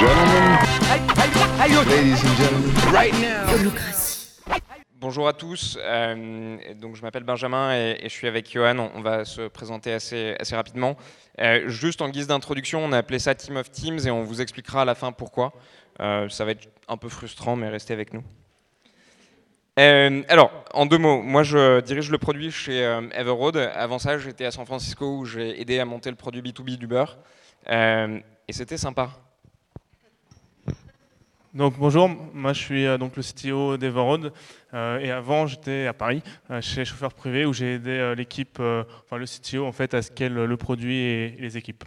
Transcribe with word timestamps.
gentlemen. 0.00 0.58
Ladies 1.88 2.24
and 2.24 2.36
gentlemen. 2.36 2.92
Right 2.92 3.12
now. 3.20 3.70
Bonjour 4.98 5.28
à 5.28 5.32
tous, 5.32 5.78
euh, 5.80 6.56
donc 6.74 6.96
je 6.96 7.02
m'appelle 7.02 7.24
Benjamin 7.24 7.74
et, 7.74 7.98
et 8.00 8.08
je 8.08 8.14
suis 8.14 8.26
avec 8.26 8.50
Johan, 8.50 8.78
on, 8.78 8.90
on 8.96 9.00
va 9.00 9.24
se 9.24 9.48
présenter 9.48 9.92
assez, 9.92 10.36
assez 10.38 10.54
rapidement. 10.54 10.96
Euh, 11.40 11.68
juste 11.68 12.02
en 12.02 12.08
guise 12.10 12.26
d'introduction, 12.26 12.84
on 12.84 12.92
a 12.92 12.98
appelé 12.98 13.18
ça 13.18 13.34
Team 13.34 13.56
of 13.56 13.70
Teams 13.70 13.98
et 14.06 14.10
on 14.10 14.22
vous 14.22 14.40
expliquera 14.40 14.82
à 14.82 14.84
la 14.84 14.94
fin 14.94 15.12
pourquoi. 15.12 15.52
Euh, 16.00 16.28
ça 16.28 16.44
va 16.44 16.52
être 16.52 16.68
un 16.88 16.96
peu 16.96 17.08
frustrant, 17.08 17.56
mais 17.56 17.68
restez 17.68 17.92
avec 17.94 18.12
nous. 18.12 18.22
Euh, 19.78 20.22
alors, 20.28 20.50
en 20.74 20.84
deux 20.86 20.98
mots, 20.98 21.22
moi 21.22 21.42
je 21.42 21.80
dirige 21.80 22.10
le 22.10 22.18
produit 22.18 22.50
chez 22.50 22.84
euh, 22.84 23.02
Everroad. 23.12 23.56
Avant 23.56 23.98
ça, 23.98 24.18
j'étais 24.18 24.44
à 24.44 24.50
San 24.50 24.66
Francisco 24.66 25.18
où 25.18 25.24
j'ai 25.24 25.60
aidé 25.60 25.78
à 25.78 25.84
monter 25.84 26.10
le 26.10 26.16
produit 26.16 26.42
B2B 26.42 26.76
d'Uber. 26.76 27.04
Euh, 27.70 28.18
et 28.48 28.52
c'était 28.52 28.78
sympa. 28.78 29.10
Donc 31.52 31.76
bonjour, 31.78 32.08
moi 32.08 32.52
je 32.52 32.60
suis 32.60 32.86
euh, 32.86 32.96
donc 32.96 33.16
le 33.16 33.24
CTO 33.24 33.76
d'Everroad 33.76 34.32
euh, 34.72 35.00
et 35.00 35.10
avant 35.10 35.48
j'étais 35.48 35.88
à 35.88 35.92
Paris 35.92 36.22
euh, 36.48 36.60
chez 36.60 36.84
Chauffeur 36.84 37.12
Privé 37.12 37.44
où 37.44 37.52
j'ai 37.52 37.74
aidé 37.74 38.14
l'équipe, 38.16 38.60
enfin 38.60 39.16
le 39.16 39.26
CTO 39.26 39.66
en 39.66 39.72
fait 39.72 39.92
à 39.94 40.02
scale 40.02 40.32
le 40.32 40.56
produit 40.56 40.98
et, 40.98 41.30
les 41.40 41.56
équipes. 41.56 41.82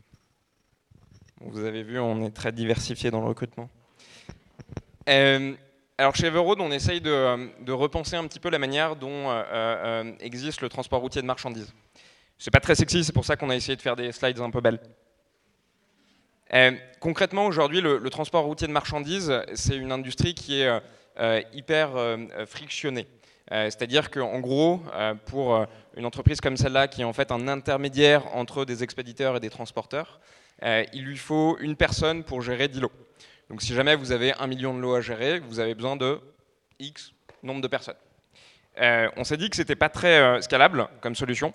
Vous 1.39 1.63
avez 1.63 1.81
vu, 1.81 1.98
on 1.98 2.26
est 2.26 2.31
très 2.31 2.52
diversifié 2.52 3.09
dans 3.09 3.22
le 3.22 3.27
recrutement. 3.27 3.70
Alors 5.08 6.16
chez 6.16 6.27
Everroad, 6.27 6.59
on 6.59 6.72
essaye 6.72 7.00
de, 7.00 7.64
de 7.64 7.72
repenser 7.72 8.17
un 8.17 8.27
petit 8.27 8.41
peu 8.41 8.50
la 8.50 8.59
manière 8.59 8.98
dont 8.98 9.30
existe 10.20 10.59
le 10.59 10.67
transport 10.67 11.00
routier 11.00 11.22
de 11.22 11.27
marchandises. 11.27 11.73
C'est 12.38 12.52
pas 12.52 12.59
très 12.59 12.75
sexy, 12.75 13.05
c'est 13.05 13.14
pour 13.14 13.23
ça 13.23 13.38
qu'on 13.38 13.50
a 13.50 13.55
essayé 13.55 13.77
de 13.77 13.81
faire 13.81 13.95
des 13.95 14.11
slides 14.11 14.41
un 14.41 14.52
peu 14.52 14.59
belles. 14.59 14.81
Euh, 16.53 16.71
concrètement, 16.99 17.45
aujourd'hui, 17.45 17.81
le, 17.81 18.09
transport 18.09 18.43
routier 18.45 18.67
de 18.67 18.73
marchandises, 18.73 19.33
c'est 19.53 19.75
une 19.75 19.91
industrie 19.91 20.36
qui 20.36 20.61
est 20.61 20.81
euh, 21.19 21.41
hyper 21.53 21.95
euh, 21.95 22.17
frictionnée. 22.45 23.08
C'est-à-dire 23.52 24.09
qu'en 24.09 24.39
gros, 24.39 24.81
pour 25.25 25.67
une 25.95 26.08
entreprise 26.08 26.41
comme 26.41 26.58
celle-là, 26.58 26.88
qui 26.88 27.02
est 27.02 27.03
en 27.03 27.13
fait 27.13 27.30
un 27.30 27.47
intermédiaire 27.47 28.35
entre 28.35 28.66
des 28.66 28.81
expéditeurs 28.81 29.35
et 29.35 29.39
des 29.39 29.52
transporteurs, 29.52 30.22
il 30.63 31.03
lui 31.03 31.17
faut 31.17 31.58
une 31.59 31.75
personne 31.75 32.23
pour 32.23 32.41
gérer 32.41 32.67
10 32.67 32.80
lots. 32.80 32.91
Donc 33.52 33.61
si 33.61 33.75
jamais 33.75 33.95
vous 33.95 34.11
avez 34.11 34.33
un 34.39 34.47
million 34.47 34.73
de 34.73 34.80
lots 34.80 34.95
à 34.95 35.02
gérer, 35.02 35.39
vous 35.39 35.59
avez 35.59 35.75
besoin 35.75 35.95
de 35.97 36.19
X 36.80 37.11
nombre 37.44 37.61
de 37.61 37.67
personnes. 37.67 37.97
On 38.80 39.23
s'est 39.23 39.38
dit 39.38 39.52
que 39.52 39.55
c'était 39.55 39.75
pas 39.75 39.89
très 39.89 40.41
scalable 40.41 40.88
comme 41.00 41.13
solution. 41.13 41.53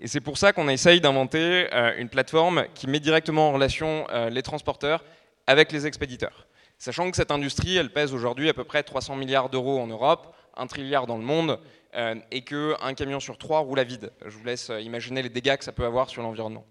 Et 0.00 0.08
c'est 0.08 0.20
pour 0.20 0.38
ça 0.38 0.52
qu'on 0.52 0.68
essaye 0.68 1.00
d'inventer 1.00 1.68
euh, 1.72 1.94
une 1.96 2.08
plateforme 2.08 2.66
qui 2.74 2.86
met 2.86 3.00
directement 3.00 3.48
en 3.48 3.52
relation 3.52 4.06
euh, 4.10 4.28
les 4.28 4.42
transporteurs 4.42 5.04
avec 5.46 5.72
les 5.72 5.86
expéditeurs. 5.86 6.46
Sachant 6.78 7.10
que 7.10 7.16
cette 7.16 7.30
industrie, 7.30 7.76
elle 7.76 7.92
pèse 7.92 8.12
aujourd'hui 8.12 8.48
à 8.48 8.54
peu 8.54 8.64
près 8.64 8.82
300 8.82 9.16
milliards 9.16 9.48
d'euros 9.48 9.80
en 9.80 9.86
Europe, 9.86 10.34
1 10.56 10.66
trilliard 10.66 11.06
dans 11.06 11.16
le 11.16 11.22
monde, 11.22 11.60
euh, 11.94 12.16
et 12.32 12.42
qu'un 12.42 12.94
camion 12.94 13.20
sur 13.20 13.38
trois 13.38 13.60
roule 13.60 13.78
à 13.78 13.84
vide. 13.84 14.10
Je 14.26 14.36
vous 14.36 14.44
laisse 14.44 14.72
imaginer 14.80 15.22
les 15.22 15.28
dégâts 15.28 15.56
que 15.56 15.64
ça 15.64 15.72
peut 15.72 15.84
avoir 15.84 16.10
sur 16.10 16.22
l'environnement. 16.22 16.66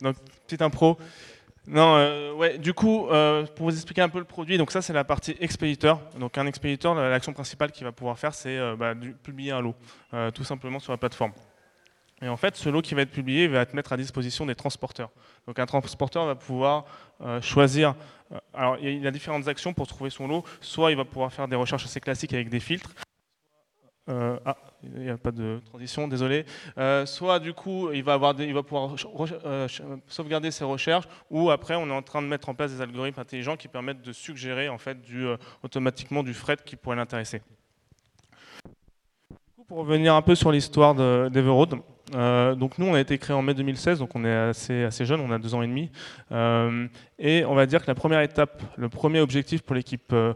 Donc 0.00 0.16
petite 0.46 0.62
impro. 0.62 0.98
Non, 1.66 1.96
euh, 1.96 2.32
ouais, 2.34 2.58
du 2.58 2.74
coup, 2.74 3.08
euh, 3.08 3.46
pour 3.56 3.66
vous 3.66 3.74
expliquer 3.74 4.02
un 4.02 4.10
peu 4.10 4.18
le 4.18 4.24
produit, 4.24 4.58
donc 4.58 4.70
ça 4.70 4.82
c'est 4.82 4.92
la 4.92 5.04
partie 5.04 5.34
expéditeur. 5.40 5.98
Donc 6.18 6.36
un 6.36 6.46
expéditeur, 6.46 6.94
l'action 6.94 7.32
principale 7.32 7.72
qu'il 7.72 7.84
va 7.84 7.92
pouvoir 7.92 8.18
faire, 8.18 8.34
c'est 8.34 8.58
euh, 8.58 8.76
bah, 8.76 8.94
publier 9.22 9.52
un 9.52 9.62
lot, 9.62 9.74
euh, 10.12 10.30
tout 10.30 10.44
simplement 10.44 10.78
sur 10.78 10.92
la 10.92 10.98
plateforme. 10.98 11.32
Et 12.20 12.28
en 12.28 12.36
fait, 12.36 12.56
ce 12.56 12.68
lot 12.68 12.82
qui 12.82 12.94
va 12.94 13.02
être 13.02 13.10
publié 13.10 13.48
va 13.48 13.60
être 13.60 13.72
mettre 13.72 13.92
à 13.92 13.96
disposition 13.96 14.44
des 14.44 14.54
transporteurs. 14.54 15.10
Donc 15.46 15.58
un 15.58 15.66
transporteur 15.66 16.26
va 16.26 16.34
pouvoir 16.34 16.84
choisir. 17.42 17.94
alors 18.54 18.78
il 18.80 19.02
y 19.02 19.06
a 19.06 19.10
différentes 19.10 19.48
actions 19.48 19.74
pour 19.74 19.86
trouver 19.86 20.10
son 20.10 20.28
lot. 20.28 20.44
Soit 20.60 20.92
il 20.92 20.96
va 20.96 21.04
pouvoir 21.04 21.32
faire 21.32 21.48
des 21.48 21.56
recherches 21.56 21.84
assez 21.84 22.00
classiques 22.00 22.32
avec 22.32 22.48
des 22.48 22.60
filtres. 22.60 22.90
Euh, 24.10 24.38
ah, 24.44 24.56
il 24.82 25.02
n'y 25.02 25.08
a 25.08 25.16
pas 25.16 25.30
de 25.30 25.60
transition, 25.64 26.08
désolé. 26.08 26.44
Euh, 26.76 27.06
soit 27.06 27.40
du 27.40 27.54
coup, 27.54 27.90
il 27.92 28.04
va, 28.04 28.18
pouvoir 28.62 28.94
euh, 29.46 29.68
sauvegarder 30.08 30.50
ses 30.50 30.64
recherches, 30.64 31.08
ou 31.30 31.50
après, 31.50 31.74
on 31.74 31.88
est 31.88 31.92
en 31.92 32.02
train 32.02 32.20
de 32.20 32.26
mettre 32.26 32.50
en 32.50 32.54
place 32.54 32.72
des 32.72 32.82
algorithmes 32.82 33.20
intelligents 33.20 33.56
qui 33.56 33.68
permettent 33.68 34.02
de 34.02 34.12
suggérer 34.12 34.68
en 34.68 34.78
fait 34.78 35.00
du, 35.00 35.26
automatiquement 35.62 36.22
du 36.22 36.34
fret 36.34 36.58
qui 36.64 36.76
pourrait 36.76 36.96
l'intéresser. 36.96 37.40
Pour 39.68 39.78
revenir 39.78 40.14
un 40.14 40.22
peu 40.22 40.34
sur 40.34 40.52
l'histoire 40.52 40.94
de- 40.94 41.30
d'Everroad, 41.32 41.80
euh, 42.14 42.54
donc 42.54 42.78
nous 42.78 42.86
on 42.86 42.94
a 42.94 43.00
été 43.00 43.18
créé 43.18 43.34
en 43.34 43.42
mai 43.42 43.54
2016, 43.54 43.98
donc 43.98 44.14
on 44.14 44.24
est 44.24 44.32
assez, 44.32 44.84
assez 44.84 45.04
jeune, 45.04 45.20
on 45.20 45.32
a 45.32 45.38
deux 45.38 45.54
ans 45.54 45.62
et 45.62 45.66
demi, 45.66 45.90
Euh, 46.32 46.86
et 47.18 47.44
on 47.44 47.54
va 47.54 47.66
dire 47.66 47.82
que 47.82 47.86
la 47.86 47.94
première 47.94 48.20
étape, 48.20 48.62
le 48.76 48.88
premier 48.88 49.20
objectif 49.20 49.62
pour 49.62 49.74
l'équipe 49.74 50.12
euh, 50.12 50.34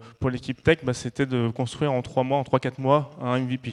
tech, 0.64 0.78
bah, 0.82 0.94
c'était 0.94 1.26
de 1.26 1.48
construire 1.48 1.92
en 1.92 2.02
trois 2.02 2.24
mois, 2.24 2.38
en 2.38 2.42
3-4 2.42 2.80
mois, 2.80 3.10
un 3.20 3.38
MVP. 3.38 3.72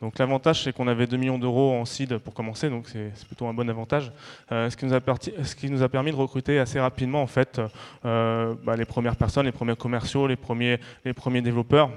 Donc 0.00 0.18
l'avantage, 0.18 0.64
c'est 0.64 0.72
qu'on 0.72 0.88
avait 0.88 1.06
2 1.06 1.16
millions 1.16 1.38
d'euros 1.38 1.72
en 1.74 1.84
seed 1.84 2.18
pour 2.18 2.32
commencer, 2.32 2.70
donc 2.70 2.88
c'est 2.88 3.26
plutôt 3.26 3.46
un 3.46 3.54
bon 3.54 3.68
avantage. 3.68 4.12
Euh, 4.50 4.70
ce, 4.70 4.76
qui 4.76 5.70
nous 5.70 5.82
a 5.82 5.88
permis 5.88 6.10
de 6.10 6.16
recruter 6.16 6.58
assez 6.58 6.80
rapidement 6.80 7.22
en 7.22 7.26
fait 7.26 7.60
bah, 8.02 8.76
les 8.76 8.86
premières 8.86 9.16
personnes, 9.16 9.46
les 9.46 9.52
premiers 9.52 9.76
commerciaux, 9.76 10.26
les 10.26 10.36
premiers, 10.36 10.78
les 11.04 11.12
premiers 11.12 11.42
développeurs. 11.42 11.90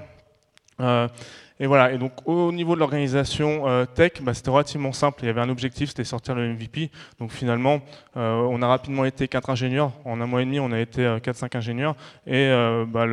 Et 1.60 1.66
voilà. 1.66 1.92
Et 1.92 1.98
donc 1.98 2.12
au 2.26 2.50
niveau 2.52 2.74
de 2.74 2.80
l'organisation 2.80 3.68
euh, 3.68 3.84
tech, 3.84 4.22
bah, 4.22 4.34
c'était 4.34 4.50
relativement 4.50 4.92
simple. 4.92 5.20
Il 5.22 5.26
y 5.26 5.28
avait 5.28 5.40
un 5.40 5.48
objectif, 5.48 5.90
c'était 5.90 6.04
sortir 6.04 6.34
le 6.34 6.52
MVP. 6.52 6.90
Donc 7.18 7.30
finalement, 7.30 7.80
euh, 8.16 8.46
on 8.50 8.60
a 8.62 8.66
rapidement 8.66 9.04
été 9.04 9.28
quatre 9.28 9.50
ingénieurs. 9.50 9.92
En 10.04 10.20
un 10.20 10.26
mois 10.26 10.42
et 10.42 10.44
demi, 10.44 10.58
on 10.58 10.72
a 10.72 10.80
été 10.80 11.02
4-5 11.02 11.56
ingénieurs. 11.56 11.94
Et 12.26 12.48
euh, 12.48 12.84
bah, 12.86 13.06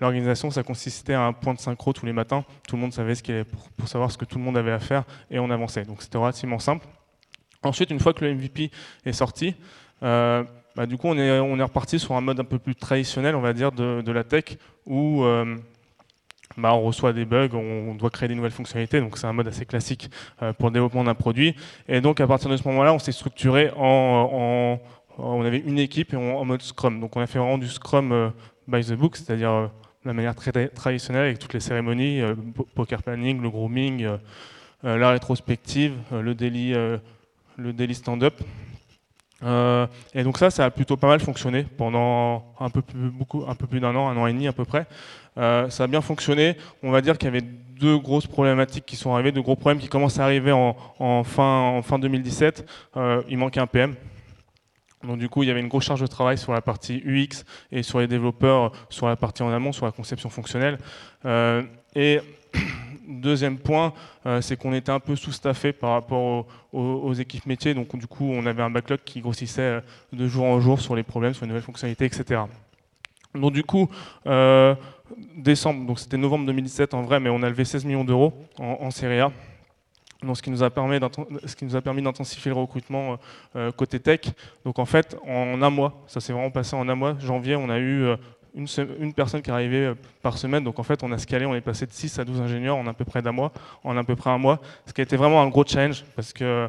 l'organisation, 0.00 0.50
ça 0.50 0.62
consistait 0.62 1.14
à 1.14 1.22
un 1.22 1.32
point 1.32 1.54
de 1.54 1.58
synchro 1.58 1.92
tous 1.92 2.06
les 2.06 2.12
matins. 2.12 2.44
Tout 2.68 2.76
le 2.76 2.82
monde 2.82 2.92
savait 2.92 3.14
ce 3.14 3.22
qu'il 3.22 3.34
avait 3.34 3.44
pour, 3.44 3.88
savoir 3.88 4.10
ce 4.10 4.18
que 4.18 4.24
tout 4.24 4.38
le 4.38 4.44
monde 4.44 4.58
avait 4.58 4.72
à 4.72 4.80
faire 4.80 5.04
et 5.30 5.38
on 5.38 5.50
avançait. 5.50 5.84
Donc 5.84 6.02
c'était 6.02 6.18
relativement 6.18 6.58
simple. 6.58 6.86
Ensuite, 7.62 7.90
une 7.90 8.00
fois 8.00 8.12
que 8.12 8.24
le 8.24 8.34
MVP 8.34 8.70
est 9.04 9.12
sorti, 9.12 9.54
euh, 10.02 10.44
bah, 10.76 10.84
du 10.86 10.98
coup, 10.98 11.08
on 11.08 11.16
est, 11.16 11.62
reparti 11.62 11.98
sur 11.98 12.14
un 12.14 12.20
mode 12.20 12.38
un 12.38 12.44
peu 12.44 12.58
plus 12.58 12.74
traditionnel, 12.74 13.34
on 13.34 13.40
va 13.40 13.54
dire, 13.54 13.72
de, 13.72 14.12
la 14.12 14.24
tech, 14.24 14.58
où 14.84 15.24
euh, 15.24 15.56
bah, 16.56 16.74
on 16.74 16.82
reçoit 16.82 17.12
des 17.12 17.24
bugs, 17.24 17.50
on 17.54 17.94
doit 17.94 18.10
créer 18.10 18.28
des 18.28 18.34
nouvelles 18.34 18.50
fonctionnalités, 18.50 19.00
donc 19.00 19.18
c'est 19.18 19.26
un 19.26 19.32
mode 19.32 19.48
assez 19.48 19.66
classique 19.66 20.10
euh, 20.42 20.52
pour 20.52 20.68
le 20.68 20.74
développement 20.74 21.04
d'un 21.04 21.14
produit. 21.14 21.54
Et 21.88 22.00
donc, 22.00 22.20
à 22.20 22.26
partir 22.26 22.48
de 22.50 22.56
ce 22.56 22.66
moment-là, 22.68 22.92
on 22.94 22.98
s'est 22.98 23.12
structuré 23.12 23.70
en, 23.76 24.80
on 25.18 25.42
avait 25.42 25.58
une 25.58 25.78
équipe 25.78 26.12
et 26.12 26.16
en 26.16 26.44
mode 26.44 26.62
Scrum. 26.62 27.00
Donc, 27.00 27.16
on 27.16 27.20
a 27.20 27.26
fait 27.26 27.38
vraiment 27.38 27.58
du 27.58 27.68
Scrum 27.68 28.12
euh, 28.12 28.28
by 28.68 28.84
the 28.84 28.94
book, 28.94 29.16
c'est-à-dire 29.16 29.50
euh, 29.50 29.66
la 30.04 30.12
manière 30.12 30.34
très 30.34 30.50
tra- 30.50 30.70
traditionnelle 30.72 31.24
avec 31.26 31.38
toutes 31.38 31.54
les 31.54 31.60
cérémonies, 31.60 32.22
po- 32.54 32.66
poker 32.74 33.02
planning, 33.02 33.42
le 33.42 33.50
grooming, 33.50 34.06
la 34.82 35.10
rétrospective, 35.10 35.94
le 36.12 36.34
daily 36.34 37.94
stand-up. 37.94 38.34
Euh, 39.42 39.86
et 40.14 40.22
donc 40.22 40.38
ça, 40.38 40.50
ça 40.50 40.64
a 40.64 40.70
plutôt 40.70 40.96
pas 40.96 41.08
mal 41.08 41.20
fonctionné 41.20 41.66
pendant 41.76 42.54
un 42.58 42.70
peu 42.70 42.82
plus, 42.82 43.80
d'un 43.80 43.94
an, 43.94 44.08
un 44.08 44.16
an 44.16 44.26
et 44.26 44.32
demi 44.32 44.48
à 44.48 44.52
peu 44.52 44.64
près. 44.64 44.86
Euh, 45.38 45.68
ça 45.68 45.84
a 45.84 45.86
bien 45.86 46.00
fonctionné. 46.00 46.56
On 46.82 46.90
va 46.90 47.00
dire 47.00 47.18
qu'il 47.18 47.26
y 47.26 47.28
avait 47.36 47.42
deux 47.42 47.98
grosses 47.98 48.26
problématiques 48.26 48.86
qui 48.86 48.96
sont 48.96 49.12
arrivées, 49.12 49.32
deux 49.32 49.42
gros 49.42 49.56
problèmes 49.56 49.78
qui 49.78 49.88
commencent 49.88 50.18
à 50.18 50.24
arriver 50.24 50.52
en, 50.52 51.24
fin, 51.24 51.60
en 51.60 51.82
fin 51.82 51.98
2017. 51.98 52.68
Euh, 52.96 53.22
il 53.28 53.38
manquait 53.38 53.60
un 53.60 53.66
PM. 53.66 53.94
Donc 55.02 55.18
du 55.18 55.28
coup, 55.28 55.42
il 55.42 55.48
y 55.48 55.50
avait 55.50 55.60
une 55.60 55.68
grosse 55.68 55.84
charge 55.84 56.00
de 56.00 56.06
travail 56.06 56.38
sur 56.38 56.52
la 56.52 56.62
partie 56.62 57.02
UX 57.04 57.44
et 57.70 57.82
sur 57.82 58.00
les 58.00 58.06
développeurs, 58.06 58.72
sur 58.88 59.06
la 59.06 59.16
partie 59.16 59.42
en 59.42 59.52
amont, 59.52 59.72
sur 59.72 59.84
la 59.84 59.92
conception 59.92 60.30
fonctionnelle. 60.30 60.78
Et 61.94 62.20
deuxième 63.06 63.58
point, 63.58 63.92
euh, 64.26 64.40
c'est 64.40 64.56
qu'on 64.56 64.72
était 64.72 64.92
un 64.92 65.00
peu 65.00 65.16
sous-staffé 65.16 65.72
par 65.72 65.90
rapport 65.92 66.46
aux, 66.72 67.12
équipes 67.14 67.46
métiers. 67.46 67.74
Donc 67.74 67.96
du 67.96 68.06
coup, 68.06 68.30
on 68.30 68.46
avait 68.46 68.62
un 68.62 68.70
backlog 68.70 69.00
qui 69.04 69.20
grossissait 69.20 69.62
euh, 69.62 69.80
de 70.12 70.26
jour 70.26 70.44
en 70.44 70.60
jour 70.60 70.80
sur 70.80 70.94
les 70.96 71.02
problèmes, 71.02 71.34
sur 71.34 71.44
les 71.44 71.48
nouvelles 71.48 71.62
fonctionnalités, 71.62 72.04
etc. 72.04 72.42
Donc 73.34 73.52
du 73.52 73.62
coup, 73.62 73.88
euh, 74.26 74.74
décembre, 75.36 75.86
donc 75.86 75.98
c'était 75.98 76.16
novembre 76.16 76.46
2017 76.46 76.94
en 76.94 77.02
vrai, 77.02 77.20
mais 77.20 77.30
on 77.30 77.42
a 77.42 77.48
levé 77.48 77.64
16 77.64 77.84
millions 77.84 78.04
d'euros 78.04 78.32
en, 78.58 78.78
en 78.80 78.90
série 78.90 79.20
A. 79.20 79.32
Donc, 80.22 80.34
ce 80.36 80.42
qui 80.42 80.50
nous 80.50 80.62
a 80.62 80.70
permis 80.70 80.98
d'intensifier 82.02 82.50
le 82.50 82.56
recrutement 82.56 83.18
côté 83.76 84.00
tech. 84.00 84.20
Donc 84.64 84.78
en 84.78 84.86
fait, 84.86 85.14
en 85.26 85.60
un 85.60 85.70
mois, 85.70 86.02
ça 86.06 86.20
s'est 86.20 86.32
vraiment 86.32 86.50
passé 86.50 86.74
en 86.74 86.88
un 86.88 86.94
mois. 86.94 87.16
Janvier, 87.20 87.54
on 87.54 87.68
a 87.68 87.78
eu 87.78 88.16
une, 88.56 88.66
une 88.98 89.12
personne 89.12 89.42
qui 89.42 89.50
arrivait 89.50 89.86
euh, 89.86 89.94
par 90.22 90.38
semaine. 90.38 90.64
Donc 90.64 90.78
en 90.78 90.82
fait, 90.82 91.02
on 91.02 91.12
a 91.12 91.18
scalé, 91.18 91.46
on 91.46 91.54
est 91.54 91.60
passé 91.60 91.86
de 91.86 91.92
6 91.92 92.18
à 92.18 92.24
12 92.24 92.40
ingénieurs 92.40 92.76
en 92.76 92.86
à 92.86 92.94
peu 92.94 93.04
près 93.04 93.22
d'un 93.22 93.32
mois, 93.32 93.52
en 93.84 93.96
à 93.96 94.04
peu 94.04 94.16
près 94.16 94.30
un 94.30 94.38
mois. 94.38 94.60
Ce 94.86 94.92
qui 94.92 95.00
a 95.00 95.04
été 95.04 95.16
vraiment 95.16 95.42
un 95.42 95.48
gros 95.48 95.64
challenge 95.64 96.04
parce 96.16 96.32
que 96.32 96.68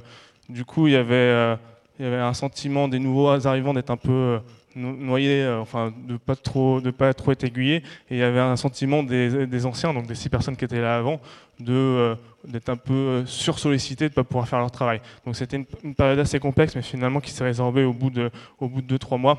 du 0.49 0.63
coup, 0.63 0.87
il 0.87 0.93
y 0.93 0.95
avait, 0.95 1.13
euh, 1.13 1.55
il 1.99 2.05
y 2.05 2.07
avait 2.07 2.17
un 2.17 2.33
sentiment 2.33 2.87
des 2.87 2.99
nouveaux 2.99 3.47
arrivants 3.47 3.73
d'être 3.73 3.89
un 3.89 3.97
peu 3.97 4.11
euh, 4.11 4.39
euh, 4.77 5.59
enfin 5.59 5.93
de 6.07 6.17
pas 6.17 6.35
trop, 6.35 6.79
de 6.79 6.91
pas 6.91 7.13
trop 7.13 7.31
être 7.31 7.43
aiguillé. 7.43 7.77
Et 8.09 8.15
il 8.15 8.17
y 8.17 8.23
avait 8.23 8.39
un 8.39 8.55
sentiment 8.55 9.03
des, 9.03 9.65
anciens, 9.65 9.93
donc 9.93 10.07
des 10.07 10.15
six 10.15 10.29
personnes 10.29 10.55
qui 10.55 10.65
étaient 10.65 10.81
là 10.81 10.97
avant, 10.97 11.19
de 11.59 12.15
d'être 12.47 12.69
un 12.69 12.77
peu 12.77 13.25
sursollicités, 13.25 14.05
de 14.05 14.11
ne 14.11 14.15
pas 14.15 14.23
pouvoir 14.23 14.47
faire 14.47 14.59
leur 14.59 14.71
travail. 14.71 15.01
Donc 15.25 15.35
c'était 15.35 15.57
une, 15.83 15.95
période 15.95 16.19
assez 16.19 16.39
complexe, 16.39 16.75
mais 16.77 16.81
finalement 16.81 17.19
qui 17.19 17.31
s'est 17.31 17.43
résorbée 17.43 17.83
au 17.83 17.91
bout 17.91 18.09
de, 18.09 18.31
au 18.59 18.69
bout 18.69 18.81
de 18.81 18.87
deux 18.87 18.99
trois 18.99 19.17
mois. 19.17 19.37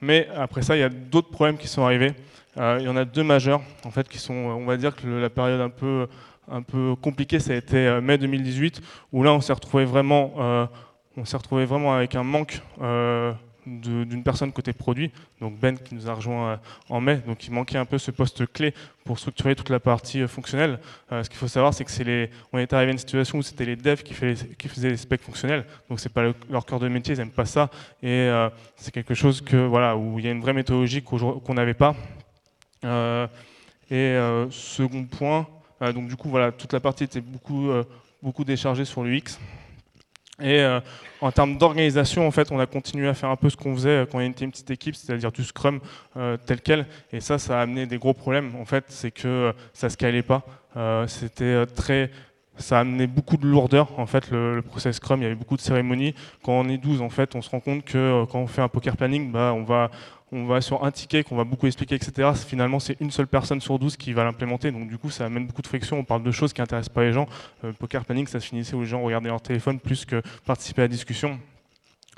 Mais 0.00 0.28
après 0.36 0.62
ça, 0.62 0.76
il 0.76 0.80
y 0.80 0.84
a 0.84 0.88
d'autres 0.88 1.30
problèmes 1.30 1.56
qui 1.56 1.68
sont 1.68 1.84
arrivés. 1.84 2.12
il 2.56 2.82
y 2.82 2.88
en 2.88 2.96
a 2.96 3.04
deux 3.04 3.22
majeurs, 3.22 3.62
en 3.84 3.90
fait, 3.90 4.08
qui 4.08 4.18
sont, 4.18 4.34
on 4.34 4.64
va 4.64 4.76
dire 4.76 4.94
que 4.96 5.06
la 5.06 5.30
période 5.30 5.60
un 5.60 5.70
peu 5.70 6.06
un 6.52 6.62
peu 6.62 6.96
compliquée, 6.96 7.38
ça 7.38 7.52
a 7.52 7.56
été 7.56 8.00
mai 8.02 8.18
2018, 8.18 8.80
où 9.12 9.22
là 9.22 9.32
on 9.32 9.40
s'est 9.40 9.52
retrouvé 9.52 9.84
vraiment 9.84 10.68
on 11.16 11.24
s'est 11.24 11.36
retrouvé 11.36 11.64
vraiment 11.64 11.94
avec 11.94 12.14
un 12.14 12.22
manque 12.22 12.62
euh, 12.80 13.32
d'une 13.66 14.22
personne 14.22 14.52
côté 14.52 14.72
produit, 14.72 15.10
donc 15.40 15.58
Ben 15.58 15.78
qui 15.78 15.94
nous 15.94 16.08
a 16.08 16.14
rejoint 16.14 16.50
euh, 16.50 16.56
en 16.88 17.00
mai, 17.00 17.16
donc 17.26 17.46
il 17.46 17.52
manquait 17.52 17.78
un 17.78 17.84
peu 17.84 17.98
ce 17.98 18.10
poste 18.10 18.50
clé 18.52 18.74
pour 19.04 19.18
structurer 19.18 19.54
toute 19.54 19.70
la 19.70 19.80
partie 19.80 20.22
euh, 20.22 20.28
fonctionnelle. 20.28 20.78
ce 21.10 21.28
qu'il 21.28 21.38
faut 21.38 21.48
savoir, 21.48 21.74
c'est 21.74 21.84
que 21.84 21.90
c'est 21.90 22.04
les, 22.04 22.30
on 22.52 22.58
est 22.58 22.72
arrivé 22.72 22.90
à 22.90 22.92
une 22.92 22.98
situation 22.98 23.38
où 23.38 23.42
c'était 23.42 23.64
les 23.64 23.76
devs 23.76 24.02
qui, 24.02 24.14
qui, 24.58 24.68
faisaient 24.68 24.90
les 24.90 24.96
specs 24.96 25.22
fonctionnels, 25.22 25.64
donc 25.88 26.00
c'est 26.00 26.12
pas 26.12 26.32
leur 26.48 26.66
cœur 26.66 26.80
de 26.80 26.88
métier, 26.88 27.14
ils 27.14 27.18
n'aiment 27.18 27.30
pas 27.30 27.46
ça, 27.46 27.70
et 28.02 28.30
c'est 28.76 28.92
quelque 28.92 29.14
chose 29.14 29.40
que 29.40 29.56
voilà 29.56 29.96
où 29.96 30.18
il 30.18 30.24
y 30.24 30.28
a 30.28 30.30
une 30.30 30.40
vraie 30.40 30.52
méthodologie 30.52 31.02
qu'on 31.02 31.54
n'avait 31.54 31.74
pas. 31.74 31.94
et 33.90 34.46
second 34.50 35.04
point, 35.04 35.46
donc 35.94 36.08
du 36.08 36.16
coup 36.16 36.28
voilà, 36.28 36.52
toute 36.52 36.72
la 36.72 36.80
partie 36.80 37.04
était 37.04 37.20
beaucoup 37.20 37.70
beaucoup 38.22 38.44
déchargée 38.44 38.84
sur 38.84 39.02
l'UX. 39.02 39.38
Et 40.40 40.60
euh, 40.60 40.80
en 41.20 41.30
termes 41.30 41.58
d'organisation, 41.58 42.26
en 42.26 42.30
fait, 42.30 42.50
on 42.50 42.58
a 42.58 42.66
continué 42.66 43.08
à 43.08 43.14
faire 43.14 43.28
un 43.28 43.36
peu 43.36 43.50
ce 43.50 43.56
qu'on 43.56 43.74
faisait 43.74 44.06
quand 44.10 44.18
on 44.18 44.20
était 44.20 44.44
une 44.44 44.50
petite 44.50 44.70
équipe, 44.70 44.96
c'est-à-dire 44.96 45.32
du 45.32 45.44
Scrum 45.44 45.80
euh, 46.16 46.36
tel 46.44 46.60
quel. 46.60 46.86
Et 47.12 47.20
ça, 47.20 47.38
ça 47.38 47.58
a 47.58 47.62
amené 47.62 47.86
des 47.86 47.98
gros 47.98 48.14
problèmes. 48.14 48.54
En 48.56 48.64
fait, 48.64 48.84
c'est 48.88 49.10
que 49.10 49.28
euh, 49.28 49.52
ça 49.72 49.88
ne 49.88 49.92
se 49.92 49.96
calait 49.96 50.22
pas. 50.22 50.42
C'était 51.08 51.66
très 51.66 52.12
ça 52.60 52.78
a 52.78 52.80
amené 52.80 53.06
beaucoup 53.06 53.36
de 53.36 53.46
lourdeur 53.46 53.98
en 53.98 54.06
fait 54.06 54.30
le, 54.30 54.62
process 54.62 54.96
Scrum, 54.96 55.20
il 55.20 55.24
y 55.24 55.26
avait 55.26 55.34
beaucoup 55.34 55.56
de 55.56 55.62
cérémonies. 55.62 56.14
Quand 56.44 56.52
on 56.52 56.68
est 56.68 56.78
12 56.78 57.02
en 57.02 57.10
fait, 57.10 57.34
on 57.34 57.42
se 57.42 57.50
rend 57.50 57.60
compte 57.60 57.84
que 57.84 58.24
quand 58.30 58.38
on 58.38 58.46
fait 58.46 58.62
un 58.62 58.68
poker 58.68 58.96
planning, 58.96 59.32
bah, 59.32 59.52
on 59.54 59.64
va 59.64 59.90
on 60.32 60.44
va 60.44 60.60
sur 60.60 60.84
un 60.84 60.90
ticket 60.90 61.24
qu'on 61.24 61.36
va 61.36 61.44
beaucoup 61.44 61.66
expliquer, 61.66 61.96
etc. 61.96 62.30
Finalement, 62.34 62.78
c'est 62.78 62.96
une 63.00 63.10
seule 63.10 63.26
personne 63.26 63.60
sur 63.60 63.78
12 63.78 63.96
qui 63.96 64.12
va 64.12 64.24
l'implémenter. 64.24 64.70
Donc, 64.70 64.88
du 64.88 64.96
coup, 64.96 65.10
ça 65.10 65.24
amène 65.26 65.46
beaucoup 65.46 65.62
de 65.62 65.66
friction. 65.66 65.98
On 65.98 66.04
parle 66.04 66.22
de 66.22 66.30
choses 66.30 66.52
qui 66.52 66.60
n'intéressent 66.60 66.94
pas 66.94 67.02
les 67.02 67.12
gens. 67.12 67.26
Euh, 67.64 67.72
poker 67.72 68.04
planning, 68.04 68.26
ça 68.26 68.38
se 68.38 68.46
finissait 68.46 68.74
où 68.74 68.80
les 68.80 68.86
gens 68.86 69.02
regardaient 69.02 69.28
leur 69.28 69.40
téléphone 69.40 69.80
plus 69.80 70.04
que 70.04 70.22
participer 70.46 70.82
à 70.82 70.84
la 70.84 70.88
discussion. 70.88 71.38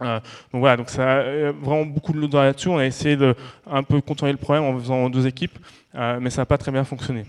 Euh, 0.00 0.20
donc 0.52 0.60
voilà, 0.60 0.76
donc 0.76 0.90
ça 0.90 1.02
a 1.02 1.16
euh, 1.20 1.52
vraiment 1.60 1.86
beaucoup 1.86 2.12
de 2.12 2.18
lourdeur 2.18 2.42
là-dessus. 2.42 2.68
On 2.68 2.78
a 2.78 2.86
essayé 2.86 3.16
de 3.16 3.34
un 3.66 3.82
peu 3.82 4.00
contourner 4.00 4.32
le 4.32 4.38
problème 4.38 4.64
en 4.64 4.78
faisant 4.78 5.08
deux 5.08 5.26
équipes, 5.26 5.58
mais 5.94 6.30
ça 6.30 6.42
n'a 6.42 6.46
pas 6.46 6.58
très 6.58 6.72
bien 6.72 6.84
fonctionné. 6.84 7.24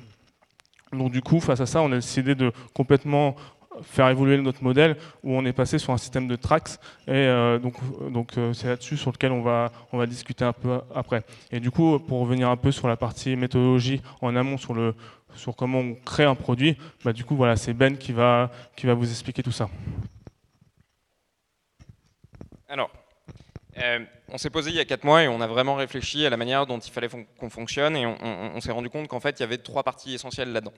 Donc 0.94 1.12
du 1.12 1.22
coup, 1.22 1.40
face 1.40 1.60
à 1.60 1.66
ça, 1.66 1.82
on 1.82 1.92
a 1.92 1.96
décidé 1.96 2.36
de 2.36 2.52
complètement 2.74 3.36
faire 3.82 4.10
évoluer 4.10 4.38
notre 4.38 4.64
modèle 4.64 4.98
où 5.24 5.34
on 5.34 5.46
est 5.46 5.54
passé 5.54 5.80
sur 5.80 5.94
un 5.94 5.98
système 5.98 6.28
de 6.28 6.36
tracks 6.36 6.78
et 7.08 7.12
euh, 7.12 7.58
donc 7.58 7.78
euh, 8.38 8.54
c'est 8.54 8.68
là-dessus 8.68 8.98
sur 8.98 9.12
lequel 9.12 9.32
on 9.32 9.42
va 9.42 9.72
discuter 10.06 10.46
un 10.46 10.54
peu 10.54 10.82
après. 10.94 11.24
Et 11.52 11.60
du 11.60 11.72
coup 11.72 12.00
pour 12.00 12.20
revenir 12.20 12.50
un 12.50 12.58
peu 12.58 12.72
sur 12.72 12.88
la 12.88 12.98
partie 12.98 13.36
méthodologie 13.36 14.02
en 14.22 14.36
amont 14.36 14.58
sur 14.58 14.74
le 14.74 14.94
sur 15.36 15.56
comment 15.56 15.80
on 15.80 15.96
crée 15.96 16.26
un 16.26 16.36
produit, 16.36 16.78
bah, 17.04 17.14
du 17.14 17.24
coup 17.26 17.36
voilà 17.36 17.56
c'est 17.56 17.74
Ben 17.74 17.98
qui 17.98 18.12
va 18.12 18.52
qui 18.76 18.86
va 18.86 18.94
vous 18.94 19.10
expliquer 19.10 19.42
tout 19.42 19.52
ça. 19.52 19.70
Alors 22.68 22.92
euh, 23.78 24.00
on 24.34 24.40
s'est 24.40 24.50
posé 24.50 24.72
il 24.72 24.76
y 24.76 24.80
a 24.80 24.86
4 24.86 25.04
mois 25.04 25.22
et 25.22 25.28
on 25.28 25.42
a 25.42 25.48
vraiment 25.48 25.76
réfléchi 25.76 26.26
à 26.26 26.30
la 26.32 26.38
manière 26.38 26.66
dont 26.66 26.80
il 26.80 26.92
fallait 26.92 27.08
qu'on 27.08 27.50
fonctionne 27.52 27.96
et 27.96 28.08
on, 28.08 28.60
s'est 28.62 28.72
rendu 28.72 28.90
compte 28.90 29.08
qu'en 29.08 29.20
fait 29.20 29.40
il 29.40 29.42
y 29.42 29.44
avait 29.44 29.60
trois 29.60 29.84
parties 29.84 30.16
essentielles 30.16 30.52
là-dedans. 30.52 30.74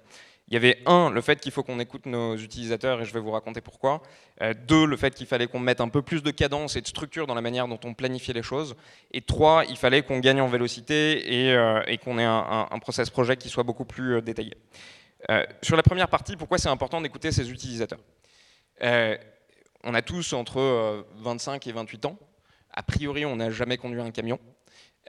Il 0.50 0.54
y 0.54 0.57
avait 0.57 0.80
un, 0.86 1.10
le 1.10 1.22
fait 1.22 1.40
qu'il 1.40 1.54
faut 1.54 1.63
qu'on 1.63 1.80
écoute 1.80 2.06
nos 2.06 2.36
utilisateurs 2.36 3.02
et 3.02 3.06
je 3.06 3.13
vais 3.13 3.22
vous 3.22 3.31
raconter 3.31 3.62
pourquoi. 3.62 4.04
Euh, 4.42 4.54
deux, 4.68 4.86
le 4.86 4.98
fait 4.98 5.16
qu'il 5.16 5.25
fallait 5.25 5.48
qu'on 5.48 5.60
mette 5.60 5.80
un 5.80 5.88
peu 5.88 6.02
plus 6.02 6.22
de 6.22 6.31
cadence 6.31 6.75
et 6.75 6.81
de 6.81 6.88
structure 6.88 7.28
dans 7.28 7.34
la 7.34 7.42
manière 7.42 7.69
dont 7.69 7.80
on 7.86 7.94
planifiait 7.94 8.34
les 8.34 8.44
choses. 8.44 8.75
Et 9.13 9.22
trois, 9.22 9.63
il 9.69 9.78
fallait 9.78 10.01
qu'on 10.01 10.19
gagne 10.19 10.42
en 10.42 10.48
vélocité 10.48 11.46
et, 11.46 11.54
euh, 11.54 11.81
qu'on 12.04 12.19
ait 12.19 12.25
un, 12.25 12.80
process 12.81 13.10
projet 13.10 13.38
qui 13.38 13.48
soit 13.48 13.63
beaucoup 13.63 13.86
plus 13.86 14.22
détaillé. 14.22 14.54
sur 15.62 15.78
la 15.78 15.84
première 15.84 16.10
partie, 16.10 16.36
pourquoi 16.36 16.58
c'est 16.58 16.68
important 16.68 17.00
d'écouter 17.00 17.31
ses 17.31 17.50
utilisateurs? 17.50 18.00
On 18.81 19.94
a 19.94 20.01
tous 20.01 20.34
entre 20.34 21.06
25 21.22 21.66
et 21.68 21.72
28 21.72 22.06
ans 22.06 22.19
a 22.75 22.83
priori, 22.83 23.25
on 23.25 23.38
n'a 23.38 23.50
jamais 23.50 23.77
conduit 23.77 24.01
un 24.01 24.12
camion. 24.12 24.39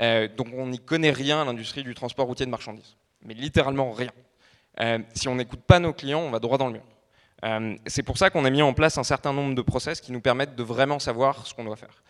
Euh, 0.01 0.29
donc 0.29 0.49
on 0.55 0.69
n'y 0.69 0.79
connaît 0.79 1.11
rien 1.11 1.43
à 1.43 1.45
l'industrie 1.45 1.83
du 1.83 1.95
transport 1.95 2.27
routier 2.27 2.47
de 2.47 2.51
marchandises. 2.51 2.97
Mais 3.23 3.35
littéralement 3.35 3.91
rien. 3.93 4.13
Euh, 4.81 4.99
si 5.15 5.29
on 5.29 5.35
n'écoute 5.35 5.63
pas 5.67 5.81
nos 5.81 5.93
clients, 5.93 6.21
on 6.21 6.31
va 6.31 6.39
droit 6.39 6.59
dans 6.59 6.67
le 6.69 6.75
mur. 6.75 6.85
Euh, 7.45 7.77
c'est 7.87 8.03
pour 8.03 8.19
ça 8.19 8.31
qu'on 8.31 8.45
a 8.45 8.51
mis 8.51 8.63
en 8.63 8.73
place 8.73 8.99
un 8.99 9.05
certain 9.05 9.33
nombre 9.33 9.55
de 9.55 9.63
process 9.63 10.01
qui 10.01 10.13
nous 10.13 10.21
permettent 10.21 10.55
de 10.55 10.63
vraiment 10.63 10.99
savoir 10.99 11.47
ce 11.47 11.55
qu'on 11.55 11.65
doit 11.65 11.77
faire. 11.77 12.03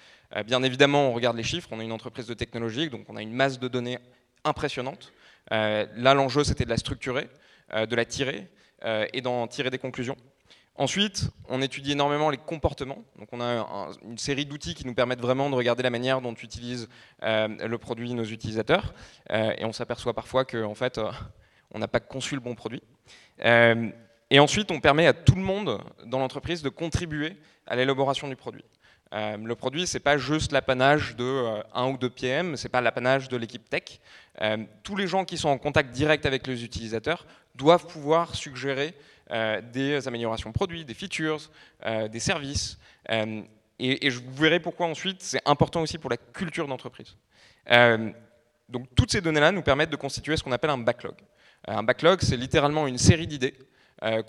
bien 0.45 0.63
évidemment, 0.63 1.11
on 1.11 1.13
regarde 1.13 1.37
les 1.37 1.43
chiffres, 1.43 1.69
on 1.73 1.81
est 1.81 1.85
une 1.85 1.93
entreprise 1.93 2.27
de 2.27 2.35
technologie, 2.35 2.91
donc 2.91 3.07
on 3.09 3.17
a 3.17 3.23
une 3.23 3.33
masse 3.33 3.59
de 3.59 3.69
données 3.69 3.99
impressionnante. 4.45 5.13
là, 5.51 6.15
l'enjeu, 6.15 6.45
c'était 6.45 6.65
de 6.65 6.71
la 6.71 6.77
structurer, 6.77 7.29
de 7.75 7.97
la 7.97 8.05
tirer 8.05 8.47
et 9.13 9.21
d'en 9.21 9.49
tirer 9.49 9.71
des 9.71 9.79
conclusions. 9.79 10.17
Ensuite, 10.79 11.31
on 11.49 11.63
étudie 11.63 11.93
énormément 11.93 12.29
les 12.29 12.37
comportements. 12.37 13.03
On 13.33 13.41
a 13.41 13.89
une 14.03 14.19
série 14.19 14.45
d'outils 14.45 14.75
qui 14.75 14.87
nous 14.87 14.93
permettent 14.93 15.21
vraiment 15.21 15.49
de 15.49 15.55
regarder 15.55 15.83
la 15.83 15.89
manière 15.89 16.21
dont 16.21 16.35
utilisent 16.35 16.89
euh, 17.23 17.49
le 17.49 17.79
produit 17.79 18.13
nos 18.13 18.25
utilisateurs. 18.25 18.93
Euh, 19.31 19.55
et 19.57 19.65
on 19.65 19.73
s'aperçoit 19.73 20.13
parfois 20.13 20.45
qu'en 20.45 20.65
en 20.65 20.75
fait, 20.75 20.99
euh, 20.99 21.11
on 21.71 21.79
n'a 21.79 21.89
pas 21.89 22.01
conçu 22.01 22.35
le 22.35 22.43
bon 22.43 22.55
produit. 22.55 22.83
et 23.43 24.39
ensuite, 24.39 24.71
on 24.71 24.81
permet 24.81 25.07
à 25.07 25.15
tout 25.15 25.35
le 25.35 25.41
monde 25.41 25.81
dans 26.05 26.19
l'entreprise 26.19 26.63
de 26.63 26.69
contribuer 26.69 27.37
à 27.67 27.75
l'élaboration 27.75 28.29
du 28.29 28.37
produit. 28.37 28.65
le 29.13 29.55
produit, 29.55 29.87
ce 29.87 29.97
n'est 29.97 30.03
pas 30.03 30.19
juste 30.19 30.53
l'apanage 30.53 31.17
de 31.17 31.63
un 31.75 31.89
ou 31.89 31.97
deux 31.97 32.11
PM, 32.11 32.57
ce 32.57 32.65
n'est 32.65 32.71
pas 32.71 32.81
l'apanage 32.81 33.29
de 33.29 33.37
l'équipe 33.37 33.69
tech. 33.69 34.01
tous 34.83 34.97
les 34.97 35.07
gens 35.07 35.25
qui 35.25 35.39
sont 35.39 35.49
en 35.49 35.59
contact 35.59 35.91
direct 35.91 36.25
avec 36.27 36.47
les 36.47 36.65
utilisateurs 36.65 37.27
doivent 37.57 37.87
pouvoir 37.87 38.35
suggérer 38.35 38.95
des 39.31 40.07
améliorations 40.07 40.53
produits, 40.53 40.85
des 40.85 40.95
features, 40.95 41.51
euh, 41.85 42.09
des 42.09 42.21
services. 42.21 42.79
Euh, 43.11 43.43
et, 43.79 44.11
je 44.11 44.21
vous 44.21 44.33
verrai 44.35 44.61
pourquoi 44.61 44.87
ensuite 44.87 45.23
c'est 45.23 45.41
important 45.45 45.83
aussi 45.83 45.99
pour 45.99 46.11
la 46.11 46.17
culture 46.17 46.67
d'entreprise. 46.67 47.17
donc 48.69 48.87
toutes 48.95 49.13
ces 49.13 49.21
données-là 49.21 49.53
nous 49.53 49.63
permettent 49.63 49.91
de 49.91 49.97
constituer 49.97 50.37
ce 50.37 50.43
qu'on 50.43 50.53
appelle 50.53 50.71
un 50.71 50.79
backlog. 50.79 51.15
un 51.67 51.83
backlog, 51.83 52.21
c'est 52.23 52.37
littéralement 52.37 52.87
une 52.87 52.99
série 52.99 53.27
d'idées 53.27 53.55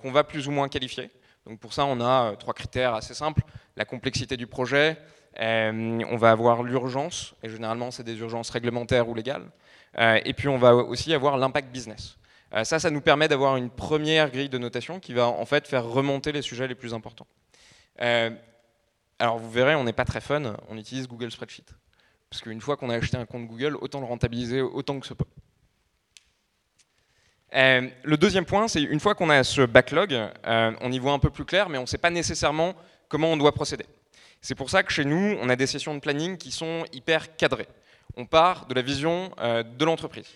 qu'on 0.01 0.11
va 0.11 0.23
plus 0.23 0.47
ou 0.47 0.51
moins 0.51 0.67
qualifier. 0.67 1.09
Donc 1.45 1.59
pour 1.59 1.73
ça, 1.73 1.85
on 1.85 2.01
a 2.01 2.35
trois 2.35 2.53
critères 2.53 2.93
assez 2.93 3.13
simples. 3.13 3.41
La 3.77 3.85
complexité 3.85 4.35
du 4.35 4.47
projet, 4.47 4.97
on 5.39 6.17
va 6.17 6.31
avoir 6.31 6.61
l'urgence, 6.61 7.33
et 7.41 7.47
généralement 7.49 7.89
c'est 7.89 8.03
des 8.03 8.17
urgences 8.19 8.49
réglementaires 8.49 9.07
ou 9.07 9.15
légales. 9.15 9.49
et 9.97 10.33
puis 10.33 10.49
on 10.49 10.57
va 10.57 10.75
aussi 10.75 11.13
avoir 11.13 11.37
l'impact 11.37 11.71
business. 11.71 12.17
Euh, 12.53 12.63
ça, 12.63 12.79
ça 12.79 12.89
nous 12.89 13.01
permet 13.01 13.27
d'avoir 13.27 13.57
une 13.57 13.69
première 13.69 14.31
grille 14.31 14.49
de 14.49 14.57
notation 14.57 14.99
qui 14.99 15.13
va 15.13 15.27
en 15.27 15.45
fait 15.45 15.67
faire 15.67 15.85
remonter 15.85 16.31
les 16.31 16.41
sujets 16.41 16.67
les 16.67 16.75
plus 16.75 16.93
importants. 16.93 17.27
Euh, 18.01 18.29
alors 19.19 19.37
vous 19.37 19.51
verrez, 19.51 19.75
on 19.75 19.83
n'est 19.83 19.93
pas 19.93 20.05
très 20.05 20.21
fun, 20.21 20.55
on 20.69 20.77
utilise 20.77 21.07
Google 21.07 21.31
Spreadsheet. 21.31 21.65
Parce 22.29 22.41
qu'une 22.41 22.61
fois 22.61 22.77
qu'on 22.77 22.89
a 22.89 22.95
acheté 22.95 23.17
un 23.17 23.25
compte 23.25 23.47
Google, 23.47 23.77
autant 23.81 23.99
le 23.99 24.05
rentabiliser 24.05 24.61
autant 24.61 24.99
que 24.99 25.07
ce 25.07 25.13
peut. 25.13 25.25
Euh, 27.55 27.89
le 28.03 28.17
deuxième 28.17 28.45
point, 28.45 28.67
c'est 28.67 28.83
une 28.83 28.99
fois 28.99 29.15
qu'on 29.15 29.29
a 29.29 29.43
ce 29.43 29.61
backlog, 29.61 30.13
on 30.45 30.91
y 30.91 30.99
voit 30.99 31.13
un 31.13 31.19
peu 31.19 31.29
plus 31.29 31.45
clair, 31.45 31.69
mais 31.69 31.77
on 31.77 31.81
ne 31.81 31.87
sait 31.87 31.97
pas 31.97 32.09
nécessairement 32.09 32.75
comment 33.07 33.29
on 33.29 33.37
doit 33.37 33.53
procéder. 33.53 33.85
C'est 34.41 34.55
pour 34.55 34.69
ça 34.69 34.83
que 34.83 34.91
chez 34.91 35.05
nous, 35.05 35.37
on 35.41 35.49
a 35.49 35.55
des 35.55 35.67
sessions 35.67 35.95
de 35.95 35.99
planning 35.99 36.37
qui 36.37 36.51
sont 36.51 36.85
hyper 36.91 37.35
cadrées. 37.37 37.67
On 38.17 38.25
part 38.25 38.67
de 38.67 38.73
la 38.73 38.81
vision 38.81 39.31
de 39.39 39.85
l'entreprise. 39.85 40.27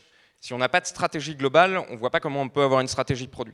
Si 0.41 0.53
on 0.53 0.57
n'a 0.57 0.69
pas 0.69 0.81
de 0.81 0.87
stratégie 0.87 1.35
globale, 1.35 1.77
on 1.89 1.93
ne 1.93 1.97
voit 1.97 2.09
pas 2.09 2.19
comment 2.19 2.41
on 2.41 2.49
peut 2.49 2.63
avoir 2.63 2.81
une 2.81 2.87
stratégie 2.87 3.27
de 3.27 3.31
produit. 3.31 3.53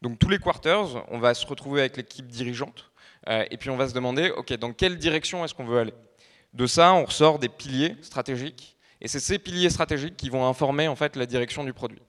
Donc 0.00 0.18
tous 0.18 0.28
les 0.28 0.38
quarters, 0.38 1.04
on 1.08 1.18
va 1.18 1.34
se 1.34 1.44
retrouver 1.44 1.80
avec 1.80 1.96
l'équipe 1.96 2.28
dirigeante 2.28 2.90
euh, 3.28 3.44
et 3.50 3.56
puis 3.56 3.68
on 3.68 3.76
va 3.76 3.88
se 3.88 3.94
demander, 3.94 4.30
ok, 4.30 4.52
dans 4.54 4.72
quelle 4.72 4.96
direction 4.96 5.44
est-ce 5.44 5.54
qu'on 5.54 5.66
veut 5.66 5.80
aller? 5.80 5.94
De 6.54 6.66
ça, 6.66 6.94
on 6.94 7.04
ressort 7.04 7.40
des 7.40 7.48
piliers 7.48 7.96
stratégiques 8.00 8.76
et 9.00 9.08
c'est 9.08 9.18
ces 9.18 9.40
piliers 9.40 9.70
stratégiques 9.70 10.16
qui 10.16 10.30
vont 10.30 10.46
informer 10.46 10.86
en 10.86 10.94
fait 10.94 11.16
la 11.16 11.26
direction 11.26 11.64
du 11.64 11.72
produit. 11.72 12.00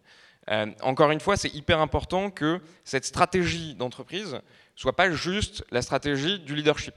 Euh, 0.52 0.68
encore 0.82 1.10
une 1.10 1.20
fois, 1.20 1.36
c'est 1.36 1.54
hyper 1.54 1.80
important 1.80 2.30
que 2.30 2.62
cette 2.84 3.06
stratégie 3.06 3.74
d'entreprise 3.74 4.40
soit 4.76 4.96
pas 4.96 5.10
juste 5.12 5.66
la 5.72 5.82
stratégie 5.82 6.40
du 6.40 6.56
leadership. 6.56 6.94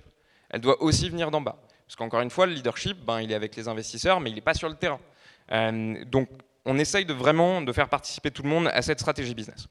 Elle 0.50 0.60
doit 0.60 0.82
aussi 0.82 1.08
venir 1.08 1.30
d'en 1.30 1.40
bas. 1.40 1.56
Parce 1.86 1.96
qu'encore 1.96 2.20
une 2.20 2.30
fois, 2.30 2.46
le 2.46 2.52
leadership, 2.52 2.98
ben, 3.04 3.20
il 3.20 3.32
est 3.32 3.34
avec 3.34 3.56
les 3.56 3.66
investisseurs, 3.68 4.20
mais 4.20 4.30
il 4.30 4.34
n'est 4.34 4.40
pas 4.42 4.54
sur 4.54 4.68
le 4.68 4.74
terrain. 4.74 5.00
Euh, 5.52 6.04
donc 6.06 6.28
on 6.64 6.78
essaye 6.78 7.04
de 7.04 7.12
vraiment 7.12 7.60
de 7.60 7.72
faire 7.72 7.88
participer 7.88 8.30
tout 8.30 8.42
le 8.42 8.48
monde 8.48 8.68
à 8.68 8.82
cette 8.82 9.00
stratégie 9.00 9.34
business. 9.34 9.66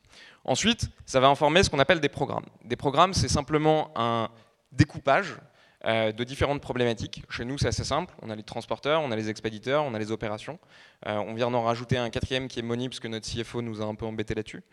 Ensuite, 0.45 0.89
ça 1.05 1.19
va 1.19 1.27
informer 1.27 1.63
ce 1.63 1.69
qu'on 1.69 1.79
appelle 1.79 1.99
des 1.99 2.09
programmes. 2.09 2.45
Des 2.63 2.75
programmes, 2.75 3.13
c'est 3.13 3.27
simplement 3.27 3.91
un 3.95 4.29
découpage 4.71 5.35
de 5.85 6.23
différentes 6.23 6.61
problématiques. 6.61 7.23
Chez 7.29 7.43
nous, 7.43 7.57
c'est 7.57 7.67
assez 7.67 7.83
simple. 7.83 8.13
On 8.21 8.29
a 8.29 8.35
les 8.35 8.43
transporteurs, 8.43 9.01
on 9.01 9.11
a 9.11 9.15
les 9.17 9.29
expéditeurs, 9.29 9.83
on 9.83 9.93
a 9.93 9.99
les 9.99 10.11
opérations. 10.11 10.57
on 11.05 11.33
vient 11.33 11.51
d'en 11.51 11.63
rajouter 11.63 11.97
un 11.97 12.09
quatrième 12.09 12.47
qui 12.47 12.59
est 12.59 12.87
parce 12.87 12.99
que 12.99 13.09
notre 13.09 13.29
CFO 13.29 13.61
nous 13.61 13.81
a 13.81 13.85
un 13.85 13.95
peu 13.95 14.05
embêté 14.05 14.33
là-dessus. 14.33 14.63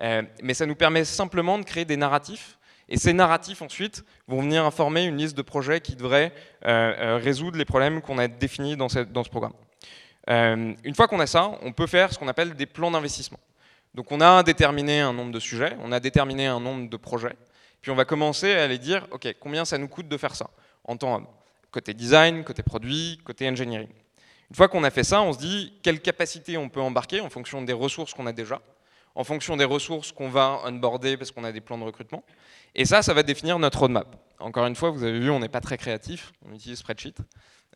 mais 0.00 0.54
ça 0.54 0.66
nous 0.66 0.76
permet 0.76 1.04
simplement 1.04 1.58
de 1.58 1.64
créer 1.64 1.84
des 1.84 1.96
narratifs 1.96 2.58
et 2.90 2.98
ces 2.98 3.12
narratifs, 3.12 3.62
ensuite, 3.62 4.04
vont 4.26 4.42
venir 4.42 4.64
informer 4.64 5.04
une 5.04 5.16
liste 5.16 5.36
de 5.36 5.42
projets 5.42 5.80
qui 5.80 5.94
devraient 5.96 6.32
résoudre 6.62 7.56
les 7.56 7.64
problèmes 7.64 8.02
qu'on 8.02 8.18
a 8.18 8.28
définis 8.28 8.76
dans 8.76 8.88
ce 8.88 9.30
programme. 9.30 9.54
Une 10.30 10.94
fois 10.94 11.08
qu'on 11.08 11.20
a 11.20 11.26
ça, 11.26 11.50
on 11.62 11.72
peut 11.72 11.86
faire 11.86 12.12
ce 12.12 12.18
qu'on 12.18 12.28
appelle 12.28 12.54
des 12.54 12.66
plans 12.66 12.90
d'investissement. 12.90 13.40
Donc 13.94 14.12
on 14.12 14.20
a 14.20 14.42
déterminé 14.42 15.00
un 15.00 15.12
nombre 15.12 15.32
de 15.32 15.40
sujets, 15.40 15.76
on 15.82 15.90
a 15.90 15.98
déterminé 15.98 16.46
un 16.46 16.60
nombre 16.60 16.88
de 16.88 16.96
projets, 16.96 17.36
puis 17.80 17.90
on 17.90 17.96
va 17.96 18.04
commencer 18.04 18.52
à 18.54 18.64
aller 18.64 18.78
dire, 18.78 19.06
OK, 19.10 19.26
combien 19.40 19.64
ça 19.64 19.78
nous 19.78 19.88
coûte 19.88 20.08
de 20.08 20.16
faire 20.16 20.34
ça 20.36 20.48
En 20.84 20.96
temps 20.96 21.22
côté 21.70 21.94
design, 21.94 22.44
côté 22.44 22.62
produit, 22.62 23.18
côté 23.24 23.48
engineering. 23.48 23.88
Une 24.50 24.56
fois 24.56 24.68
qu'on 24.68 24.82
a 24.84 24.90
fait 24.90 25.04
ça, 25.04 25.22
on 25.22 25.32
se 25.32 25.38
dit 25.38 25.72
quelle 25.82 26.00
capacité 26.00 26.56
on 26.56 26.68
peut 26.68 26.80
embarquer 26.80 27.20
en 27.20 27.30
fonction 27.30 27.62
des 27.62 27.72
ressources 27.72 28.12
qu'on 28.12 28.26
a 28.26 28.32
déjà, 28.32 28.60
en 29.14 29.24
fonction 29.24 29.56
des 29.56 29.64
ressources 29.64 30.12
qu'on 30.12 30.28
va 30.28 30.60
onboarder 30.64 31.16
parce 31.16 31.30
qu'on 31.30 31.44
a 31.44 31.52
des 31.52 31.60
plans 31.60 31.78
de 31.78 31.84
recrutement. 31.84 32.24
Et 32.74 32.84
ça, 32.84 33.02
ça 33.02 33.14
va 33.14 33.22
définir 33.22 33.58
notre 33.58 33.80
roadmap. 33.80 34.16
Encore 34.38 34.66
une 34.66 34.74
fois, 34.76 34.90
vous 34.90 35.04
avez 35.04 35.18
vu, 35.18 35.30
on 35.30 35.40
n'est 35.40 35.48
pas 35.48 35.60
très 35.60 35.78
créatif, 35.78 36.32
on 36.48 36.54
utilise 36.54 36.78
Spreadsheet. 36.78 37.14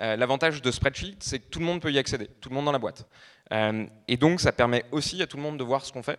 Euh, 0.00 0.16
l'avantage 0.16 0.60
de 0.60 0.70
Spreadsheet, 0.70 1.16
c'est 1.20 1.38
que 1.38 1.46
tout 1.46 1.60
le 1.60 1.64
monde 1.64 1.80
peut 1.80 1.92
y 1.92 1.98
accéder, 1.98 2.28
tout 2.40 2.48
le 2.48 2.54
monde 2.54 2.64
dans 2.64 2.72
la 2.72 2.78
boîte. 2.78 3.06
Euh, 3.52 3.86
et 4.08 4.16
donc, 4.16 4.40
ça 4.40 4.52
permet 4.52 4.84
aussi 4.90 5.22
à 5.22 5.26
tout 5.26 5.36
le 5.36 5.42
monde 5.42 5.58
de 5.58 5.64
voir 5.64 5.84
ce 5.84 5.92
qu'on 5.92 6.02
fait, 6.02 6.18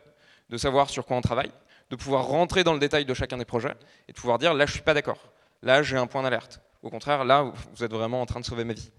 de 0.49 0.57
savoir 0.57 0.89
sur 0.89 1.05
quoi 1.05 1.17
on 1.17 1.21
travaille, 1.21 1.51
de 1.89 1.95
pouvoir 1.95 2.25
rentrer 2.25 2.63
dans 2.63 2.73
le 2.73 2.79
détail 2.79 3.05
de 3.05 3.13
chacun 3.13 3.37
des 3.37 3.45
projets 3.45 3.75
et 4.07 4.13
de 4.13 4.17
pouvoir 4.17 4.39
dire 4.39 4.53
là, 4.53 4.65
je 4.65 4.71
suis 4.71 4.81
pas 4.81 4.93
d'accord, 4.93 5.19
là, 5.61 5.83
j'ai 5.83 5.97
un 5.97 6.07
point 6.07 6.23
d'alerte. 6.23 6.61
Au 6.83 6.89
contraire, 6.89 7.25
là, 7.25 7.51
vous 7.73 7.83
êtes 7.83 7.91
vraiment 7.91 8.21
en 8.21 8.25
train 8.25 8.39
de 8.39 8.45
sauver 8.45 8.63
ma 8.63 8.73
vie. 8.73 8.91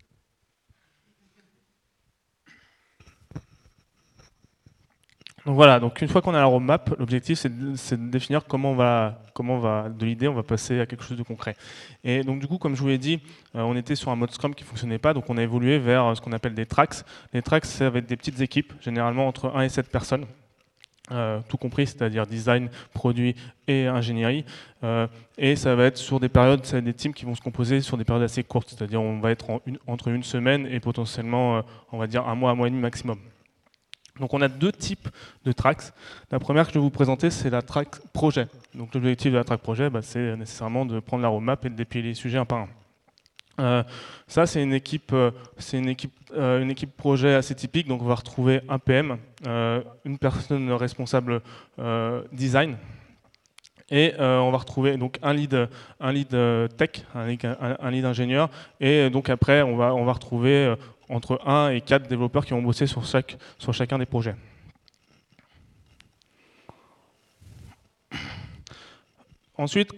Donc 5.47 5.55
voilà, 5.55 5.79
donc 5.79 6.03
une 6.03 6.09
fois 6.09 6.23
qu'on 6.23 6.35
a 6.35 6.39
la 6.39 6.47
roadmap, 6.47 6.93
l'objectif 6.99 7.39
c'est 7.39 7.57
de, 7.57 8.11
définir 8.11 8.45
comment 8.47 8.73
on 8.73 8.75
va, 8.75 9.21
comment 9.33 9.61
va 9.61 9.89
de 9.89 10.05
l'idée, 10.05 10.27
on 10.27 10.35
va 10.35 10.43
passer 10.43 10.81
à 10.81 10.87
quelque 10.87 11.05
chose 11.05 11.17
de 11.17 11.23
concret. 11.23 11.55
Et 12.03 12.25
donc 12.25 12.41
du 12.41 12.49
coup, 12.49 12.59
comme 12.59 12.75
je 12.75 12.81
vous 12.81 12.89
l'ai 12.89 12.99
dit, 12.99 13.21
euh, 13.55 13.61
on 13.61 13.77
était 13.77 13.95
sur 13.95 14.11
un 14.11 14.17
mode 14.17 14.33
Scrum 14.33 14.57
qui 14.57 14.65
ne 14.65 14.69
fonctionnait 14.69 14.99
pas, 14.99 15.15
donc 15.15 15.31
on 15.31 15.37
a 15.37 15.43
évolué 15.45 15.79
vers 15.79 16.17
ce 16.17 16.21
qu'on 16.21 16.33
appelle 16.33 16.55
des 16.55 16.67
tracks. 16.67 16.97
Les 17.33 17.43
tracks, 17.43 17.65
ça 17.65 17.89
va 17.91 18.01
être 18.01 18.07
des 18.07 18.17
petites 18.17 18.41
équipes, 18.41 18.73
généralement 18.81 19.29
entre 19.29 19.53
1 19.55 19.63
et 19.63 19.69
7 19.69 19.89
personnes. 19.89 20.27
Euh, 21.13 21.39
tout 21.49 21.59
compris, 21.59 21.87
c'est-à-dire 21.87 22.27
design, 22.27 22.69
produit 22.93 23.37
et 23.69 23.87
ingénierie. 23.87 24.45
Euh, 24.83 25.07
et 25.39 25.55
ça 25.55 25.77
va 25.77 25.85
être 25.85 25.97
sur 25.97 26.19
des 26.19 26.29
périodes, 26.29 26.65
c'est 26.65 26.83
des 26.83 26.93
teams 26.93 27.15
qui 27.15 27.25
vont 27.25 27.37
se 27.37 27.41
composer 27.41 27.83
sur 27.83 27.97
des 27.97 28.05
périodes 28.05 28.25
assez 28.25 28.43
courtes, 28.43 28.75
c'est-à-dire 28.77 29.01
on 29.01 29.21
va 29.21 29.31
être 29.31 29.63
entre 29.87 30.09
une 30.09 30.25
semaine 30.25 30.67
et 30.67 30.81
potentiellement, 30.81 31.63
on 31.93 31.99
va 31.99 32.09
dire 32.09 32.27
un 32.27 32.35
mois, 32.35 32.51
un 32.51 32.57
mois 32.57 32.67
et 32.67 32.71
demi 32.71 32.83
maximum. 32.83 33.21
Donc 34.21 34.35
on 34.35 34.41
a 34.41 34.49
deux 34.49 34.73
types 34.73 35.09
de 35.45 35.53
tracks. 35.53 35.93
La 36.31 36.39
première 36.39 36.67
que 36.67 36.73
je 36.73 36.79
vais 36.79 36.83
vous 36.83 36.91
présenter, 36.91 37.31
c'est 37.31 37.51
la 37.51 37.63
track 37.63 37.97
projet. 38.13 38.49
Donc 38.75 38.95
l'objectif 38.95 39.33
de 39.33 39.37
la 39.37 39.45
track 39.45 39.61
projet, 39.61 39.91
bah, 39.91 40.03
c'est 40.03 40.37
nécessairement 40.37 40.87
de 40.87 41.01
prendre 41.01 41.23
la 41.23 41.29
roadmap 41.29 41.65
et 41.65 41.71
de 41.71 41.75
dépiler 41.75 42.09
les 42.09 42.15
sujets 42.15 42.39
un 42.39 42.45
par 42.45 42.59
un. 42.61 42.69
Euh, 43.61 43.83
ça, 44.27 44.47
c'est 44.47 44.63
une 44.63 44.73
équipe, 44.73 45.13
euh, 45.13 45.31
euh, 46.35 46.61
une 46.61 46.71
équipe 46.71 46.97
projet 46.97 47.35
assez 47.35 47.55
typique. 47.55 47.89
Donc, 47.89 48.03
on 48.03 48.07
va 48.07 48.15
retrouver 48.15 48.61
un 48.69 48.79
PM, 48.79 49.19
une 50.05 50.19
personne 50.19 50.71
responsable 50.73 51.41
design, 52.33 52.77
et 53.91 54.15
on 54.19 54.51
va 54.51 54.59
retrouver 54.59 54.97
donc 54.97 55.19
un 55.23 55.33
lead, 55.33 55.69
tech, 56.77 56.91
un 57.15 57.91
lead, 57.91 58.05
ingénieur, 58.05 58.51
et 58.81 59.11
donc 59.11 59.31
après, 59.31 59.63
on 59.63 59.77
va 59.77 60.13
retrouver 60.13 60.75
entre 61.09 61.41
1 61.47 61.71
et 61.71 61.81
4 61.81 62.09
développeurs 62.09 62.45
qui 62.45 62.53
vont 62.53 62.63
bosser 62.63 62.87
sur, 62.87 63.05
chacun 63.73 63.99
des 63.99 64.07
projets. 64.07 64.35
Ensuite, 69.59 69.93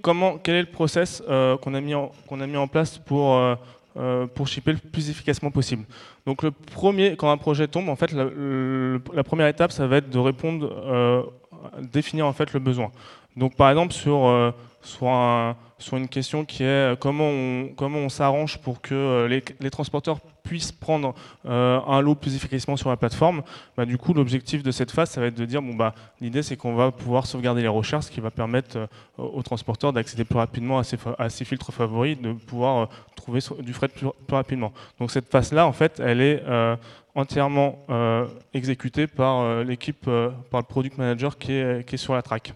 quel 0.44 0.54
est 0.54 0.62
le 0.62 0.70
process 0.70 1.22
euh, 1.28 1.56
qu'on 1.56 1.74
a, 1.74 1.80
mis 1.80 1.94
en, 1.94 2.68
place 2.68 2.98
pour, 2.98 3.34
euh, 3.34 3.56
euh, 3.96 4.26
shipper 4.44 4.72
le 4.72 4.78
plus 4.78 5.10
efficacement 5.10 5.50
possible? 5.50 5.84
Donc 6.26 6.42
le 6.42 6.52
premier, 6.52 7.16
quand 7.16 7.30
un 7.30 7.38
projet 7.38 7.66
tombe, 7.66 7.88
en 7.88 7.96
fait, 7.96 8.12
la, 8.12 9.24
première 9.24 9.48
étape, 9.48 9.72
ça 9.72 9.86
va 9.86 9.96
être 9.96 10.10
de 10.10 10.18
répondre, 10.18 11.32
définir 11.80 12.26
en 12.26 12.32
fait 12.32 12.52
le 12.52 12.60
besoin. 12.60 12.92
Donc 13.36 13.56
par 13.56 13.70
exemple, 13.70 13.92
sur, 13.92 14.54
sur 14.82 15.08
un, 15.08 15.56
sur 15.78 15.96
une 15.96 16.08
question 16.08 16.44
qui 16.44 16.64
est 16.64 16.66
euh, 16.66 16.96
comment 16.96 17.28
on, 17.28 18.08
s'arrange 18.08 18.58
pour 18.58 18.80
que 18.80 18.94
euh, 18.94 19.40
les, 19.60 19.70
transporteurs 19.70 20.18
puissent 20.48 20.72
prendre 20.72 21.14
euh, 21.44 21.78
un 21.86 22.00
lot 22.00 22.14
plus 22.14 22.34
efficacement 22.34 22.78
sur 22.78 22.88
la 22.88 22.96
plateforme. 22.96 23.42
Bah, 23.76 23.84
du 23.84 23.98
coup, 23.98 24.14
l'objectif 24.14 24.62
de 24.62 24.70
cette 24.70 24.90
phase, 24.90 25.10
ça 25.10 25.20
va 25.20 25.26
être 25.26 25.34
de 25.34 25.44
dire 25.44 25.60
bon 25.60 25.74
bah 25.74 25.94
l'idée 26.22 26.42
c'est 26.42 26.56
qu'on 26.56 26.74
va 26.74 26.90
pouvoir 26.90 27.26
sauvegarder 27.26 27.60
les 27.60 27.68
recherches, 27.68 28.06
ce 28.06 28.10
qui 28.10 28.20
va 28.20 28.30
permettre 28.30 28.88
aux 29.18 29.42
transporteurs 29.42 29.92
d'accéder 29.92 30.24
plus 30.24 30.38
rapidement 30.38 30.78
à 30.78 31.28
ces, 31.28 31.44
filtres 31.44 31.72
favoris, 31.72 32.18
de 32.18 32.32
pouvoir 32.32 32.88
trouver 33.14 33.40
du 33.60 33.74
fret 33.74 33.88
plus, 33.88 34.06
rapidement. 34.30 34.72
Donc 34.98 35.10
cette 35.10 35.28
phase-là, 35.30 35.66
en 35.66 35.72
fait, 35.72 36.00
elle 36.00 36.22
est 36.22 36.42
entièrement 37.14 37.78
exécutée 38.54 39.06
par 39.06 39.64
l'équipe, 39.64 40.04
par 40.50 40.60
le 40.60 40.66
product 40.66 40.96
manager 40.96 41.36
qui 41.36 41.52
est 41.52 41.96
sur 41.96 42.14
la 42.14 42.22
track. 42.22 42.54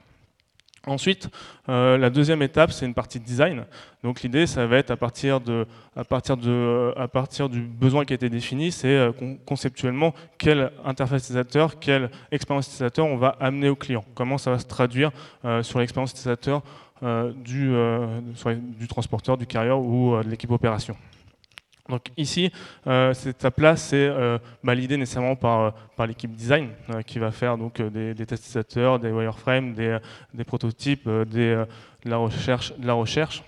Ensuite, 0.86 1.28
euh, 1.68 1.96
la 1.96 2.10
deuxième 2.10 2.42
étape, 2.42 2.72
c'est 2.72 2.84
une 2.84 2.94
partie 2.94 3.20
de 3.20 3.24
design. 3.24 3.64
Donc 4.02 4.22
l'idée, 4.22 4.48
ça 4.48 4.66
va 4.66 4.78
être 4.78 4.90
à 4.90 4.96
partir, 4.96 5.40
de, 5.40 5.64
à, 5.94 6.02
partir 6.02 6.36
de, 6.36 6.92
à 6.96 7.06
partir 7.06 7.48
du 7.48 7.60
besoin 7.60 8.04
qui 8.04 8.12
a 8.12 8.16
été 8.16 8.28
défini, 8.28 8.72
c'est 8.72 8.88
euh, 8.88 9.12
conceptuellement 9.46 10.12
quelle 10.38 10.72
interface 10.84 11.22
utilisateur, 11.22 11.78
quelle 11.78 12.10
expérience 12.32 12.66
utilisateur 12.66 13.06
on 13.06 13.16
va 13.16 13.36
amener 13.38 13.68
au 13.68 13.76
client. 13.76 14.04
Comment 14.14 14.38
ça 14.38 14.50
va 14.50 14.58
se 14.58 14.66
traduire 14.66 15.12
euh, 15.44 15.62
sur 15.62 15.78
l'expérience 15.78 16.10
utilisateur 16.10 16.62
du, 17.34 17.74
du 18.78 18.86
transporteur, 18.86 19.36
du 19.36 19.44
carrier 19.44 19.72
ou 19.72 20.22
de 20.22 20.28
l'équipe 20.28 20.52
opération. 20.52 20.96
Donc 21.88 22.10
ici, 22.16 22.52
euh, 22.86 23.12
cette 23.12 23.38
étape-là, 23.38 23.76
c'est 23.76 23.96
euh, 23.96 24.38
validé 24.62 24.96
nécessairement 24.96 25.34
par, 25.34 25.60
euh, 25.60 25.70
par 25.96 26.06
l'équipe 26.06 26.32
design 26.32 26.70
qui 27.06 27.18
va 27.18 27.32
faire 27.32 27.58
donc 27.58 27.82
des, 27.82 28.14
des 28.14 28.26
des 29.00 29.10
wireframes, 29.10 29.74
des, 29.74 30.44
prototypes, 30.44 31.08
de 31.08 31.66
la 32.04 32.16
recherche, 32.16 32.72
de 32.78 32.86
la 32.86 32.92
recherche 32.92 33.42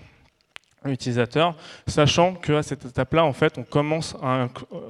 utilisateur, 0.83 1.55
sachant 1.87 2.33
qu'à 2.33 2.61
cette 2.61 2.85
étape-là, 2.85 3.23
en 3.23 3.33
fait, 3.33 3.57
on 3.57 3.63
commence 3.63 4.15
à 4.21 4.47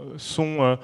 son 0.07 0.77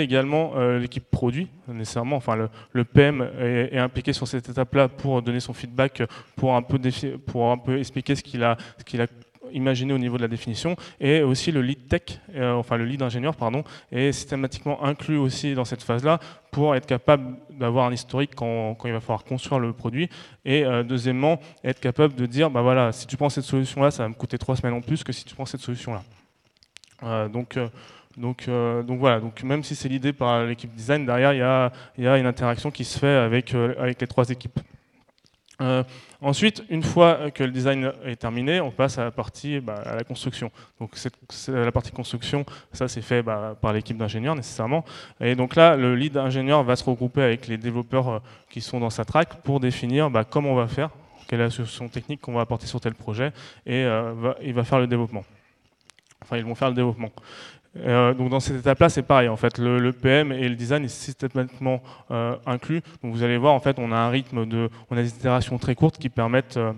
également 0.00 0.54
l'équipe 0.78 1.04
produit, 1.10 1.48
nécessairement. 1.68 2.16
Enfin, 2.16 2.48
le, 2.72 2.84
PM 2.84 3.28
est, 3.38 3.76
impliqué 3.76 4.14
sur 4.14 4.26
cette 4.26 4.48
étape-là 4.48 4.88
pour 4.88 5.20
donner 5.20 5.40
son 5.40 5.52
feedback, 5.52 6.02
pour 6.36 6.54
un 6.54 6.62
peu, 6.62 7.78
expliquer 7.78 8.14
a, 8.42 8.56
ce 8.78 8.84
qu'il 8.84 9.02
a 9.02 9.06
imaginé 9.52 9.92
au 9.92 9.98
niveau 9.98 10.16
de 10.16 10.22
la 10.22 10.28
définition, 10.28 10.76
et 11.00 11.22
aussi 11.22 11.52
le 11.52 11.62
lead 11.62 11.88
tech, 11.88 12.20
euh, 12.34 12.52
enfin 12.52 12.76
le 12.76 12.84
lead 12.84 13.02
ingénieur, 13.02 13.36
pardon, 13.36 13.64
est 13.90 14.12
systématiquement 14.12 14.82
inclus 14.84 15.16
aussi 15.16 15.54
dans 15.54 15.64
cette 15.64 15.82
phase-là 15.82 16.18
pour 16.50 16.74
être 16.74 16.86
capable 16.86 17.36
d'avoir 17.50 17.86
un 17.86 17.92
historique 17.92 18.34
quand, 18.34 18.76
il 18.84 18.92
va 18.92 19.00
falloir 19.00 19.24
construire 19.24 19.60
le 19.60 19.72
produit, 19.72 20.08
et 20.44 20.64
euh, 20.64 20.82
deuxièmement, 20.82 21.40
être 21.64 21.80
capable 21.80 22.14
de 22.14 22.26
dire, 22.26 22.50
bah 22.50 22.62
voilà, 22.62 22.92
si 22.92 23.06
tu 23.06 23.16
prends 23.16 23.30
cette 23.30 23.44
solution-là, 23.44 23.90
ça 23.90 24.02
va 24.04 24.08
me 24.08 24.14
coûter 24.14 24.38
trois 24.38 24.56
semaines 24.56 24.74
en 24.74 24.80
plus 24.80 25.04
que 25.04 25.12
si 25.12 25.24
tu 25.24 25.34
prends 25.34 25.46
cette 25.46 25.60
solution-là. 25.60 26.02
Euh, 27.04 27.28
donc, 27.28 27.58
donc, 28.16 28.48
donc 28.48 28.98
voilà, 28.98 29.20
donc 29.20 29.42
même 29.42 29.62
si 29.64 29.74
c'est 29.74 29.88
l'idée 29.88 30.12
par 30.12 30.44
l'équipe 30.44 30.72
design, 30.74 31.06
derrière, 31.06 31.32
il 31.32 31.38
y 31.38 31.42
a, 31.42 31.72
y 31.96 32.06
a, 32.06 32.18
une 32.18 32.26
interaction 32.26 32.70
qui 32.70 32.84
se 32.84 32.98
fait 32.98 33.06
avec, 33.06 33.54
avec 33.54 34.00
les 34.00 34.06
trois 34.06 34.28
équipes. 34.28 34.60
Euh, 35.62 35.84
ensuite, 36.20 36.64
une 36.68 36.82
fois 36.82 37.30
que 37.30 37.44
le 37.44 37.50
design 37.50 37.92
est 38.04 38.16
terminé, 38.16 38.60
on 38.60 38.70
passe 38.70 38.98
à 38.98 39.04
la 39.04 39.10
partie 39.10 39.60
bah, 39.60 39.80
à 39.86 39.94
la 39.94 40.04
construction. 40.04 40.50
Donc 40.80 40.90
la 41.48 41.72
partie 41.72 41.92
construction, 41.92 42.44
ça 42.72 42.88
c'est 42.88 43.02
fait 43.02 43.22
bah, 43.22 43.56
par 43.60 43.72
l'équipe 43.72 43.96
d'ingénieurs 43.96 44.34
nécessairement. 44.34 44.84
Et 45.20 45.34
donc 45.34 45.54
là, 45.54 45.76
le 45.76 45.94
lead 45.94 46.16
ingénieur 46.16 46.64
va 46.64 46.76
se 46.76 46.84
regrouper 46.84 47.22
avec 47.22 47.46
les 47.46 47.56
développeurs 47.56 48.08
euh, 48.08 48.18
qui 48.50 48.60
sont 48.60 48.80
dans 48.80 48.90
sa 48.90 49.04
track 49.04 49.42
pour 49.42 49.60
définir 49.60 50.10
bah, 50.10 50.24
comment 50.24 50.50
on 50.50 50.56
va 50.56 50.66
faire, 50.66 50.90
quelle 51.28 51.40
est 51.40 51.44
la 51.44 51.50
solution 51.50 51.88
technique 51.88 52.20
qu'on 52.20 52.34
va 52.34 52.40
apporter 52.42 52.66
sur 52.66 52.80
tel 52.80 52.94
projet, 52.94 53.32
et 53.64 53.84
euh, 53.84 54.32
il 54.42 54.54
va 54.54 54.64
faire 54.64 54.80
le 54.80 54.86
développement. 54.86 55.24
Enfin, 56.22 56.36
ils 56.36 56.44
vont 56.44 56.54
faire 56.54 56.68
le 56.68 56.74
développement. 56.74 57.10
Euh, 57.78 58.12
donc 58.14 58.28
dans 58.28 58.40
cette 58.40 58.58
étape-là, 58.58 58.88
c'est 58.88 59.02
pareil. 59.02 59.28
En 59.28 59.36
fait, 59.36 59.58
le, 59.58 59.92
PM 59.92 60.32
et 60.32 60.48
le 60.48 60.54
design 60.54 60.84
est 60.84 60.88
systématiquement 60.88 61.82
euh, 62.10 62.36
inclus. 62.46 62.82
Donc 63.02 63.12
vous 63.12 63.22
allez 63.22 63.38
voir, 63.38 63.54
en 63.54 63.60
fait, 63.60 63.78
on 63.78 63.92
a 63.92 63.96
un 63.96 64.10
rythme 64.10 64.46
de, 64.46 64.68
on 64.90 64.96
a 64.96 65.02
des 65.02 65.08
itérations 65.08 65.58
très 65.58 65.74
courtes 65.74 65.98
qui 65.98 66.08
permettent 66.08 66.56
euh, 66.56 66.72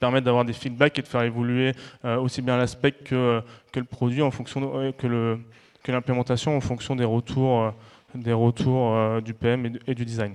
permettent 0.00 0.24
d'avoir 0.24 0.44
des 0.44 0.52
feedbacks 0.52 0.98
et 0.98 1.02
de 1.02 1.06
faire 1.06 1.22
évoluer 1.22 1.70
aussi 2.02 2.42
bien 2.42 2.56
l'aspect 2.56 2.90
que, 2.90 3.40
que 3.70 3.78
le 3.78 3.86
produit 3.86 4.22
en 4.22 4.32
fonction 4.32 4.92
que 4.98 5.06
le 5.06 5.38
que 5.84 5.92
l'implémentation 5.92 6.56
en 6.56 6.60
fonction 6.60 6.96
des 6.96 7.04
retours 7.04 7.72
des 8.12 8.32
retours 8.32 9.22
du 9.22 9.32
PM 9.32 9.78
et, 9.86 9.94
du 9.94 10.04
design. 10.04 10.34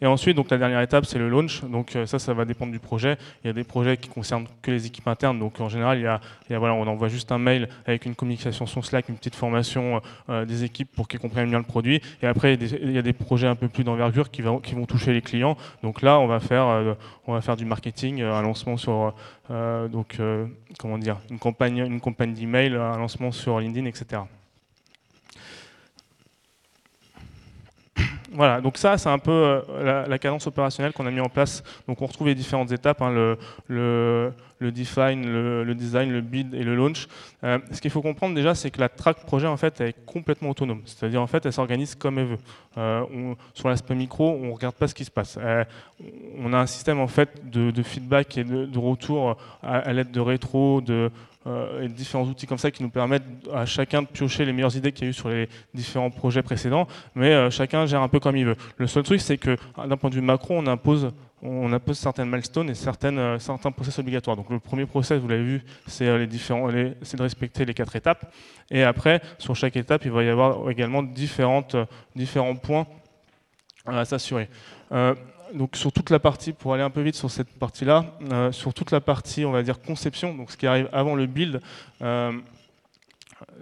Et 0.00 0.06
ensuite, 0.06 0.36
donc 0.36 0.50
la 0.50 0.58
dernière 0.58 0.80
étape, 0.80 1.06
c'est 1.06 1.18
le 1.18 1.28
launch. 1.28 1.62
Donc 1.64 1.96
ça, 2.06 2.18
ça 2.18 2.34
va 2.34 2.44
dépendre 2.44 2.72
du 2.72 2.78
projet. 2.78 3.16
Il 3.44 3.48
y 3.48 3.50
a 3.50 3.52
des 3.52 3.64
projets 3.64 3.96
qui 3.96 4.08
concernent 4.08 4.46
que 4.62 4.70
les 4.70 4.86
équipes 4.86 5.08
internes. 5.08 5.38
Donc 5.38 5.60
en 5.60 5.68
général, 5.68 5.98
il 5.98 6.02
y 6.02 6.06
a, 6.06 6.20
voilà, 6.58 6.74
on 6.74 6.86
envoie 6.86 7.08
juste 7.08 7.32
un 7.32 7.38
mail 7.38 7.68
avec 7.86 8.06
une 8.06 8.14
communication 8.14 8.66
sur 8.66 8.84
Slack, 8.84 9.08
une 9.08 9.16
petite 9.16 9.34
formation 9.34 10.00
des 10.28 10.64
équipes 10.64 10.90
pour 10.94 11.08
qu'ils 11.08 11.20
comprennent 11.20 11.48
bien 11.48 11.58
le 11.58 11.64
produit. 11.64 12.00
Et 12.22 12.26
après, 12.26 12.54
il 12.54 12.92
y 12.92 12.98
a 12.98 13.02
des, 13.02 13.12
projets 13.12 13.46
un 13.46 13.56
peu 13.56 13.68
plus 13.68 13.84
d'envergure 13.84 14.30
qui, 14.30 14.42
qui, 14.62 14.74
vont 14.74 14.86
toucher 14.86 15.12
les 15.12 15.22
clients. 15.22 15.56
Donc 15.82 16.02
là, 16.02 16.18
on 16.18 16.26
va 16.26 16.40
faire, 16.40 16.96
on 17.26 17.32
va 17.32 17.40
faire 17.40 17.56
du 17.56 17.64
marketing, 17.64 18.22
un 18.22 18.42
lancement 18.42 18.76
sur, 18.76 19.14
donc 19.48 20.18
comment 20.78 20.98
dire, 20.98 21.18
une 21.30 21.38
campagne, 21.38 21.78
une 21.78 22.00
campagne 22.00 22.34
d'email, 22.34 22.74
un 22.74 22.98
lancement 22.98 23.32
sur 23.32 23.60
LinkedIn, 23.60 23.86
etc. 23.86 24.22
Voilà, 28.36 28.60
donc 28.60 28.76
ça, 28.76 28.98
c'est 28.98 29.08
un 29.08 29.18
peu 29.18 29.62
euh, 29.70 30.06
la, 30.06 30.18
cadence 30.18 30.46
opérationnelle 30.46 30.92
qu'on 30.92 31.06
a 31.06 31.10
mis 31.10 31.20
en 31.20 31.30
place. 31.30 31.64
Donc 31.88 32.02
on 32.02 32.06
retrouve 32.06 32.26
les 32.26 32.34
différentes 32.34 32.70
étapes, 32.70 33.00
hein, 33.00 33.10
le, 33.10 34.32
define, 34.60 35.26
le, 35.26 35.74
design, 35.74 36.12
le 36.12 36.20
build 36.20 36.52
et 36.52 36.62
le 36.62 36.76
launch. 36.76 37.08
Euh, 37.44 37.58
ce 37.72 37.80
qu'il 37.80 37.90
faut 37.90 38.02
comprendre 38.02 38.34
déjà, 38.34 38.54
c'est 38.54 38.70
que 38.70 38.78
la 38.78 38.90
track 38.90 39.24
projet, 39.24 39.46
en 39.46 39.56
fait, 39.56 39.80
est 39.80 39.94
complètement 40.04 40.50
autonome. 40.50 40.82
C'est-à-dire, 40.84 41.22
en 41.22 41.26
fait, 41.26 41.46
elle 41.46 41.52
s'organise 41.54 41.94
comme 41.94 42.18
elle 42.18 42.26
veut. 42.26 42.38
Euh, 42.76 43.34
sur 43.54 43.70
l'aspect 43.70 43.94
micro, 43.94 44.28
on 44.32 44.48
ne 44.48 44.52
regarde 44.52 44.74
pas 44.74 44.86
ce 44.86 44.94
qui 44.94 45.06
se 45.06 45.10
passe. 45.10 45.38
on 46.38 46.52
a 46.52 46.58
un 46.58 46.66
système, 46.66 47.00
en 47.00 47.08
fait, 47.08 47.50
de, 47.50 47.82
feedback 47.82 48.36
et 48.36 48.44
de, 48.44 48.78
retour 48.78 49.38
à 49.62 49.90
l'aide 49.94 50.10
de 50.10 50.20
rétro, 50.20 50.82
de 50.82 51.10
et 51.80 51.88
différents 51.88 52.24
outils 52.24 52.46
comme 52.46 52.58
ça 52.58 52.70
qui 52.70 52.82
nous 52.82 52.90
permettent 52.90 53.24
à 53.52 53.66
chacun 53.66 54.02
de 54.02 54.06
piocher 54.06 54.44
les 54.44 54.52
meilleures 54.52 54.76
idées 54.76 54.92
qu'il 54.92 55.04
y 55.04 55.06
a 55.06 55.10
eu 55.10 55.14
sur 55.14 55.28
les 55.28 55.48
différents 55.74 56.10
projets 56.10 56.42
précédents, 56.42 56.86
mais 57.14 57.32
euh, 57.32 57.50
chacun 57.50 57.86
gère 57.86 58.02
un 58.02 58.08
peu 58.08 58.20
comme 58.20 58.36
il 58.36 58.46
veut. 58.46 58.56
Le 58.76 58.86
seul 58.86 59.02
truc, 59.02 59.20
c'est 59.20 59.38
que 59.38 59.56
d'un 59.76 59.96
point 59.96 60.10
de 60.10 60.14
vue 60.14 60.20
macro, 60.20 60.54
on 60.54 60.66
impose 60.66 61.12
on 61.42 61.70
impose 61.72 61.98
certaines 61.98 62.30
milestones 62.30 62.70
et 62.70 62.74
certaines, 62.74 63.18
euh, 63.18 63.38
certains 63.38 63.70
process 63.70 63.98
obligatoires. 63.98 64.36
Donc 64.36 64.50
le 64.50 64.58
premier 64.58 64.86
process, 64.86 65.20
vous 65.20 65.28
l'avez 65.28 65.44
vu, 65.44 65.64
c'est 65.86 66.06
de 66.06 67.22
respecter 67.22 67.64
les 67.64 67.74
quatre 67.74 67.94
étapes. 67.94 68.32
Et 68.70 68.82
après, 68.82 69.20
sur 69.38 69.54
chaque 69.54 69.76
étape, 69.76 70.06
il 70.06 70.10
va 70.10 70.24
y 70.24 70.28
avoir 70.28 70.68
également 70.70 71.02
différentes, 71.02 71.76
différents 72.16 72.56
points 72.56 72.86
à 73.84 74.04
s'assurer 74.04 74.48
donc 75.54 75.76
sur 75.76 75.92
toute 75.92 76.10
la 76.10 76.18
partie, 76.18 76.52
pour 76.52 76.74
aller 76.74 76.82
un 76.82 76.90
peu 76.90 77.00
vite 77.00 77.14
sur 77.14 77.30
cette 77.30 77.50
partie-là, 77.58 78.06
euh, 78.32 78.52
sur 78.52 78.74
toute 78.74 78.90
la 78.90 79.00
partie, 79.00 79.44
on 79.44 79.52
va 79.52 79.62
dire 79.62 79.80
conception, 79.80 80.34
donc 80.34 80.50
ce 80.50 80.56
qui 80.56 80.66
arrive 80.66 80.88
avant 80.92 81.14
le 81.14 81.26
build, 81.26 81.60
euh, 82.02 82.32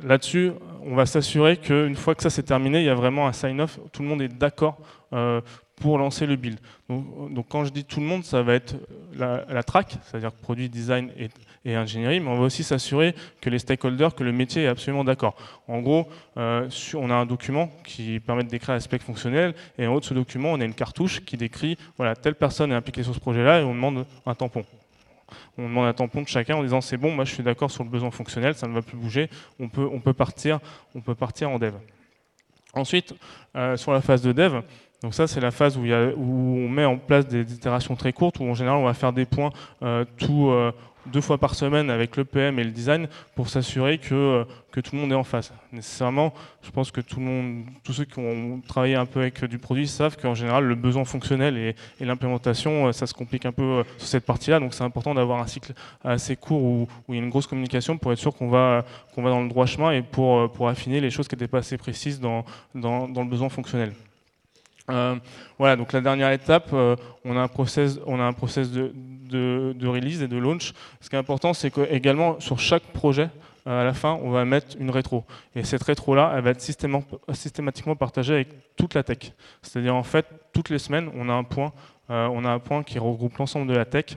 là-dessus, 0.02 0.52
on 0.84 0.94
va 0.94 1.06
s'assurer 1.06 1.56
qu'une 1.56 1.96
fois 1.96 2.14
que 2.14 2.22
ça 2.22 2.30
c'est 2.30 2.42
terminé, 2.42 2.80
il 2.80 2.86
y 2.86 2.90
a 2.90 2.94
vraiment 2.94 3.26
un 3.26 3.32
sign-off, 3.32 3.78
tout 3.92 4.02
le 4.02 4.08
monde 4.08 4.22
est 4.22 4.28
d'accord 4.28 4.78
euh, 5.12 5.40
pour 5.76 5.98
lancer 5.98 6.26
le 6.26 6.36
build. 6.36 6.58
Donc, 6.88 7.46
quand 7.48 7.64
je 7.64 7.70
dis 7.70 7.84
tout 7.84 7.98
le 7.98 8.06
monde, 8.06 8.24
ça 8.24 8.42
va 8.42 8.54
être 8.54 8.76
la, 9.16 9.44
la 9.48 9.62
track, 9.64 9.96
c'est-à-dire 10.04 10.30
produit, 10.30 10.68
design 10.68 11.10
et, 11.18 11.28
et 11.64 11.74
ingénierie, 11.74 12.20
mais 12.20 12.28
on 12.28 12.36
va 12.36 12.44
aussi 12.44 12.62
s'assurer 12.62 13.14
que 13.40 13.48
les 13.50 13.58
stakeholders, 13.58 14.14
que 14.14 14.24
le 14.24 14.32
métier 14.32 14.64
est 14.64 14.68
absolument 14.68 15.04
d'accord. 15.04 15.34
En 15.66 15.80
gros, 15.80 16.08
euh, 16.36 16.68
on 16.94 17.10
a 17.10 17.14
un 17.14 17.26
document 17.26 17.70
qui 17.84 18.20
permet 18.20 18.44
de 18.44 18.48
décrire 18.48 18.74
l'aspect 18.74 18.98
fonctionnel, 18.98 19.54
et 19.78 19.86
en 19.86 19.94
haut 19.94 20.00
de 20.00 20.04
ce 20.04 20.14
document, 20.14 20.52
on 20.52 20.60
a 20.60 20.64
une 20.64 20.74
cartouche 20.74 21.24
qui 21.24 21.36
décrit, 21.36 21.78
voilà, 21.96 22.14
telle 22.14 22.34
personne 22.34 22.72
est 22.72 22.74
impliquée 22.74 23.02
sur 23.02 23.14
ce 23.14 23.20
projet-là, 23.20 23.60
et 23.60 23.64
on 23.64 23.74
demande 23.74 24.04
un 24.26 24.34
tampon. 24.34 24.64
On 25.56 25.62
demande 25.62 25.86
un 25.86 25.92
tampon 25.94 26.22
de 26.22 26.28
chacun 26.28 26.56
en 26.56 26.62
disant 26.62 26.80
c'est 26.80 26.98
bon, 26.98 27.10
moi 27.10 27.24
je 27.24 27.32
suis 27.32 27.42
d'accord 27.42 27.70
sur 27.70 27.82
le 27.82 27.90
besoin 27.90 28.10
fonctionnel, 28.10 28.54
ça 28.54 28.68
ne 28.68 28.74
va 28.74 28.82
plus 28.82 28.96
bouger, 28.96 29.30
on 29.58 29.68
peut, 29.68 30.12
partir, 30.12 30.60
on 30.94 31.00
peut 31.00 31.14
partir 31.14 31.50
en 31.50 31.58
dev. 31.58 31.74
Ensuite, 32.74 33.14
euh, 33.56 33.76
sur 33.76 33.92
la 33.92 34.00
phase 34.00 34.20
de 34.20 34.32
dev, 34.32 34.60
donc 35.02 35.14
ça 35.14 35.26
c'est 35.26 35.40
la 35.40 35.50
phase 35.50 35.76
où, 35.76 35.82
on 35.82 36.68
met 36.68 36.84
en 36.84 36.98
place 36.98 37.26
des 37.26 37.52
itérations 37.52 37.96
très 37.96 38.12
courtes, 38.12 38.40
où 38.40 38.44
en 38.44 38.54
général 38.54 38.78
on 38.78 38.84
va 38.84 38.94
faire 38.94 39.12
des 39.12 39.24
points 39.24 39.52
euh, 39.82 40.04
tout, 40.18 40.50
deux 41.06 41.20
fois 41.20 41.38
par 41.38 41.54
semaine 41.54 41.90
avec 41.90 42.16
le 42.16 42.24
PM 42.24 42.58
et 42.58 42.64
le 42.64 42.70
design 42.70 43.08
pour 43.34 43.48
s'assurer 43.48 43.98
que, 43.98 44.14
euh, 44.14 44.44
que 44.72 44.80
tout 44.80 44.94
le 44.94 45.00
monde 45.00 45.12
est 45.12 45.16
en 45.16 45.24
face. 45.24 45.52
Nécessairement, 45.72 46.32
je 46.62 46.70
pense 46.70 46.90
que 46.90 47.00
tout 47.00 47.20
le 47.20 47.26
monde, 47.26 47.64
tous 47.82 47.92
ceux 47.92 48.04
qui 48.04 48.18
ont 48.18 48.60
travaillé 48.66 48.94
un 48.94 49.06
peu 49.06 49.20
avec 49.20 49.44
du 49.44 49.58
produit 49.58 49.86
savent 49.86 50.16
qu'en 50.16 50.34
général, 50.34 50.64
le 50.64 50.74
besoin 50.74 51.04
fonctionnel 51.04 51.56
et, 51.56 51.74
l'implémentation, 52.04 52.86
euh, 52.88 52.92
ça 52.92 53.06
se 53.06 53.14
complique 53.14 53.46
un 53.46 53.52
peu 53.52 53.62
euh, 53.62 53.82
sur 53.98 54.08
cette 54.08 54.26
partie-là. 54.26 54.60
Donc 54.60 54.74
c'est 54.74 54.84
important 54.84 55.14
d'avoir 55.14 55.40
un 55.40 55.46
cycle 55.46 55.72
assez 56.02 56.36
court 56.36 56.62
où, 56.62 56.88
il 57.08 57.16
y 57.16 57.18
a 57.18 57.22
une 57.22 57.30
grosse 57.30 57.46
communication 57.46 57.98
pour 57.98 58.12
être 58.12 58.18
sûr 58.18 58.34
qu'on 58.34 58.48
va, 58.48 58.84
qu'on 59.14 59.22
va 59.22 59.30
dans 59.30 59.42
le 59.42 59.48
droit 59.48 59.66
chemin 59.66 59.92
et 59.92 60.02
pour, 60.02 60.50
pour 60.52 60.68
affiner 60.68 61.00
les 61.00 61.10
choses 61.10 61.28
qui 61.28 61.34
n'étaient 61.34 61.48
pas 61.48 61.58
assez 61.58 61.76
précises 61.76 62.20
dans, 62.20 62.44
dans 62.74 63.06
le 63.06 63.28
besoin 63.28 63.48
fonctionnel. 63.48 63.92
Euh, 64.90 65.16
voilà, 65.58 65.76
donc 65.76 65.92
la 65.92 66.00
dernière 66.00 66.30
étape, 66.30 66.68
euh, 66.72 66.96
on 67.24 67.36
a 67.36 67.40
un 67.40 67.48
process, 67.48 67.98
on 68.06 68.20
a 68.20 68.22
un 68.22 68.32
process 68.32 68.70
de, 68.70 68.92
release 69.86 70.22
et 70.22 70.28
de 70.28 70.36
launch. 70.36 70.72
Ce 71.00 71.08
qui 71.08 71.16
est 71.16 71.18
important, 71.18 71.54
c'est 71.54 71.70
qu'également 71.70 72.38
sur 72.40 72.58
chaque 72.58 72.82
projet, 72.82 73.30
euh, 73.66 73.80
à 73.80 73.84
la 73.84 73.94
fin, 73.94 74.18
on 74.22 74.30
va 74.30 74.44
mettre 74.44 74.76
une 74.78 74.90
rétro. 74.90 75.24
Et 75.54 75.64
cette 75.64 75.82
rétro-là, 75.82 76.32
elle 76.36 76.42
va 76.42 76.50
être 76.50 76.60
systématiquement 76.60 77.96
partagée 77.96 78.34
avec 78.34 78.48
toute 78.76 78.94
la 78.94 79.02
tech. 79.02 79.32
C'est-à-dire, 79.62 79.94
en 79.94 80.02
fait, 80.02 80.26
toutes 80.52 80.68
les 80.68 80.78
semaines, 80.78 81.10
on 81.14 81.28
a 81.28 81.32
un 81.32 81.44
point, 81.44 81.72
on 82.08 82.44
a 82.44 82.50
un 82.50 82.58
point 82.58 82.82
qui 82.82 82.98
regroupe 82.98 83.38
l'ensemble 83.38 83.66
de 83.66 83.74
la 83.74 83.86
tech, 83.86 84.16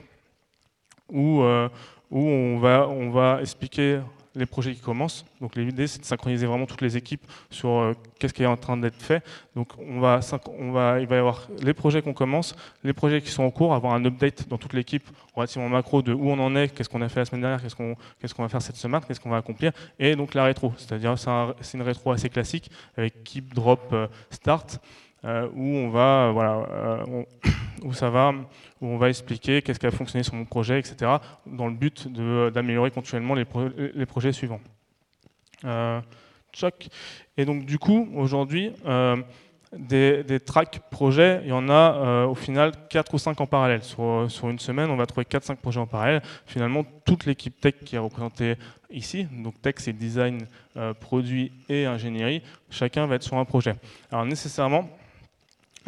où, 1.10 1.42
où 1.42 2.18
on, 2.18 2.58
va, 2.58 2.86
on 2.86 3.08
va 3.10 3.38
expliquer 3.40 4.00
les 4.34 4.46
projets 4.46 4.74
qui 4.74 4.80
commencent. 4.80 5.24
Donc 5.40 5.56
l'idée, 5.56 5.86
c'est 5.86 6.00
de 6.00 6.04
synchroniser 6.04 6.46
vraiment 6.46 6.66
toutes 6.66 6.80
les 6.80 6.96
équipes 6.96 7.24
sur 7.50 7.70
euh, 7.70 7.92
qu'est-ce 8.18 8.34
qui 8.34 8.42
est 8.42 8.46
en 8.46 8.56
train 8.56 8.76
d'être 8.76 9.00
fait. 9.00 9.22
Donc 9.54 9.72
on 9.78 10.00
va, 10.00 10.20
on 10.58 10.72
va, 10.72 11.00
il 11.00 11.06
va 11.06 11.16
y 11.16 11.18
avoir 11.18 11.48
les 11.62 11.74
projets 11.74 12.02
qu'on 12.02 12.14
commence, 12.14 12.54
les 12.84 12.92
projets 12.92 13.20
qui 13.20 13.30
sont 13.30 13.42
en 13.42 13.50
cours, 13.50 13.74
avoir 13.74 13.94
un 13.94 14.04
update 14.04 14.48
dans 14.48 14.58
toute 14.58 14.72
l'équipe 14.72 15.08
relativement 15.34 15.68
macro 15.68 16.02
de 16.02 16.12
où 16.12 16.30
on 16.30 16.38
en 16.38 16.54
est, 16.56 16.68
qu'est-ce 16.68 16.88
qu'on 16.88 17.02
a 17.02 17.08
fait 17.08 17.20
la 17.20 17.24
semaine 17.24 17.42
dernière, 17.42 17.62
qu'est-ce 17.62 17.76
qu'on 17.76 17.96
qu'est-ce 18.20 18.34
va 18.36 18.48
faire 18.48 18.62
cette 18.62 18.76
semaine, 18.76 19.00
qu'est-ce 19.06 19.20
qu'on 19.20 19.30
va 19.30 19.38
accomplir, 19.38 19.72
et 19.98 20.16
donc 20.16 20.34
la 20.34 20.44
rétro. 20.44 20.72
C'est-à-dire 20.76 21.16
c'est 21.18 21.76
une 21.76 21.82
rétro 21.82 22.12
assez 22.12 22.28
classique 22.28 22.70
avec 22.96 23.24
keep, 23.24 23.54
drop, 23.54 23.80
euh, 23.92 24.06
start. 24.30 24.80
Euh, 25.24 25.48
où 25.54 25.64
on 25.64 25.90
va, 25.90 26.30
voilà, 26.32 27.00
où 27.82 27.92
ça 27.92 28.10
va, 28.10 28.32
où 28.80 28.86
on 28.86 28.98
va 28.98 29.08
expliquer 29.08 29.62
qu'est-ce 29.62 29.80
qui 29.80 29.86
a 29.86 29.90
fonctionné 29.90 30.22
sur 30.22 30.34
mon 30.34 30.44
projet, 30.44 30.78
etc., 30.78 31.16
dans 31.46 31.66
le 31.66 31.74
but 31.74 32.08
d'améliorer 32.52 32.90
continuellement 32.90 33.34
les, 33.34 33.44
projets 34.06 34.32
suivants. 34.32 34.60
Euh, 35.64 36.00
Et 37.36 37.44
donc 37.44 37.64
du 37.64 37.78
coup, 37.78 38.08
aujourd'hui, 38.14 38.72
euh, 38.86 39.16
des, 39.76 40.40
tracks 40.40 40.80
projets, 40.90 41.40
il 41.44 41.48
y 41.48 41.52
en 41.52 41.68
a 41.68 41.72
euh, 41.72 42.26
au 42.26 42.34
final 42.34 42.72
4 42.88 43.14
ou 43.14 43.18
5 43.18 43.40
en 43.40 43.46
parallèle. 43.46 43.82
Sur, 43.82 44.26
sur 44.28 44.48
une 44.48 44.58
semaine, 44.58 44.90
on 44.90 44.96
va 44.96 45.06
trouver 45.06 45.24
4-5 45.24 45.56
projets 45.56 45.80
en 45.80 45.86
parallèle. 45.86 46.22
Finalement, 46.46 46.84
toute 47.04 47.26
l'équipe 47.26 47.60
tech 47.60 47.74
qui 47.84 47.96
est 47.96 47.98
représentée 47.98 48.56
ici, 48.90 49.26
donc 49.30 49.60
tech 49.60 49.74
c'est 49.78 49.92
design, 49.92 50.46
euh, 50.76 50.94
produit 50.94 51.52
et 51.68 51.84
ingénierie, 51.86 52.42
chacun 52.70 53.06
va 53.06 53.16
être 53.16 53.22
sur 53.22 53.36
un 53.36 53.44
projet. 53.44 53.74
Alors 54.10 54.24
nécessairement, 54.24 54.88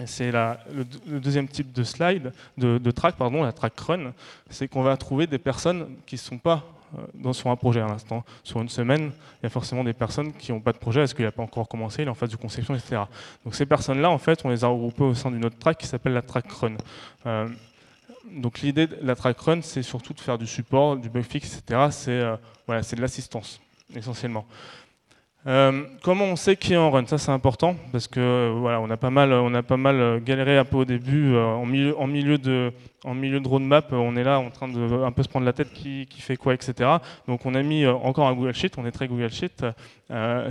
c'est 0.07 0.33
le, 0.33 0.85
deuxième 1.21 1.49
type 1.49 1.73
de 1.73 1.83
slide, 1.83 2.33
de, 2.57 2.91
track, 2.91 3.17
pardon, 3.17 3.43
la 3.43 3.53
track 3.53 3.79
run, 3.81 4.13
c'est 4.49 4.69
qu'on 4.69 4.83
va 4.83 4.97
trouver 4.97 5.27
des 5.27 5.39
personnes 5.39 5.97
qui 6.07 6.17
ne 6.17 6.21
sont 6.21 6.39
pas 6.39 6.65
euh, 6.99 7.03
dans, 7.15 7.33
sur 7.33 7.51
un 7.51 7.57
projet 7.57 7.81
à 7.81 7.87
l'instant. 7.87 8.25
Sur 8.43 8.61
une 8.61 8.69
semaine, 8.69 9.13
il 9.41 9.45
y 9.45 9.47
a 9.47 9.51
forcément 9.51 9.85
des 9.85 9.93
personnes 9.93 10.33
qui 10.33 10.53
n'ont 10.53 10.61
pas 10.61 10.73
de 10.73 10.79
projet, 10.79 11.03
est-ce 11.03 11.15
qu'il 11.15 11.25
n'a 11.25 11.33
pas 11.33 11.43
encore 11.43 11.69
commencé, 11.69 12.03
il 12.03 12.07
est 12.07 12.11
en 12.11 12.15
phase 12.15 12.31
de 12.31 12.37
conception, 12.37 12.75
etc. 12.75 13.03
Donc 13.45 13.55
ces 13.55 13.67
personnes-là, 13.67 14.11
en 14.11 14.19
fait, 14.19 14.45
on 14.45 14.49
les 14.49 14.65
a 14.65 14.69
regroupées 14.69 15.05
au 15.05 15.15
sein 15.15 15.31
d'une 15.31 15.45
autre 15.45 15.59
track 15.59 15.79
qui 15.79 15.87
s'appelle 15.87 16.13
la 16.13 16.23
track 16.23 16.51
run. 16.51 16.77
Euh, 17.27 17.49
donc 18.31 18.61
l'idée 18.61 18.87
de 18.87 18.99
la 19.03 19.15
track 19.15 19.39
run, 19.41 19.63
c'est 19.63 19.83
surtout 19.83 20.13
de 20.13 20.21
faire 20.21 20.39
du 20.39 20.47
support, 20.47 20.97
du 20.97 21.09
bug 21.09 21.23
fix, 21.23 21.59
etc. 21.59 21.89
C'est 21.91 22.11
euh, 22.11 22.37
voilà, 22.67 22.83
de 22.83 23.01
l'assistance, 23.01 23.61
essentiellement. 23.95 24.47
Euh, 25.47 25.85
comment 26.03 26.27
on 26.27 26.37
sait 26.37 26.57
qui 26.57 26.75
est 26.75 26.77
en 26.77 26.91
run? 26.91 27.07
Ça 27.07 27.17
c'est 27.17 27.31
important 27.31 27.75
parce 27.93 28.09
que 28.09 28.21
euh, 28.21 28.55
voilà, 28.59 28.81
on 28.81 28.91
a 28.91 28.99
pas 28.99 29.09
mal, 29.09 29.33
on 29.33 29.55
a 29.55 29.63
pas 29.63 29.79
mal 29.79 29.97
euh, 29.99 30.21
galéré 30.21 30.59
un 30.59 30.67
peu 30.67 30.77
au 30.77 30.85
début 30.85 31.35
en 31.37 31.65
milieu, 31.65 32.37
de, 32.37 32.73
en 33.05 33.15
roadmap. 33.49 33.93
On 33.93 34.17
est 34.17 34.25
là 34.25 34.39
en 34.39 34.51
train 34.51 34.69
de 34.69 35.03
un 35.03 35.13
peu 35.13 35.23
se 35.23 35.29
prendre 35.29 35.47
la 35.47 35.55
tête 35.55 35.73
qui, 35.73 36.07
fait 36.19 36.37
quoi, 36.37 36.53
etc. 36.53 36.91
Donc 37.27 37.47
on 37.47 37.55
a 37.55 37.63
mis 37.63 37.87
encore 37.87 38.29
un 38.29 38.35
Google 38.35 38.55
Sheet. 38.55 38.73
On 38.77 38.85
est 38.85 38.91
très 38.91 39.09
Google 39.09 39.31
Sheet 39.31 39.65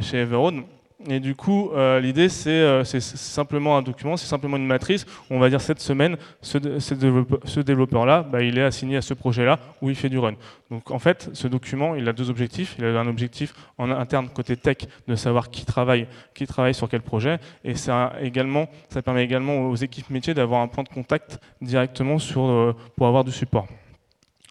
chez 0.01 0.17
Everode. 0.17 0.63
Et 1.07 1.21
du 1.21 1.33
coup, 1.33 1.71
euh, 1.73 2.01
l'idée, 2.01 2.27
euh, 2.47 2.83
c'est 2.83 2.99
simplement 2.99 3.77
un 3.77 3.81
document, 3.81 4.17
c'est 4.17 4.27
simplement 4.27 4.57
une 4.57 4.65
matrice. 4.65 5.05
On 5.29 5.39
va 5.39 5.49
dire 5.49 5.61
cette 5.61 5.79
semaine, 5.79 6.17
ce, 6.41 7.61
développeur-là, 7.61 8.23
bah, 8.23 8.43
il 8.43 8.57
est 8.57 8.63
assigné 8.63 8.97
à 8.97 9.01
ce 9.01 9.13
projet-là 9.13 9.59
où 9.81 9.89
il 9.89 9.95
fait 9.95 10.09
du 10.09 10.17
run. 10.17 10.33
Donc 10.69 10.91
en 10.91 10.99
fait, 10.99 11.29
ce 11.31 11.47
document, 11.47 11.95
il 11.95 12.09
a 12.09 12.13
deux 12.13 12.29
objectifs. 12.29 12.75
Il 12.79 12.83
a 12.83 12.99
un 12.99 13.07
objectif 13.07 13.53
en 13.77 13.89
interne 13.91 14.27
côté 14.27 14.57
tech 14.57 14.77
de 15.07 15.15
savoir 15.15 15.49
qui 15.49 15.65
travaille, 15.65 16.05
qui 16.33 16.45
travaille 16.45 16.73
sur 16.73 16.89
quel 16.89 17.01
projet, 17.01 17.39
et 17.63 17.75
ça 17.75 18.13
également, 18.21 18.67
ça 18.89 19.01
permet 19.01 19.23
également 19.23 19.69
aux 19.69 19.75
équipes 19.75 20.09
métiers 20.09 20.33
d'avoir 20.33 20.61
un 20.61 20.67
point 20.67 20.83
de 20.83 20.89
contact 20.89 21.39
directement 21.61 22.17
euh, 22.35 22.73
pour 22.97 23.07
avoir 23.07 23.23
du 23.23 23.31
support. 23.31 23.67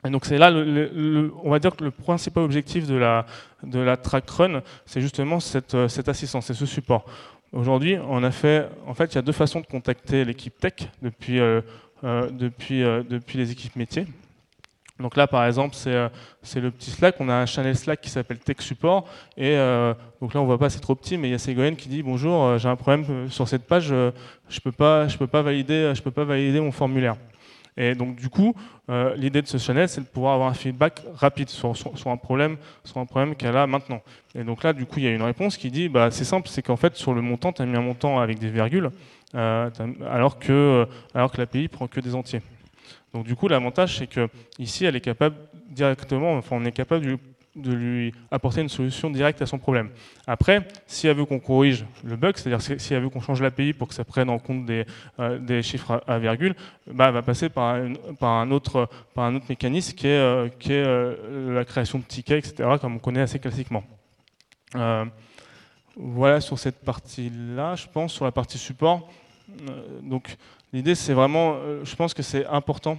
Et 0.08 0.10
donc 0.10 0.24
c'est 0.24 0.38
là, 0.38 0.50
on 0.50 1.50
va 1.50 1.58
dire 1.58 1.76
que 1.76 1.84
le 1.84 1.90
principal 1.90 2.42
objectif 2.42 2.86
de 2.86 2.94
la, 2.94 3.26
de 3.62 3.78
la 3.78 3.98
track 3.98 4.30
run, 4.30 4.62
c'est 4.86 5.02
justement 5.02 5.38
cette, 5.38 5.74
euh, 5.74 5.86
cette 5.86 6.08
assistance, 6.08 6.46
c'est 6.46 6.54
ce 6.54 6.64
support. 6.64 7.04
Aujourd'hui, 7.52 7.98
on 8.08 8.24
a 8.24 8.30
fait, 8.30 8.70
en 8.86 8.94
fait, 8.94 9.12
il 9.12 9.16
y 9.16 9.18
a 9.18 9.22
deux 9.22 9.32
façons 9.32 9.60
de 9.60 9.66
contacter 9.66 10.24
l'équipe 10.24 10.58
tech 10.58 10.88
depuis, 11.02 11.40
depuis, 12.02 12.80
depuis 12.80 13.38
les 13.38 13.50
équipes 13.50 13.76
métiers. 13.76 14.06
Donc 15.00 15.16
là, 15.16 15.26
par 15.26 15.46
exemple, 15.46 15.74
c'est 15.74 16.60
le 16.60 16.70
petit 16.70 16.90
Slack. 16.90 17.16
On 17.20 17.28
a 17.30 17.34
un 17.34 17.46
channel 17.46 17.74
Slack 17.74 18.02
qui 18.02 18.10
s'appelle 18.10 18.38
Tech 18.38 18.60
Support. 18.60 19.08
Et 19.38 19.56
donc 20.20 20.34
là, 20.34 20.42
on 20.42 20.44
voit 20.44 20.58
pas, 20.58 20.68
c'est 20.68 20.80
trop 20.80 20.94
petit, 20.94 21.16
mais 21.16 21.28
il 21.28 21.30
y 21.30 21.34
a 21.34 21.38
Ségolène 21.38 21.76
qui 21.76 21.88
dit 21.88 22.02
bonjour, 22.02 22.58
j'ai 22.58 22.68
un 22.68 22.76
problème 22.76 23.30
sur 23.30 23.48
cette 23.48 23.66
page, 23.66 23.86
je 23.86 24.70
pas, 24.70 25.08
je 25.08 25.16
peux 25.16 25.26
pas 25.26 25.42
peux 25.42 26.10
pas 26.10 26.24
valider 26.24 26.60
mon 26.60 26.72
formulaire. 26.72 27.16
Et 27.80 27.94
donc 27.94 28.16
du 28.16 28.28
coup, 28.28 28.54
euh, 28.90 29.14
l'idée 29.14 29.40
de 29.40 29.46
ce 29.46 29.56
channel, 29.56 29.88
c'est 29.88 30.00
de 30.00 30.06
pouvoir 30.06 30.34
avoir 30.34 30.50
un 30.50 30.54
feedback 30.54 31.00
rapide 31.14 31.48
sur, 31.48 31.72
un 32.06 32.16
problème, 32.16 32.56
problème 33.06 33.36
qu'elle 33.36 33.56
a 33.56 33.68
maintenant. 33.68 34.02
Et 34.34 34.42
donc 34.42 34.64
là, 34.64 34.72
du 34.72 34.84
coup, 34.84 34.98
il 34.98 35.04
y 35.04 35.06
a 35.06 35.12
une 35.12 35.22
réponse 35.22 35.56
qui 35.56 35.70
dit, 35.70 35.88
bah, 35.88 36.10
c'est 36.10 36.24
simple, 36.24 36.48
c'est 36.48 36.60
qu'en 36.60 36.76
fait, 36.76 36.96
sur 36.96 37.14
le 37.14 37.22
montant, 37.22 37.52
tu 37.52 37.62
as 37.62 37.66
mis 37.66 37.76
un 37.76 37.80
montant 37.80 38.18
avec 38.18 38.40
des 38.40 38.50
virgules, 38.50 38.90
euh, 39.36 39.70
alors 40.10 40.40
que, 40.40 40.88
alors 41.14 41.30
que 41.30 41.38
l'API 41.38 41.68
prend 41.68 41.86
que 41.86 42.00
des 42.00 42.16
entiers. 42.16 42.42
Donc 43.14 43.24
du 43.24 43.36
coup, 43.36 43.46
l'avantage, 43.46 43.98
c'est 43.98 44.08
que 44.08 44.28
ici, 44.58 44.84
elle 44.84 44.96
est 44.96 45.00
capable 45.00 45.36
directement, 45.70 46.34
enfin, 46.34 46.56
on 46.58 46.64
est 46.64 46.72
capable 46.72 47.06
de 47.06 47.18
de 47.58 47.72
lui 47.72 48.14
apporter 48.30 48.60
une 48.60 48.68
solution 48.68 49.10
directe 49.10 49.42
à 49.42 49.46
son 49.46 49.58
problème. 49.58 49.90
Après, 50.26 50.66
si 50.86 51.06
elle 51.06 51.16
veut 51.16 51.24
qu'on 51.24 51.40
corrige 51.40 51.84
le 52.04 52.16
bug, 52.16 52.36
c'est-à-dire 52.36 52.80
si 52.80 52.94
elle 52.94 53.02
veut 53.02 53.10
qu'on 53.10 53.20
change 53.20 53.42
l'API 53.42 53.72
pour 53.72 53.88
que 53.88 53.94
ça 53.94 54.04
prenne 54.04 54.30
en 54.30 54.38
compte 54.38 54.64
des, 54.64 54.86
euh, 55.18 55.62
chiffres 55.62 56.02
à, 56.06 56.18
virgule, 56.18 56.54
bah, 56.86 57.10
va 57.10 57.22
passer 57.22 57.48
par, 57.48 57.76
un, 58.20 58.50
autre, 58.50 58.88
mécanisme 59.48 59.94
qui 59.96 60.06
est, 60.06 60.18
euh, 60.18 60.48
euh, 60.70 61.54
la 61.54 61.64
création 61.64 61.98
de 61.98 62.04
tickets, 62.04 62.46
etc., 62.46 62.76
comme 62.80 62.96
on 62.96 62.98
connaît 62.98 63.22
assez 63.22 63.38
classiquement. 63.38 63.84
voilà 65.96 66.40
sur 66.40 66.58
cette 66.58 66.84
partie-là, 66.84 67.74
je 67.74 67.86
pense, 67.92 68.12
sur 68.12 68.24
la 68.24 68.32
partie 68.32 68.58
support. 68.58 69.08
donc 70.02 70.36
l'idée, 70.72 70.94
c'est 70.94 71.14
vraiment, 71.14 71.56
je 71.82 71.96
pense 71.96 72.14
que 72.14 72.22
c'est 72.22 72.46
important 72.46 72.98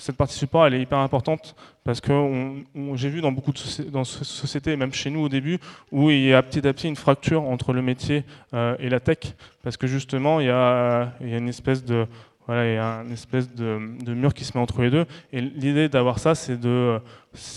cette 0.00 0.16
partie 0.16 0.34
support, 0.34 0.66
elle 0.66 0.74
est 0.74 0.80
hyper 0.80 0.98
importante 0.98 1.54
parce 1.84 2.00
que 2.00 2.54
j'ai 2.94 3.08
vu 3.08 3.20
dans 3.20 3.32
beaucoup 3.32 3.52
de 3.52 3.58
sociétés, 3.58 4.76
même 4.76 4.92
chez 4.92 5.10
nous 5.10 5.20
au 5.20 5.28
début, 5.28 5.58
où 5.92 6.10
il 6.10 6.22
y 6.24 6.34
a 6.34 6.42
petit 6.42 6.66
à 6.66 6.72
petit 6.72 6.88
une 6.88 6.96
fracture 6.96 7.42
entre 7.42 7.72
le 7.72 7.82
métier 7.82 8.24
euh, 8.54 8.76
et 8.78 8.88
la 8.88 9.00
tech, 9.00 9.18
parce 9.62 9.76
que 9.76 9.86
justement, 9.86 10.40
il 10.40 10.46
y 10.46 10.50
a, 10.50 11.12
une 11.20 11.48
espèce 11.48 11.84
de 11.84 12.06
voilà, 12.46 12.66
il 12.66 12.74
y 12.74 12.78
a 12.78 13.02
une 13.06 13.12
espèce 13.12 13.54
de, 13.54 13.78
mur 14.08 14.34
qui 14.34 14.44
se 14.44 14.56
met 14.56 14.62
entre 14.62 14.82
les 14.82 14.90
deux. 14.90 15.06
Et 15.32 15.40
l'idée 15.40 15.88
d'avoir 15.88 16.18
ça, 16.18 16.34
c'est 16.34 16.58
de, 16.58 16.98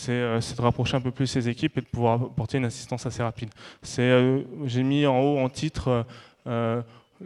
euh, 0.10 0.39
de 0.39 0.62
rapprocher 0.62 0.97
un 0.97 1.01
peu 1.01 1.10
plus 1.10 1.25
ces 1.25 1.49
équipes 1.49 1.77
et 1.77 1.82
de 1.82 1.88
pouvoir 1.88 2.21
apporter 2.21 2.60
une 2.60 2.65
assistance 2.65 3.06
assez 3.06 3.23
rapide. 3.23 3.49
Euh, 3.97 4.41
j'ai 4.65 4.84
mis 4.84 5.08
en 5.08 5.19
haut 5.19 5.39
en 5.39 5.49
titre 5.49 6.06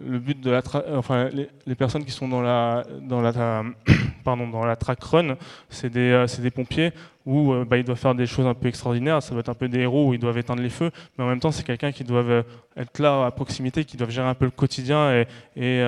le 0.06 0.20
but 0.20 0.40
de 0.40 0.52
la 0.52 0.62
enfin 0.96 1.30
les, 1.66 1.76
personnes 1.76 2.04
qui 2.04 2.12
sont 2.12 2.28
dans 2.28 2.42
la 2.42 2.86
dans 3.02 3.22
la 3.22 3.64
pardon 4.24 4.48
dans 4.48 4.66
la 4.66 4.76
track 4.76 5.04
run 5.04 5.36
c'est 5.70 5.90
des, 5.90 6.12
euh, 6.12 6.26
des 6.40 6.52
pompiers 6.52 6.92
où 7.26 7.54
euh, 7.54 7.66
bah, 7.66 7.78
ils 7.78 7.84
doivent 7.84 7.98
faire 7.98 8.16
des 8.16 8.26
choses 8.26 8.46
un 8.46 8.54
peu 8.54 8.68
extraordinaires. 8.68 9.22
Ça 9.22 9.34
va 9.34 9.42
être 9.42 9.50
un 9.50 9.54
peu 9.54 9.68
des 9.68 9.80
héros 9.80 10.10
où 10.10 10.14
ils 10.14 10.20
doivent 10.20 10.38
éteindre 10.38 10.62
les 10.62 10.70
feux. 10.70 10.92
Mais 11.18 11.24
en 11.24 11.28
même 11.28 11.40
temps 11.40 11.52
c'est 11.52 11.66
quelqu'un 11.66 11.92
qui 11.92 12.04
doivent 12.04 12.30
euh, 12.30 12.44
être 12.76 13.00
là 13.00 13.26
à 13.26 13.32
proximité 13.32 13.86
qui 13.86 13.98
doivent 13.98 14.12
gérer 14.12 14.28
un 14.28 14.36
peu 14.36 14.46
le 14.46 14.52
quotidien 14.52 15.12
et, 15.12 15.28
et, 15.56 15.80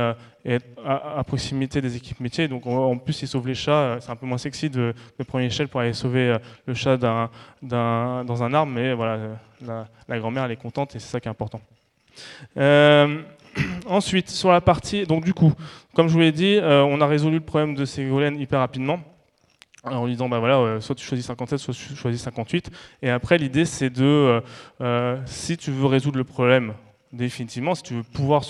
être 0.46 0.66
à, 0.86 1.24
proximité 1.24 1.82
des 1.82 1.96
équipes 1.96 2.20
métiers. 2.20 2.48
Donc 2.48 2.66
en 2.66 2.98
plus 2.98 3.22
ils 3.22 3.28
sauvent 3.28 3.48
les 3.48 3.56
chats. 3.56 3.98
C'est 4.02 4.12
un 4.12 4.16
peu 4.16 4.26
moins 4.26 4.38
sexy 4.38 4.70
de, 4.70 4.94
de 5.18 5.24
prendre 5.24 5.44
l'échelle 5.44 5.68
pour 5.68 5.82
aller 5.82 5.94
sauver 5.94 6.38
le 6.66 6.74
chat 6.74 6.98
d'un 6.98 7.30
dans 7.62 8.44
un 8.44 8.54
arbre. 8.54 8.72
Mais 8.72 8.94
voilà 8.94 9.20
la, 9.66 9.88
la 10.08 10.20
grand-mère 10.20 10.46
elle 10.46 10.52
est 10.52 10.56
contente 10.56 10.96
et 10.96 11.00
c'est 11.00 11.10
ça 11.10 11.20
qui 11.20 11.28
est 11.28 11.32
important 11.32 11.62
Ensuite, 13.86 14.30
sur 14.30 14.52
la 14.52 14.62
partie, 14.62 15.06
donc 15.06 15.24
du 15.24 15.34
coup, 15.34 15.54
comme 15.96 16.08
je 16.08 16.14
vous 16.14 16.20
l'ai 16.20 16.32
dit, 16.32 16.58
euh, 16.58 16.84
on 16.84 17.02
a 17.02 17.08
résolu 17.08 17.36
le 17.36 17.44
problème 17.44 17.76
de 17.76 17.86
Ségolène 17.86 18.40
hyper 18.40 18.60
rapidement. 18.60 19.00
En 19.84 20.08
disant, 20.08 20.28
bah 20.28 20.40
voilà, 20.40 20.58
euh, 20.58 20.82
soit 20.82 20.94
tu 20.94 21.06
choisis 21.06 21.26
57, 21.26 21.58
soit 21.58 21.74
tu 21.74 21.96
choisis 21.96 22.22
58. 22.22 22.70
Et 23.02 23.10
après, 23.10 23.38
l'idée, 23.38 23.64
c'est 23.64 23.90
de, 23.90 24.42
euh, 24.82 25.18
si 25.26 25.56
tu 25.56 25.72
veux 25.72 25.86
résoudre 25.86 26.18
le 26.18 26.26
problème 26.26 26.74
définitivement, 27.12 27.74
si 27.74 27.82
tu 27.82 27.96
veux 27.96 28.04
pouvoir 28.04 28.44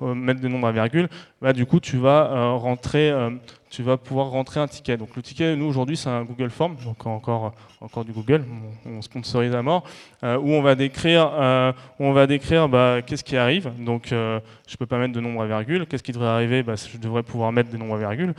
mettre 0.00 0.40
des 0.40 0.48
nombres 0.48 0.66
à 0.66 0.72
virgule, 0.72 1.08
bah, 1.44 1.52
du 1.52 1.66
coup, 1.66 1.78
tu 1.78 1.98
vas 1.98 2.54
rentrer 2.56 3.12
tu 3.74 3.82
vas 3.82 3.96
pouvoir 3.96 4.28
rentrer 4.28 4.60
un 4.60 4.68
ticket. 4.68 4.96
Donc 4.96 5.16
le 5.16 5.22
ticket, 5.22 5.56
nous 5.56 5.66
aujourd'hui, 5.66 5.96
c'est 5.96 6.08
un 6.08 6.22
Google 6.22 6.50
Form, 6.50 6.76
donc 6.84 7.04
encore, 7.06 7.52
encore 7.80 8.04
du 8.04 8.12
Google, 8.12 8.44
on, 8.86 9.02
sponsorise 9.02 9.52
à 9.52 9.62
mort, 9.62 9.82
euh, 10.22 10.38
où 10.38 10.52
on 10.52 10.62
va 10.62 10.76
décrire, 10.76 11.32
euh, 11.34 11.72
bah, 12.68 13.02
qu'est-ce 13.02 13.24
qui 13.24 13.36
arrive. 13.36 13.72
Donc 13.84 14.12
euh, 14.12 14.38
je 14.68 14.76
peux 14.76 14.86
pas 14.86 14.96
mettre 14.98 15.12
de 15.12 15.20
nombre 15.20 15.42
à 15.42 15.46
virgule. 15.46 15.86
Qu'est-ce 15.86 16.04
qui 16.04 16.12
devrait 16.12 16.28
arriver? 16.28 16.62
Bah, 16.62 16.74
Je 16.76 16.98
devrais 16.98 17.24
pouvoir 17.24 17.50
mettre 17.50 17.70
des 17.70 17.76
nombres 17.76 17.96
à 17.96 17.98
virgule, 17.98 18.34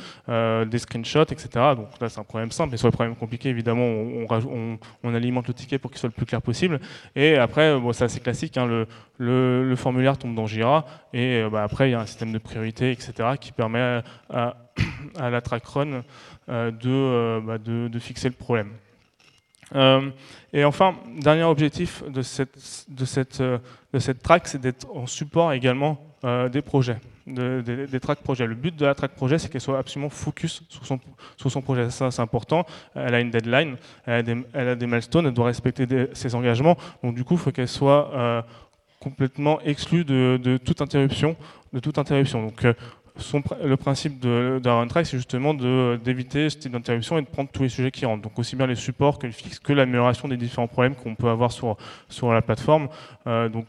des 0.70 0.80
screenshots, 0.80 1.24
etc. 1.24 1.50
Donc 1.76 1.90
là, 2.00 2.08
c'est 2.08 2.20
un 2.20 2.24
problème 2.24 2.52
simple. 2.52 2.74
Et 2.74 2.78
sur 2.78 2.88
les 2.88 2.94
problèmes 2.94 3.16
compliqués, 3.16 3.50
évidemment, 3.50 3.84
on, 3.84 4.78
on, 5.04 5.14
alimente 5.14 5.48
le 5.50 5.54
ticket 5.54 5.80
pour 5.80 5.92
qu'il 5.92 6.00
soit 6.00 6.08
le 6.08 6.14
plus 6.14 6.26
clair 6.26 6.42
possible. 6.42 6.80
Et 7.14 7.36
après, 7.36 7.78
c'est 7.92 8.06
assez 8.06 8.22
classique. 8.22 8.58
Hein, 8.58 8.86
le, 9.18 9.76
formulaire 9.76 10.18
tombe 10.18 10.36
dans 10.36 10.48
Jira, 10.48 10.86
et 11.14 11.42
après, 11.56 11.90
il 11.90 11.92
y 11.92 11.96
a 11.96 12.00
un 12.00 12.06
système 12.06 12.32
de 12.32 12.38
priorité, 12.38 12.95
etc., 12.96 13.30
qui 13.40 13.52
permet 13.52 14.02
à 14.30 15.30
la 15.30 15.42
track 15.42 15.66
run 15.66 16.04
euh, 16.50 16.72
euh, 16.86 17.42
bah, 17.42 17.58
de, 17.58 17.88
de, 17.88 18.00
fixer 18.00 18.30
le 18.30 18.36
problème. 18.36 18.70
Euh, 19.76 20.10
et 20.54 20.64
enfin, 20.64 20.96
dernier 21.20 21.44
objectif 21.44 22.04
de 22.08 22.22
cette, 22.22 23.42
track, 24.22 24.48
c'est 24.48 24.62
d'être 24.62 24.88
en 24.94 25.08
support 25.08 25.54
également 25.54 26.00
des 26.52 26.62
projets, 26.62 26.98
projets. 28.24 28.48
Le 28.48 28.56
but 28.56 28.76
de 28.76 28.86
la 28.86 28.96
track 28.96 29.12
projet, 29.12 29.38
c'est 29.38 29.50
qu'elle 29.50 29.62
soit 29.62 29.78
absolument 29.78 30.10
focus 30.10 30.64
sur 30.70 30.86
son, 31.52 31.62
projet. 31.62 31.90
Ça, 31.90 32.10
c'est 32.10 32.22
important. 32.22 32.66
Elle 32.96 33.14
a 33.14 33.20
une 33.20 33.30
deadline, 33.32 33.78
elle 34.06 34.46
a 34.54 34.76
des 34.76 34.88
milestones, 34.88 35.28
elle 35.28 35.34
doit 35.34 35.48
respecter 35.48 35.88
ses 36.14 36.36
engagements. 36.36 36.78
Donc, 37.04 37.16
du 37.16 37.24
coup, 37.24 37.36
il 37.36 37.40
faut 37.40 37.52
qu'elle 37.52 37.68
soit 37.68 38.44
complètement 39.06 39.62
exclue 39.62 40.04
de, 40.04 40.58
toute 40.58 40.82
interruption. 40.82 41.36
De 41.74 41.80
toute 41.80 41.98
interruption. 42.00 42.42
Donc, 42.42 42.66
le 43.64 43.78
principe 43.78 44.20
d'un 44.20 44.88
track, 44.88 45.06
c'est 45.06 45.18
justement 45.18 45.54
d'éviter 45.54 46.50
ce 46.50 46.58
type 46.58 46.72
d'interruption 46.72 47.18
et 47.18 47.22
de 47.22 47.28
prendre 47.28 47.50
tous 47.50 47.64
les 47.64 47.70
sujets 47.70 47.92
qui 47.92 48.06
rentrent. 48.06 48.24
Donc 48.24 48.38
aussi 48.38 48.56
bien 48.56 48.68
les 48.68 48.76
supports 48.76 49.20
que 49.20 49.28
le 49.28 49.32
fixe, 49.32 49.60
que 49.60 49.72
l'amélioration 49.72 50.28
des 50.28 50.38
différents 50.38 50.68
problèmes 50.68 50.96
qu'on 50.96 51.16
peut 51.16 51.30
avoir 51.30 51.52
sur, 51.52 51.78
la 52.34 52.42
plateforme. 52.42 52.90
Euh, 53.28 53.48
donc 53.48 53.68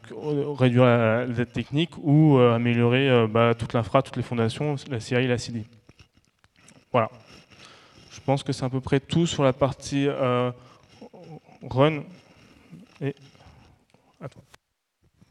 réduire 0.59 0.85
la, 0.85 1.27
dette 1.27 1.53
technique 1.53 1.93
ou 1.99 2.39
euh, 2.39 2.57
améliorer 2.57 3.09
euh, 3.09 3.29
bah, 3.29 3.55
toute 3.55 3.73
l'infra, 3.73 4.03
toutes 4.03 4.17
les 4.17 4.23
fondations, 4.23 4.75
la 4.91 4.99
CI, 4.99 5.27
la 5.27 5.39
CD. 5.39 5.65
Voilà. 6.91 7.11
Je 8.11 8.21
pense 8.21 8.43
que 8.43 8.53
c'est 8.53 8.65
à 8.65 8.71
peu 8.71 8.81
près 8.81 8.99
tout 8.99 9.27
sur 9.27 9.45
la 9.45 9.53
partie 9.53 10.09
run. 11.71 12.03
Et. 13.01 13.15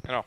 Alors, 0.07 0.25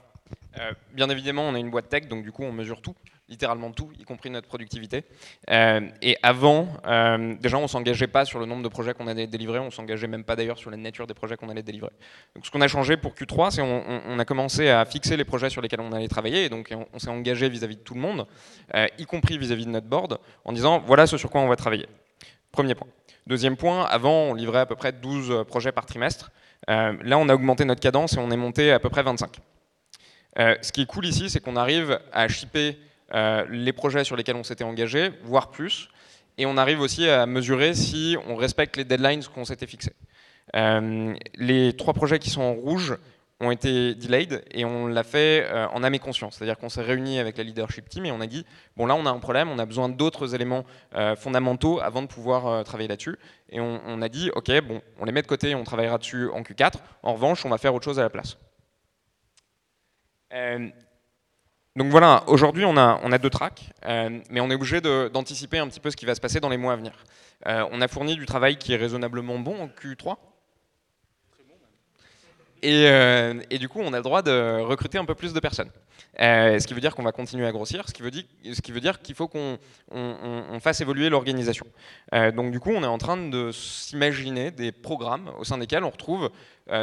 bien 0.93 1.09
évidemment, 1.09 1.43
on 1.43 1.55
a 1.55 1.59
une 1.59 1.71
boîte 1.71 1.89
tech, 1.89 2.09
donc 2.09 2.25
du 2.25 2.33
coup, 2.33 2.43
on 2.43 2.53
mesure 2.53 2.83
tout 2.83 2.95
littéralement 3.29 3.71
tout, 3.73 3.91
y 3.99 4.05
compris 4.05 4.31
notre 4.31 4.49
productivité. 4.49 5.05
Euh, 5.51 5.81
et 6.01 6.17
avant, 6.23 6.69
euh, 6.87 7.35
déjà, 7.41 7.59
on 7.59 7.69
s'engageait 7.69 8.07
pas 8.07 8.25
sur 8.25 8.39
le 8.39 8.47
nombre 8.47 8.63
de 8.63 8.69
projets 8.69 8.95
qu'on 8.95 9.07
allait 9.07 9.27
délivrer, 9.27 9.59
on 9.59 9.71
s'engageait 9.71 10.07
même 10.07 10.25
pas 10.25 10.35
d'ailleurs 10.35 10.59
sur 10.59 10.71
la 10.71 10.77
nature 10.77 11.07
des 11.07 11.15
projets 11.15 11.37
qu'on 11.37 11.51
allait 11.51 11.63
délivrer. 11.63 11.91
Donc, 12.35 12.47
ce 12.47 12.51
qu'on 12.51 12.61
a 12.61 12.69
changé 12.69 12.97
pour 12.97 13.13
Q3, 13.13 13.51
c'est 13.51 13.63
on, 13.63 14.03
on, 14.07 14.19
a 14.19 14.25
commencé 14.25 14.71
à 14.71 14.85
fixer 14.85 15.17
les 15.17 15.25
projets 15.25 15.51
sur 15.51 15.61
lesquels 15.61 15.81
on 15.81 15.93
allait 15.93 16.09
travailler, 16.09 16.45
et 16.45 16.49
donc 16.49 16.75
on, 16.93 16.99
s'est 16.99 17.11
engagé 17.11 17.49
vis-à-vis 17.49 17.77
de 17.77 17.83
tout 17.83 17.95
le 17.95 18.01
monde, 18.01 18.27
euh, 18.75 18.87
y 18.99 19.05
compris 19.05 19.37
vis-à-vis 19.37 19.67
de 19.67 19.71
notre 19.71 19.87
board, 19.87 20.19
en 20.45 20.53
disant 20.53 20.83
voilà 20.87 21.07
ce 21.07 21.19
sur 21.19 21.31
quoi 21.31 21.43
on 21.43 21.49
va 21.49 21.57
travailler. 21.57 21.87
Premier 22.51 22.75
point. 22.75 22.89
Deuxième 23.27 23.57
point, 23.57 23.85
avant, 23.85 24.23
on 24.23 24.35
livrait 24.35 24.61
à 24.61 24.67
peu 24.67 24.75
près 24.75 24.93
12 24.93 25.45
projets 25.47 25.71
par 25.71 25.85
trimestre. 25.85 26.31
là, 26.67 27.19
on 27.19 27.29
a 27.29 27.35
augmenté 27.35 27.67
notre 27.67 27.81
cadence 27.81 28.15
et 28.15 28.19
on 28.19 28.31
est 28.31 28.39
monté 28.39 28.73
à 28.73 28.79
peu 28.79 28.89
près 28.89 29.03
25. 29.03 29.39
Ce 30.37 30.73
qui 30.73 30.83
est 30.83 30.87
cool 30.87 31.07
ici, 31.07 31.31
c'est 31.31 31.41
qu'on 31.41 31.57
arrive 31.57 31.99
à 32.13 32.29
shipper 32.29 32.77
euh, 33.15 33.47
les 33.49 33.73
projets 33.73 34.05
sur 34.05 34.17
lesquels 34.17 34.37
on 34.37 34.45
s'était 34.45 34.65
engagé, 34.65 35.11
voire 35.23 35.51
plus. 35.51 35.89
Et 36.37 36.47
on 36.47 36.57
arrive 36.57 36.81
aussi 36.81 37.09
à 37.09 37.27
mesurer 37.27 37.75
si 37.75 38.17
on 38.29 38.37
respecte 38.37 38.77
les 38.77 38.85
deadlines 38.85 39.25
qu'on 39.25 39.45
s'était 39.45 39.67
fixés. 39.67 39.95
Euh, 40.57 41.15
les 41.35 41.77
trois 41.77 41.95
projets 41.95 42.19
qui 42.19 42.31
sont 42.31 42.43
en 42.43 42.53
rouge 42.53 42.97
ont 43.41 43.51
été 43.51 43.95
delayed 43.95 44.43
et 44.51 44.65
on 44.65 44.89
l'a 44.89 45.05
fait 45.05 45.47
euh, 45.49 45.67
en 45.69 45.83
âme 45.85 45.95
et 45.95 45.99
conscience. 45.99 46.37
C'est-à-dire 46.37 46.59
qu'on 46.59 46.69
s'est 46.69 46.83
réuni 46.83 47.19
avec 47.19 47.39
la 47.39 47.45
leadership 47.45 47.89
team 47.89 48.05
et 48.05 48.13
on 48.13 48.21
a 48.21 48.27
dit 48.27 48.45
bon 48.77 48.87
là 48.87 48.95
on 48.95 49.07
a 49.07 49.11
un 49.11 49.19
problème, 49.19 49.49
on 49.49 49.59
a 49.59 49.67
besoin 49.67 49.89
d'autres 49.89 50.35
éléments 50.35 50.65
fondamentaux 51.17 51.81
avant 51.81 52.03
de 52.03 52.09
pouvoir 52.09 52.65
travailler 52.65 52.89
là-dessus. 52.89 53.17
Et 53.51 53.61
on, 53.61 53.81
on, 53.87 54.03
a 54.03 54.09
dit 54.09 54.31
ok 54.35 54.61
bon 54.63 54.81
on 54.99 55.05
les 55.05 55.13
met 55.13 55.23
de 55.23 55.27
côté, 55.29 55.55
on 55.55 55.65
travaillera 55.65 55.99
dessus 55.99 56.29
en 56.31 56.43
Q4. 56.43 56.75
En 57.03 57.15
revanche 57.15 57.45
on 57.47 57.49
va 57.49 57.59
faire 57.59 57.75
autre 57.75 57.85
chose 57.85 57.99
à 57.99 58.03
la 58.03 58.11
place. 58.11 58.37
Donc 61.79 61.93
voilà, 61.93 62.25
aujourd'hui 62.27 62.65
on 62.65 62.77
a, 62.77 63.19
deux 63.19 63.31
tracks, 63.31 63.71
euh, 63.87 64.19
mais 64.31 64.41
on 64.41 64.51
est 64.51 64.55
obligé 64.55 64.81
d'anticiper 64.81 65.59
un 65.59 65.69
petit 65.69 65.79
peu 65.79 65.93
ce 65.93 65.97
qui 65.97 66.07
va 66.07 66.17
se 66.17 66.21
passer 66.21 66.41
dans 66.41 66.49
les 66.49 66.57
mois 66.57 66.73
à 66.73 66.77
venir. 66.77 66.93
Euh, 67.47 67.65
on 67.71 67.81
a 67.81 67.87
fourni 67.87 68.17
du 68.17 68.27
travail 68.27 68.57
qui 68.57 68.73
est 68.73 68.77
raisonnablement 68.77 69.39
bon 69.39 69.61
en 69.61 69.69
Q3. 69.69 70.17
Et, 72.63 72.87
et, 73.51 73.59
du 73.59 73.69
coup, 73.69 73.79
on 73.79 73.93
a 73.93 73.99
le 73.99 74.03
droit 74.03 74.23
de 74.23 74.61
recruter 74.63 74.99
un 74.99 75.05
peu 75.05 75.15
plus 75.15 75.33
de 75.33 75.39
personnes. 75.39 75.71
ce 76.19 76.67
qui 76.67 76.75
veut 76.75 76.81
dire 76.81 76.97
qu'on 76.97 77.05
va 77.05 77.13
continuer 77.13 77.47
à 77.47 77.53
grossir, 77.53 77.85
ce 77.87 77.93
qui 77.93 78.03
veut 78.03 78.81
dire, 78.81 79.01
qu'il 79.01 79.15
faut 79.15 79.29
qu'on 79.29 79.59
on, 79.93 80.59
fasse 80.59 80.81
évoluer 80.81 81.11
l'organisation. 81.11 81.67
donc 82.35 82.51
du 82.51 82.59
coup, 82.59 82.73
on 82.73 82.83
est 82.83 82.89
en 82.89 82.99
train 82.99 83.17
de 83.17 83.53
s'imaginer 83.53 84.51
des 84.51 84.73
programmes 84.73 85.31
au 85.39 85.45
sein 85.45 85.59
desquels 85.59 85.85
on 85.85 85.91
retrouve 85.91 86.29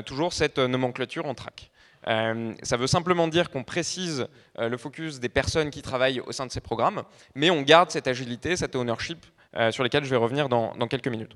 toujours 0.06 0.32
cette 0.32 0.60
nomenclature 0.60 1.26
en 1.26 1.34
track. 1.34 1.70
Euh, 2.08 2.54
ça 2.62 2.78
veut 2.78 2.88
simplement 2.88 3.28
dire 3.28 3.50
qu'on 3.50 3.64
précise 3.64 4.28
euh, 4.60 4.70
le 4.70 4.78
focus 4.78 5.20
des 5.20 5.30
personnes 5.30 5.70
qui 5.70 5.82
travaillent 5.82 6.20
au 6.20 6.32
sein 6.32 6.46
de 6.46 6.52
ces 6.52 6.62
programmes, 6.62 7.04
mais 7.34 7.50
on 7.50 7.62
garde 7.62 7.90
cette 7.90 8.08
agilité, 8.08 8.56
cette 8.56 8.76
ownership 8.76 9.26
euh, 9.56 9.72
sur 9.72 9.84
lesquelles 9.84 10.04
je 10.04 10.10
vais 10.10 10.16
revenir 10.16 10.50
dans, 10.50 10.74
quelques 10.88 11.08
minutes. 11.08 11.36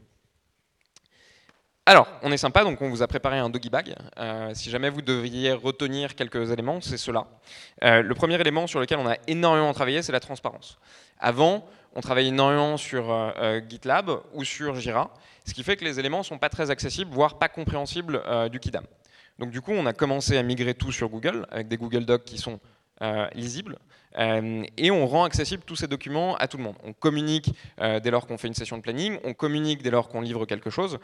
Alors, 1.86 2.08
on 2.22 2.32
est 2.32 2.38
sympa, 2.38 2.64
donc 2.64 2.82
on 2.84 2.90
vous 2.90 3.02
a 3.02 3.08
préparé 3.08 3.40
un 3.40 3.50
doggy 3.50 3.72
bag. 3.72 3.96
si 4.54 4.70
jamais 4.70 4.92
vous 4.92 5.02
deviez 5.02 5.54
retenir 5.54 6.14
quelques 6.14 6.52
éléments, 6.52 6.82
c'est 6.82 6.98
cela. 6.98 7.26
le 7.82 8.14
premier 8.14 8.40
élément 8.40 8.68
sur 8.68 8.80
lequel 8.80 9.00
on 9.00 9.08
a 9.08 9.16
énormément 9.26 9.74
travaillé, 9.74 10.04
c'est 10.04 10.12
la 10.12 10.20
transparence. 10.20 10.78
Avant, 11.18 11.66
on 11.96 12.02
travaillait 12.02 12.30
énormément 12.30 12.78
sur 12.78 13.34
GitLab 13.68 14.22
ou 14.34 14.44
sur 14.44 14.76
Jira, 14.76 15.12
ce 15.48 15.56
qui 15.56 15.64
fait 15.64 15.78
que 15.78 15.86
les 15.86 16.00
éléments 16.00 16.20
ne 16.20 16.24
sont 16.24 16.38
pas 16.38 16.50
très 16.50 16.70
accessibles, 16.70 17.10
voire 17.10 17.40
pas 17.40 17.50
compréhensibles 17.50 18.22
du 18.52 18.60
Kidam. 18.60 18.86
Donc 19.40 19.52
du 19.52 19.62
coup, 19.62 19.72
on 19.72 19.86
a 19.86 19.94
commencé 19.94 20.38
à 20.38 20.44
migrer 20.44 20.74
tout 20.74 20.92
sur 20.92 21.08
Google, 21.08 21.48
avec 21.50 21.70
des 21.70 21.78
Google 21.78 22.06
Docs 22.06 22.26
qui 22.26 22.38
sont 22.38 22.60
euh, 23.02 23.26
lisibles, 23.34 23.80
euh, 24.18 24.64
et 24.78 24.92
on 24.92 25.08
rend 25.08 25.24
accessible 25.24 25.64
tous 25.66 25.78
ces 25.78 25.88
documents 25.88 26.36
à 26.36 26.50
tout 26.50 26.58
le 26.58 26.64
monde. 26.64 26.76
On 26.84 26.92
communique 26.92 27.54
euh, 27.80 28.02
dès 28.02 28.12
lors 28.12 28.28
qu'on 28.28 28.38
fait 28.38 28.50
une 28.50 28.54
session 28.54 28.76
de 28.76 28.82
planning, 28.82 29.18
on 29.24 29.34
communique 29.34 29.82
dès 29.82 29.92
lors 29.92 30.10
qu'on 30.10 30.20
livre 30.20 30.46
quelque 30.46 30.70
chose, 30.70 31.00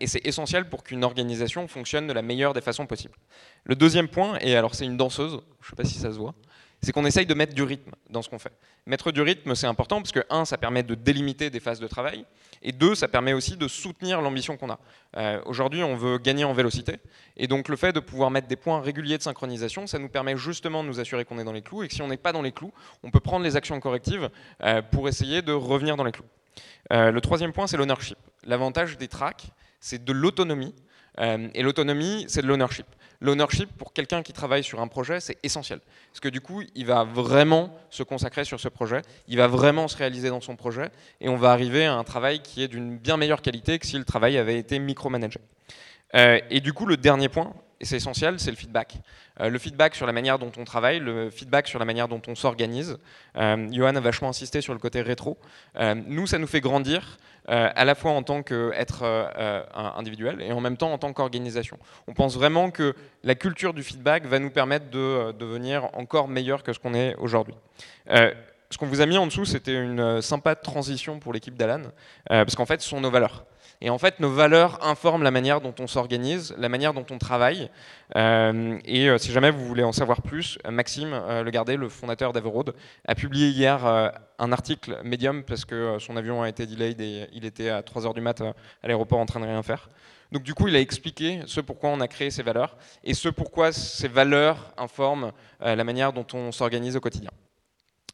et 0.00 0.06
c'est 0.06 0.24
essentiel 0.24 0.68
pour 0.68 0.84
qu'une 0.84 1.02
organisation 1.02 1.66
fonctionne 1.66 2.06
de 2.06 2.12
la 2.12 2.22
meilleure 2.22 2.54
des 2.54 2.60
façons 2.60 2.86
possibles. 2.86 3.16
Le 3.64 3.74
deuxième 3.74 4.06
point, 4.06 4.38
et 4.40 4.54
alors 4.54 4.76
c'est 4.76 4.84
une 4.84 4.96
danseuse, 4.96 5.40
je 5.60 5.66
ne 5.66 5.70
sais 5.70 5.76
pas 5.76 5.84
si 5.84 5.98
ça 5.98 6.12
se 6.12 6.18
voit, 6.18 6.34
c'est 6.82 6.92
qu'on 6.92 7.04
essaye 7.04 7.26
de 7.26 7.34
mettre 7.34 7.54
du 7.54 7.62
rythme 7.62 7.92
dans 8.10 8.22
ce 8.22 8.28
qu'on 8.28 8.38
fait. 8.38 8.52
Mettre 8.86 9.10
du 9.10 9.20
rythme, 9.20 9.54
c'est 9.54 9.66
important 9.66 10.00
parce 10.00 10.12
que, 10.12 10.24
un, 10.30 10.44
ça 10.44 10.58
permet 10.58 10.82
de 10.82 10.94
délimiter 10.94 11.50
des 11.50 11.60
phases 11.60 11.80
de 11.80 11.86
travail, 11.86 12.24
et 12.62 12.72
deux, 12.72 12.94
ça 12.94 13.08
permet 13.08 13.32
aussi 13.32 13.56
de 13.56 13.68
soutenir 13.68 14.20
l'ambition 14.20 14.56
qu'on 14.56 14.70
a. 14.70 14.78
Euh, 15.16 15.40
aujourd'hui, 15.46 15.82
on 15.82 15.96
veut 15.96 16.18
gagner 16.18 16.44
en 16.44 16.52
vélocité, 16.52 16.98
et 17.36 17.46
donc 17.46 17.68
le 17.68 17.76
fait 17.76 17.92
de 17.92 18.00
pouvoir 18.00 18.30
mettre 18.30 18.48
des 18.48 18.56
points 18.56 18.80
réguliers 18.80 19.18
de 19.18 19.22
synchronisation, 19.22 19.86
ça 19.86 19.98
nous 19.98 20.08
permet 20.08 20.36
justement 20.36 20.82
de 20.82 20.88
nous 20.88 21.00
assurer 21.00 21.24
qu'on 21.24 21.38
est 21.38 21.44
dans 21.44 21.52
les 21.52 21.62
clous, 21.62 21.82
et 21.82 21.88
que 21.88 21.94
si 21.94 22.02
on 22.02 22.08
n'est 22.08 22.16
pas 22.16 22.32
dans 22.32 22.42
les 22.42 22.52
clous, 22.52 22.72
on 23.02 23.10
peut 23.10 23.20
prendre 23.20 23.44
les 23.44 23.56
actions 23.56 23.78
correctives 23.80 24.30
euh, 24.62 24.82
pour 24.82 25.08
essayer 25.08 25.42
de 25.42 25.52
revenir 25.52 25.96
dans 25.96 26.04
les 26.04 26.12
clous. 26.12 26.26
Euh, 26.92 27.10
le 27.10 27.20
troisième 27.20 27.52
point, 27.52 27.66
c'est 27.66 27.76
l'ownership. 27.76 28.18
L'avantage 28.44 28.96
des 28.96 29.08
tracks, 29.08 29.48
c'est 29.80 30.04
de 30.04 30.12
l'autonomie, 30.12 30.74
et 31.18 31.62
l'autonomie, 31.62 32.26
c'est 32.28 32.42
de 32.42 32.46
l'ownership 32.46 32.86
l'ownership 33.20 33.70
pour 33.76 33.92
quelqu'un 33.92 34.22
qui 34.22 34.32
travaille 34.32 34.64
sur 34.64 34.80
un 34.80 34.88
projet, 34.88 35.20
c'est 35.20 35.38
essentiel. 35.42 35.80
Parce 36.10 36.20
que 36.20 36.28
du 36.28 36.40
coup, 36.40 36.62
il 36.74 36.86
va 36.86 37.04
vraiment 37.04 37.74
se 37.90 38.02
consacrer 38.02 38.44
sur 38.44 38.60
ce 38.60 38.68
projet, 38.68 39.02
il 39.28 39.36
va 39.36 39.46
vraiment 39.46 39.88
se 39.88 39.96
réaliser 39.96 40.28
dans 40.28 40.40
son 40.40 40.56
projet, 40.56 40.90
et 41.20 41.28
on 41.28 41.36
va 41.36 41.52
arriver 41.52 41.86
à 41.86 41.94
un 41.94 42.04
travail 42.04 42.40
qui 42.40 42.62
est 42.62 42.68
d'une 42.68 42.98
bien 42.98 43.16
meilleure 43.16 43.42
qualité 43.42 43.78
que 43.78 43.86
si 43.86 43.98
le 43.98 44.04
travail 44.04 44.38
avait 44.38 44.58
été 44.58 44.78
micromanagé. 44.78 45.40
Euh, 46.14 46.40
et 46.50 46.60
du 46.60 46.72
coup, 46.72 46.86
le 46.86 46.96
dernier 46.96 47.28
point, 47.28 47.52
et 47.80 47.84
c'est 47.84 47.96
essentiel, 47.96 48.40
c'est 48.40 48.50
le 48.50 48.56
feedback. 48.56 48.94
Euh, 49.40 49.50
le 49.50 49.58
feedback 49.58 49.94
sur 49.94 50.06
la 50.06 50.12
manière 50.12 50.38
dont 50.38 50.52
on 50.56 50.64
travaille, 50.64 50.98
le 50.98 51.30
feedback 51.30 51.68
sur 51.68 51.78
la 51.78 51.84
manière 51.84 52.08
dont 52.08 52.22
on 52.26 52.34
s'organise. 52.34 52.96
Euh, 53.36 53.68
Johan 53.70 53.94
a 53.96 54.00
vachement 54.00 54.30
insisté 54.30 54.62
sur 54.62 54.72
le 54.72 54.78
côté 54.78 55.02
rétro. 55.02 55.36
Euh, 55.78 55.94
nous, 55.94 56.26
ça 56.26 56.38
nous 56.38 56.46
fait 56.46 56.60
grandir, 56.60 57.18
à 57.48 57.84
la 57.84 57.94
fois 57.94 58.10
en 58.10 58.24
tant 58.24 58.42
qu'être 58.42 59.04
individuel 59.96 60.42
et 60.42 60.50
en 60.50 60.60
même 60.60 60.76
temps 60.76 60.92
en 60.92 60.98
tant 60.98 61.12
qu'organisation. 61.12 61.78
On 62.08 62.12
pense 62.12 62.34
vraiment 62.34 62.72
que 62.72 62.92
la 63.22 63.36
culture 63.36 63.72
du 63.72 63.84
feedback 63.84 64.26
va 64.26 64.40
nous 64.40 64.50
permettre 64.50 64.90
de 64.90 65.30
devenir 65.30 65.88
encore 65.94 66.26
meilleur 66.26 66.64
que 66.64 66.72
ce 66.72 66.80
qu'on 66.80 66.92
est 66.92 67.14
aujourd'hui 67.18 67.54
ce 68.68 68.78
qu'on 68.78 68.86
vous 68.86 69.00
a 69.00 69.06
mis 69.06 69.16
en 69.16 69.26
dessous, 69.26 69.44
c'était 69.44 69.80
une 69.80 70.20
sympa 70.20 70.56
transition 70.56 71.20
pour 71.20 71.32
l'équipe 71.32 71.54
d'Alan, 71.54 71.82
parce 72.28 72.56
qu'en 72.56 72.66
fait, 72.66 72.80
ce 72.80 72.88
sont 72.88 73.00
nos 73.00 73.12
valeurs. 73.12 73.44
Et 73.80 73.90
en 73.90 73.98
fait, 73.98 74.20
nos 74.20 74.30
valeurs 74.30 74.84
informent 74.86 75.22
la 75.22 75.30
manière 75.30 75.60
dont 75.60 75.74
on 75.78 75.86
s'organise, 75.86 76.54
la 76.56 76.68
manière 76.68 76.94
dont 76.94 77.04
on 77.10 77.18
travaille. 77.18 77.70
Euh, 78.16 78.78
et 78.84 79.08
euh, 79.08 79.18
si 79.18 79.32
jamais 79.32 79.50
vous 79.50 79.66
voulez 79.66 79.82
en 79.82 79.92
savoir 79.92 80.22
plus, 80.22 80.58
Maxime 80.68 81.12
euh, 81.12 81.42
Le 81.42 81.50
Gardé, 81.50 81.76
le 81.76 81.88
fondateur 81.88 82.32
d'Averroad, 82.32 82.74
a 83.06 83.14
publié 83.14 83.48
hier 83.48 83.84
un 84.38 84.52
article 84.52 84.98
Medium 85.04 85.42
parce 85.42 85.64
que 85.64 85.98
son 85.98 86.16
avion 86.16 86.42
a 86.42 86.48
été 86.48 86.66
delayed 86.66 87.00
et 87.00 87.26
il 87.32 87.44
était 87.44 87.68
à 87.68 87.82
3h 87.82 88.14
du 88.14 88.20
mat 88.20 88.40
à 88.40 88.54
l'aéroport 88.82 89.18
en 89.18 89.26
train 89.26 89.40
de 89.40 89.46
rien 89.46 89.62
faire. 89.62 89.88
Donc 90.32 90.42
du 90.42 90.54
coup, 90.54 90.68
il 90.68 90.76
a 90.76 90.80
expliqué 90.80 91.40
ce 91.46 91.60
pourquoi 91.60 91.90
on 91.90 92.00
a 92.00 92.08
créé 92.08 92.30
ces 92.30 92.42
valeurs 92.42 92.76
et 93.04 93.14
ce 93.14 93.28
pourquoi 93.28 93.72
ces 93.72 94.08
valeurs 94.08 94.72
informent 94.76 95.32
la 95.60 95.84
manière 95.84 96.12
dont 96.12 96.26
on 96.34 96.52
s'organise 96.52 96.96
au 96.96 97.00
quotidien. 97.00 97.30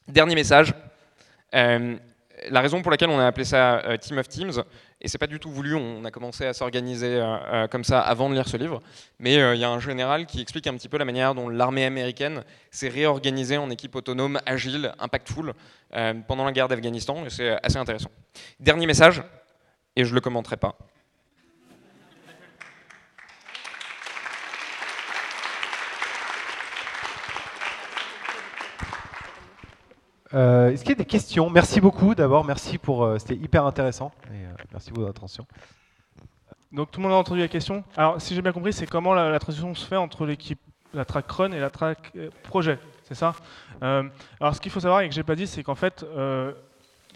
Dernier 0.09 0.35
message. 0.35 0.75
La 2.51 2.61
raison 2.61 2.83
pour 2.83 2.91
laquelle 2.91 3.11
on 3.11 3.19
a 3.19 3.27
appelé 3.27 3.45
ça 3.45 3.83
Team 4.01 4.19
of 4.19 4.29
Teams, 4.29 4.63
et 5.05 5.09
c'est 5.09 5.19
pas 5.19 5.27
du 5.27 5.41
tout 5.41 5.51
voulu, 5.51 5.75
on 5.75 6.05
a 6.05 6.13
commencé 6.13 6.47
à 6.47 6.53
s'organiser 6.53 7.17
euh, 7.17 7.37
euh, 7.53 7.67
comme 7.67 7.83
ça 7.83 8.01
avant 8.01 8.31
de 8.31 8.35
lire 8.35 8.47
ce 8.47 8.57
livre. 8.57 8.81
Mais 9.19 9.37
euh, 9.37 9.57
il 9.57 9.61
y 9.61 9.65
a 9.65 9.69
un 9.69 9.81
général 9.81 10.27
qui 10.27 10.41
explique 10.41 10.69
un 10.69 10.75
petit 10.75 10.89
peu 10.89 10.97
la 10.97 11.05
manière 11.05 11.35
dont 11.35 11.49
l'armée 11.49 11.85
américaine 11.85 12.45
s'est 12.71 12.89
réorganisée 12.89 13.57
en 13.57 13.69
équipe 13.71 13.97
autonome, 13.97 14.41
agile, 14.47 14.93
impactful 15.01 15.55
pendant 16.27 16.45
la 16.45 16.53
guerre 16.53 16.69
d'Afghanistan. 16.69 17.27
Et 17.27 17.31
c'est 17.31 17.59
assez 17.63 17.77
intéressant. 17.77 18.11
Dernier 18.61 18.87
message, 18.87 19.23
et 19.97 20.05
je 20.05 20.15
le 20.15 20.21
commenterai 20.21 20.57
pas. 20.57 20.79
Euh, 30.35 30.71
est-ce 30.71 30.83
qu'il 30.83 30.91
y 30.91 30.93
a 30.93 30.97
des 30.97 31.05
questions? 31.05 31.51
Merci 31.51 31.81
beaucoup 31.81 32.15
d'abord, 32.15 32.45
merci 32.45 32.79
pour. 32.79 33.05
Euh, 33.05 33.19
c'était 33.19 33.35
hyper 33.35 33.67
intéressant 33.67 34.13
et 34.29 34.47
euh, 34.47 34.53
merci 34.73 34.91
pour 34.91 35.03
votre 35.03 35.17
attention. 35.17 35.47
Donc 36.71 36.91
tout 36.91 37.01
le 37.01 37.05
monde 37.05 37.13
a 37.13 37.17
entendu 37.17 37.41
la 37.41 37.49
question? 37.49 37.85
Alors 37.97 38.21
si 38.21 38.35
j'ai 38.35 38.41
bien 38.41 38.53
compris, 38.53 38.73
c'est 38.73 38.87
comment 38.87 39.13
la, 39.13 39.39
transition 39.39 39.75
se 39.75 39.87
fait 39.87 39.97
entre 39.97 40.25
l'équipe, 40.25 40.61
la 40.95 41.05
track 41.05 41.31
run 41.31 41.53
et 41.53 41.61
la 41.61 41.69
track 41.69 42.13
projet, 42.45 42.79
c'est 43.05 43.15
ça? 43.15 43.35
Alors 43.83 44.55
ce 44.55 44.61
qu'il 44.61 44.73
faut 44.73 44.81
savoir 44.81 45.03
et 45.03 45.09
que 45.09 45.15
j'ai 45.15 45.23
pas 45.23 45.35
dit, 45.35 45.47
c'est 45.47 45.63
qu'en 45.63 45.75
fait, 45.75 46.03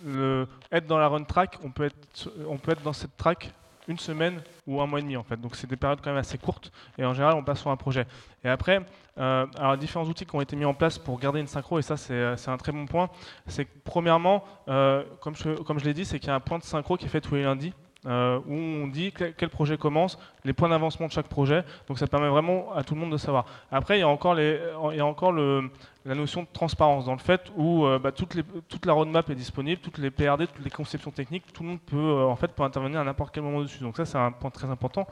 être 0.05 0.87
dans 0.87 0.99
la 0.99 1.09
run 1.09 1.25
track, 1.25 1.57
on 1.65 1.71
peut 1.71 1.85
être, 1.85 2.31
on 2.47 2.59
peut 2.59 2.73
être 2.73 2.83
dans 2.83 2.93
cette 2.93 3.17
track 3.17 3.51
une 3.89 3.99
semaine 3.99 4.43
ou 4.67 4.81
un 4.81 4.87
mois 4.87 4.99
et 4.99 5.03
demi 5.03 5.17
en 5.17 5.23
fait. 5.23 5.41
Donc 5.41 5.57
c'est 5.57 5.67
des 5.67 5.77
périodes 5.77 6.01
quand 6.03 6.11
même 6.11 6.19
assez 6.19 6.39
courtes 6.39 6.73
et 6.99 7.05
en 7.05 7.15
général 7.15 7.35
on 7.35 7.45
passe 7.45 7.61
sur 7.61 7.71
un 7.71 7.77
projet. 7.77 8.07
Et 8.45 8.49
après, 8.49 8.81
euh, 9.19 9.47
alors 9.57 9.77
différents 9.77 10.05
outils 10.05 10.27
qui 10.27 10.35
ont 10.35 10.41
été 10.41 10.57
mis 10.57 10.65
en 10.65 10.75
place 10.75 10.99
pour 10.99 11.19
garder 11.19 11.41
une 11.41 11.47
synchro 11.47 11.79
et 11.79 11.83
ça 11.83 11.97
c'est 11.97 12.15
euh, 12.15 12.37
un 12.47 12.57
très 12.57 12.73
bon 12.73 12.87
point. 12.87 13.09
C'est 13.47 13.67
premièrement, 13.85 14.45
euh, 14.69 15.05
comme 15.21 15.37
je, 15.37 15.51
comme 15.63 15.79
je 15.79 15.85
l'ai 15.85 15.95
dit, 15.95 16.05
c'est 16.05 16.19
qu'il 16.19 16.29
y 16.29 16.33
a 16.33 16.35
un 16.35 16.41
point 16.41 16.59
de 16.59 16.65
synchro 16.65 16.97
qui 16.97 17.07
est 17.07 17.09
fait 17.09 17.21
tous 17.21 17.35
les 17.35 17.43
lundis. 17.43 17.73
Euh, 18.07 18.39
où 18.47 18.55
on 18.55 18.87
dit 18.87 19.13
quel 19.13 19.49
projet 19.49 19.77
commence, 19.77 20.17
les 20.45 20.53
points 20.53 20.69
d'avancement 20.69 21.09
de 21.09 21.13
chaque 21.13 21.27
projet. 21.27 21.65
Donc 21.89 21.99
ça 21.99 22.07
permet 22.07 22.29
vraiment 22.29 22.73
à 22.73 22.85
tout 22.85 22.95
le 22.95 23.01
monde 23.01 23.11
de 23.11 23.17
savoir. 23.17 23.47
Après, 23.73 23.99
il 23.99 24.01
y 24.01 24.05
a 24.05 24.09
encore, 24.09 24.35
le, 24.35 25.71
la 26.05 26.15
notion 26.15 26.43
de 26.43 26.49
transparence 26.53 27.07
dans 27.07 27.15
le 27.15 27.19
fait 27.19 27.51
où 27.57 27.85
euh, 27.85 27.99
bah, 27.99 28.13
toute 28.13 28.87
la 28.87 28.93
roadmap 28.93 29.29
est 29.29 29.35
disponible, 29.35 29.81
toutes 29.81 29.99
les 29.99 30.13
PRD, 30.13 30.47
toutes 30.47 30.65
les 30.65 30.71
conceptions 30.71 31.11
techniques, 31.11 31.53
tout 31.53 31.65
le 31.65 31.71
monde 31.71 31.81
peut 31.81 31.97
euh, 31.97 32.27
en 32.27 32.37
fait 32.37 32.51
intervenir 32.61 33.01
à 33.01 33.05
n'importe 33.05 33.35
quel 33.35 33.43
moment 33.43 33.61
dessus. 33.61 33.81
Donc 33.81 33.97
ça, 33.97 34.05
c'est 34.05 34.19
un 34.19 34.31
point 34.31 34.51
très 34.51 34.71
important. 34.71 35.09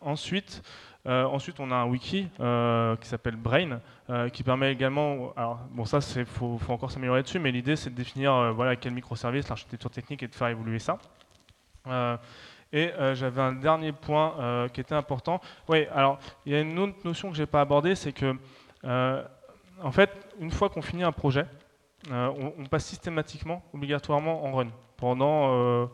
ensuite, 0.00 0.62
on 1.04 1.70
a 1.70 1.74
un 1.74 1.86
wiki 1.86 2.28
qui 2.30 3.08
s'appelle 3.08 3.36
Brain, 3.36 3.80
qui 4.32 4.42
permet 4.42 4.72
également. 4.72 5.34
Bon, 5.72 5.84
ça, 5.84 5.98
il 6.16 6.24
faut, 6.24 6.56
faut, 6.56 6.72
encore 6.72 6.90
s'améliorer 6.90 7.22
dessus, 7.22 7.38
mais 7.38 7.52
l'idée, 7.52 7.76
c'est 7.76 7.90
de 7.90 7.94
définir 7.94 8.54
voilà, 8.54 8.76
quel 8.76 8.94
microservice, 8.94 9.46
l'architecture 9.50 9.90
technique 9.90 10.22
et 10.22 10.28
de 10.28 10.34
faire 10.34 10.48
évoluer 10.48 10.78
ça. 10.78 10.96
Euh, 11.86 12.16
et 12.72 12.92
euh, 12.92 13.14
j'avais 13.14 13.40
un 13.40 13.52
dernier 13.52 13.92
point 13.92 14.34
euh, 14.38 14.68
qui 14.68 14.80
était 14.80 14.94
important. 14.94 15.40
Oui, 15.68 15.86
alors 15.94 16.18
il 16.44 16.52
y 16.52 16.56
a 16.56 16.60
une 16.60 16.78
autre 16.78 16.98
notion 17.04 17.30
que 17.30 17.36
je 17.36 17.42
n'ai 17.42 17.46
pas 17.46 17.60
abordée, 17.60 17.94
c'est 17.94 18.12
que, 18.12 18.36
en 18.84 19.92
fait, 19.92 20.10
une 20.40 20.50
fois 20.50 20.68
qu'on 20.68 20.82
finit 20.82 21.04
un 21.04 21.12
projet, 21.12 21.46
on, 22.10 22.64
passe 22.70 22.84
systématiquement, 22.84 23.62
obligatoirement 23.74 24.44
en 24.44 24.52
run 24.52 24.68
pendant 24.96 25.88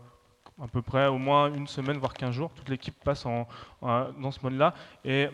à 0.61 0.69
peu 0.71 0.83
près 0.83 1.07
au 1.07 1.19
moins 1.19 1.53
une 1.53 1.67
semaine, 1.67 1.99
voire 1.99 2.13
15 2.13 2.31
jours. 2.33 2.51
Toute 2.55 2.69
l'équipe 2.69 2.95
passe 3.03 3.27
en, 3.27 3.47
dans 3.81 4.31
ce 4.31 4.39
mode-là. 4.43 4.75
Et 5.05 5.29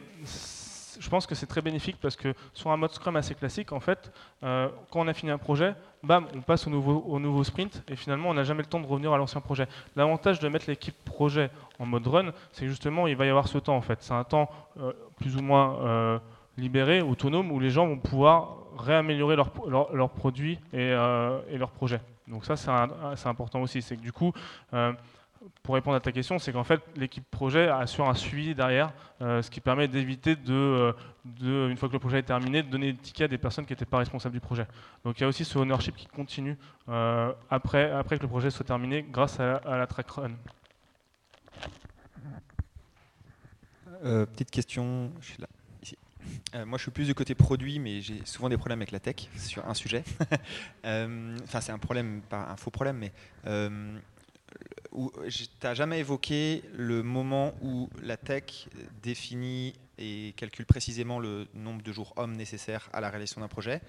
je 0.99 1.09
pense 1.09 1.27
que 1.27 1.35
c'est 1.35 1.47
très 1.47 1.62
bénéfique 1.62 1.99
parce 2.01 2.16
que 2.16 2.35
sur 2.55 2.71
un 2.71 2.77
mode 2.77 2.92
Scrum 2.92 3.16
assez 3.16 3.35
classique, 3.35 3.73
en 3.73 3.81
fait, 3.81 4.12
quand 4.40 5.01
on 5.01 5.09
a 5.09 5.14
fini 5.14 5.31
un 5.31 5.38
projet, 5.38 5.75
bam, 6.03 6.27
on 6.35 6.41
passe 6.41 6.67
au 6.67 6.71
nouveau, 6.71 7.05
au 7.07 7.19
nouveau 7.19 7.45
sprint 7.45 7.83
et 7.89 7.97
finalement 7.97 8.31
on 8.31 8.35
n'a 8.35 8.45
jamais 8.45 8.63
le 8.63 8.69
temps 8.69 8.81
de 8.81 8.87
revenir 8.87 9.13
à 9.13 9.19
l'ancien 9.19 9.41
projet. 9.41 9.67
L'avantage 9.97 10.41
de 10.41 10.49
mettre 10.49 10.67
l'équipe 10.69 10.97
projet 11.05 11.51
en 11.79 11.87
mode 11.87 12.07
run, 12.07 12.33
c'est 12.53 12.67
justement 12.67 13.07
il 13.07 13.17
va 13.17 13.27
y 13.27 13.29
avoir 13.29 13.49
ce 13.49 13.59
temps 13.59 13.77
en 13.77 13.81
fait. 13.81 13.99
C'est 14.03 14.15
un 14.15 14.25
temps 14.25 14.51
euh, 14.81 14.93
plus 15.17 15.37
ou 15.37 15.43
moins 15.43 15.79
euh, 15.81 16.19
libéré, 16.57 17.01
autonome, 17.01 17.53
où 17.53 17.61
les 17.61 17.71
gens 17.71 17.87
vont 17.87 17.99
pouvoir 17.99 18.57
réaméliorer 18.79 19.37
leurs 19.37 19.51
leur, 19.69 20.11
produits 20.11 20.59
et, 20.73 20.91
et 21.51 21.59
leurs 21.59 21.71
projets. 21.71 22.01
Donc 22.27 22.45
ça 22.45 22.57
c'est 22.57 23.29
important 23.29 23.61
aussi, 23.63 23.83
c'est 23.83 23.97
que 23.97 24.03
du 24.03 24.13
coup 24.13 24.33
pour 25.62 25.74
répondre 25.74 25.96
à 25.96 26.01
ta 26.01 26.12
question, 26.12 26.38
c'est 26.38 26.53
qu'en 26.53 26.64
fait, 26.64 26.81
l'équipe 26.96 27.24
projet 27.31 27.68
assure 27.68 28.09
un 28.09 28.14
suivi 28.14 28.55
derrière, 28.55 28.92
euh, 29.20 29.42
ce 29.42 29.51
qui 29.51 29.61
permet 29.61 29.87
d'éviter 29.87 30.37
de, 30.37 30.53
euh, 30.53 30.92
de, 31.24 31.68
une 31.70 31.77
fois 31.77 31.88
que 31.88 31.94
le 31.94 31.98
projet 31.98 32.18
est 32.18 32.24
terminé, 32.24 32.62
de 32.62 32.68
donner 32.68 32.92
des 32.92 32.98
tickets 32.98 33.27
à 33.27 33.29
des 33.29 33.38
personnes 33.38 33.66
qui 33.66 33.72
n'étaient 33.72 33.85
pas 33.85 33.98
responsables 33.98 34.35
du 34.35 34.40
projet. 34.40 34.66
Donc 35.05 35.18
il 35.18 35.22
y 35.22 35.24
a 35.24 35.29
aussi 35.29 35.44
ce 35.44 35.59
ownership 35.59 35.96
qui 35.96 36.07
continue 36.07 36.57
euh, 36.88 37.33
après, 37.51 37.90
après 37.90 38.16
que 38.16 38.22
le 38.22 38.29
projet 38.29 38.51
soit 38.51 38.64
terminé 38.64 39.07
grâce 39.09 39.38
à, 39.38 39.61
la 39.64 39.87
track 39.87 40.11
run. 40.11 40.31
Petite 44.03 44.51
question, 44.51 45.11
je 45.20 45.27
suis 45.27 45.40
là. 45.40 45.48
Euh, 46.55 46.64
moi, 46.64 46.79
je 46.79 46.83
suis 46.83 46.90
plus 46.90 47.07
du 47.07 47.14
côté 47.14 47.35
produit, 47.35 47.79
mais 47.79 48.01
j'ai 48.01 48.24
souvent 48.24 48.48
des 48.48 48.57
problèmes 48.57 48.81
avec 48.81 48.92
la 48.92 49.01
tech 49.01 49.29
sur 49.37 49.66
un 49.66 49.74
sujet. 49.74 50.05
Enfin, 50.85 51.61
c'est 51.61 51.72
un 51.72 51.79
problème, 51.79 52.22
pas 52.29 52.48
un 52.51 52.57
faux 52.57 52.70
problème, 52.70 52.98
mais 52.98 53.12
où- 54.92 55.12
t'as 55.61 55.75
jamais 55.75 56.01
évoqué 56.01 56.62
le 56.75 57.03
moment 57.03 57.55
où 57.62 57.88
la 58.03 58.16
tech 58.16 58.68
définit 59.03 59.75
et 59.99 60.35
calcule 60.37 60.66
précisément 60.66 61.18
le 61.18 61.47
nombre 61.55 61.83
de 61.83 61.92
jours 61.92 62.12
hommes 62.16 62.37
nécessaires 62.37 62.88
à 62.92 63.01
la 63.01 63.11
réalisation 63.11 63.40
d'un 63.40 63.49
projet. 63.49 63.81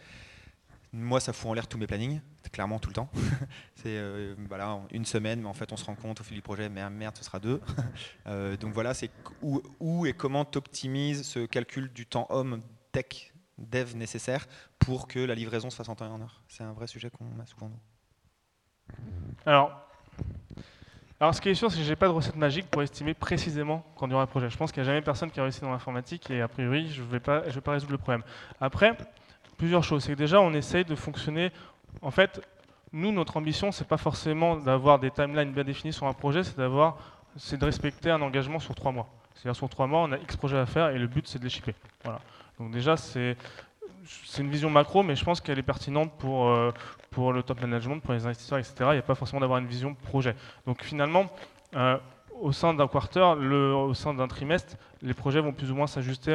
Moi, 0.92 1.20
ça 1.20 1.34
fout 1.34 1.52
en 1.52 1.54
l'air 1.54 1.68
tous 1.68 1.78
mes 1.78 1.86
plannings, 1.86 2.20
clairement 2.52 2.80
tout 2.80 2.90
le 2.90 2.96
temps. 2.96 3.12
c'est 3.76 3.96
euh, 3.96 4.34
voilà, 4.48 4.80
une 4.92 5.06
semaine, 5.06 5.40
mais 5.42 5.48
en 5.48 5.54
fait, 5.54 5.72
on 5.72 5.78
se 5.78 5.86
rend 5.86 5.94
compte 5.94 6.20
au 6.20 6.24
fil 6.24 6.36
du 6.36 6.42
projet, 6.42 6.68
merde, 6.68 6.94
merde 6.94 7.16
ce 7.16 7.24
sera 7.24 7.40
deux. 7.40 7.62
Euh, 8.28 8.58
donc 8.58 8.74
voilà, 8.74 8.94
c'est 8.94 9.10
où, 9.42 10.06
et 10.06 10.14
comment 10.14 10.46
tu 10.46 10.58
optimises 10.60 11.24
ce 11.24 11.46
calcul 11.48 11.92
du 11.94 12.06
temps 12.06 12.28
homme 12.30 12.62
tech 12.92 13.34
dev 13.58 13.96
nécessaire 13.96 14.48
pour 14.78 15.08
que 15.08 15.20
la 15.20 15.34
livraison 15.36 15.70
se 15.72 15.76
fasse 15.76 15.90
en 15.90 15.96
temps 15.96 16.06
et 16.06 16.10
en 16.10 16.22
heure? 16.22 16.44
C'est 16.48 16.64
un 16.64 16.74
vrai 16.74 16.86
sujet 16.86 17.10
qu'on 17.10 17.40
a 17.40 17.46
souvent. 17.48 17.70
nous. 17.70 18.96
Alors, 19.46 19.89
alors, 21.20 21.36
ce 21.36 21.42
qui 21.42 21.50
est 21.50 21.56
sûr, 21.56 21.70
c'est 21.72 21.78
que 21.80 21.84
j'ai 21.84 21.96
pas 21.96 22.08
de 22.08 22.14
recette 22.14 22.36
magique 22.38 22.68
pour 22.70 22.82
estimer 22.82 23.14
précisément 23.14 23.84
quand 23.96 24.10
aura 24.12 24.24
un 24.24 24.28
projet. 24.28 24.50
Je 24.50 24.58
pense 24.58 24.72
qu'il 24.72 24.82
n'y 24.84 24.88
a 24.88 24.92
jamais 24.92 25.02
personne 25.02 25.30
qui 25.32 25.40
a 25.40 25.44
réussi 25.44 25.62
dans 25.62 25.72
l'informatique 25.72 26.30
et 26.32 26.42
a 26.42 26.48
priori, 26.48 26.90
je 26.90 27.02
ne 27.02 27.08
vais, 27.08 27.20
pas- 27.20 27.44
je 27.48 27.56
vais 27.56 27.62
pas 27.62 27.74
résoudre 27.74 27.92
le 27.92 27.98
problème. 27.98 28.24
Après, 28.62 28.96
plusieurs 29.58 29.84
choses. 29.84 30.04
C'est 30.04 30.14
que 30.14 30.18
déjà, 30.18 30.40
on 30.40 30.54
essaye 30.54 30.86
de 30.86 30.96
fonctionner. 30.96 31.52
En 32.02 32.12
fait, 32.12 32.42
nous, 32.94 33.12
notre 33.12 33.36
ambition, 33.38 33.72
c'est 33.72 33.88
pas 33.88 33.98
forcément 33.98 34.56
d'avoir 34.56 34.98
des 35.00 35.12
timelines 35.12 35.52
bien 35.52 35.64
définies 35.64 35.94
sur 35.94 36.08
un 36.08 36.14
projet, 36.14 36.44
c'est 36.44 36.58
d'avoir, 36.58 36.98
c'est 37.36 37.58
de 37.58 37.66
respecter 37.66 38.10
un 38.10 38.22
engagement 38.22 38.60
sur 38.60 38.74
trois 38.74 38.92
mois. 38.92 39.08
C'est-à-dire 39.36 39.56
sur 39.58 39.70
trois 39.70 39.88
mois, 39.88 40.00
on 40.02 40.12
a 40.14 40.18
X 40.18 40.38
projets 40.38 40.58
à 40.58 40.66
faire 40.66 40.90
et 40.90 40.98
le 41.00 41.08
but, 41.08 41.28
c'est 41.28 41.40
de 41.40 41.44
les 41.44 41.50
shipper. 41.50 41.76
Voilà. 42.04 42.20
Donc 42.60 42.72
déjà, 42.72 42.96
c'est 42.98 43.36
c'est 44.26 44.42
une 44.42 44.50
vision 44.50 44.70
macro, 44.70 45.04
mais 45.04 45.16
je 45.16 45.24
pense 45.24 45.42
qu'elle 45.42 45.60
est 45.60 45.64
pertinente 45.64 46.12
pour, 46.18 46.48
euh, 46.48 46.72
pour 47.12 47.34
le 47.34 47.44
top 47.44 47.62
management, 47.62 48.00
pour 48.00 48.14
les 48.14 48.26
investisseurs, 48.26 48.58
etc. 48.58 48.74
Il 48.80 48.92
n'y 48.94 48.98
a 48.98 49.04
pas 49.04 49.16
forcément 49.16 49.40
d'avoir 49.40 49.60
une 49.60 49.68
vision 49.68 49.94
projet. 49.94 50.36
Donc 50.66 50.84
finalement, 50.84 51.28
euh, 51.76 51.98
au 52.42 52.52
sein 52.52 52.74
d'un 52.74 52.88
quarter, 52.88 53.20
au 53.20 53.94
sein 53.94 54.14
d'un 54.14 54.28
trimestre, 54.28 54.76
les 55.02 55.14
projets 55.14 55.42
vont 55.42 55.52
plus 55.52 55.72
ou 55.72 55.76
moins 55.76 55.88
s'ajuster 55.88 56.32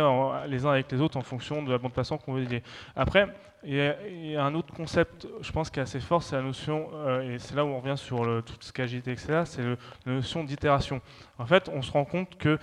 les 0.47 0.67
uns 0.67 0.71
avec 0.71 0.91
les 0.93 1.01
autres 1.01 1.17
en 1.17 1.23
fonction 1.23 1.63
de 1.63 1.71
la 1.71 1.79
bande 1.79 1.93
passante 1.93 2.23
qu'on 2.25 2.35
veut 2.35 2.43
dédier. 2.43 2.63
Après, 2.95 3.27
il 3.65 3.75
y, 3.75 4.37
a, 4.37 4.45
un 4.45 4.55
autre 4.55 4.75
concept, 4.75 5.27
je 5.41 5.51
pense, 5.51 5.71
qui 5.71 5.81
est 5.81 5.83
assez 5.83 6.01
fort, 6.01 6.23
c'est 6.23 6.37
la 6.37 6.43
notion, 6.43 6.91
euh, 6.95 7.35
et 7.35 7.39
c'est 7.39 7.55
là 7.55 7.65
où 7.65 7.69
on 7.69 7.81
revient 7.81 7.97
sur 7.97 8.23
le- 8.23 8.43
tout 8.43 8.55
ce 8.61 8.73
qu'agilité, 8.73 9.13
etc., 9.13 9.43
c'est 9.47 9.63
la 9.63 9.77
notion 10.13 10.45
d'itération. 10.45 11.01
En 11.39 11.47
fait, 11.47 11.71
on 11.73 11.81
se 11.81 11.91
rend 11.91 12.05
compte 12.05 12.37
que... 12.37 12.59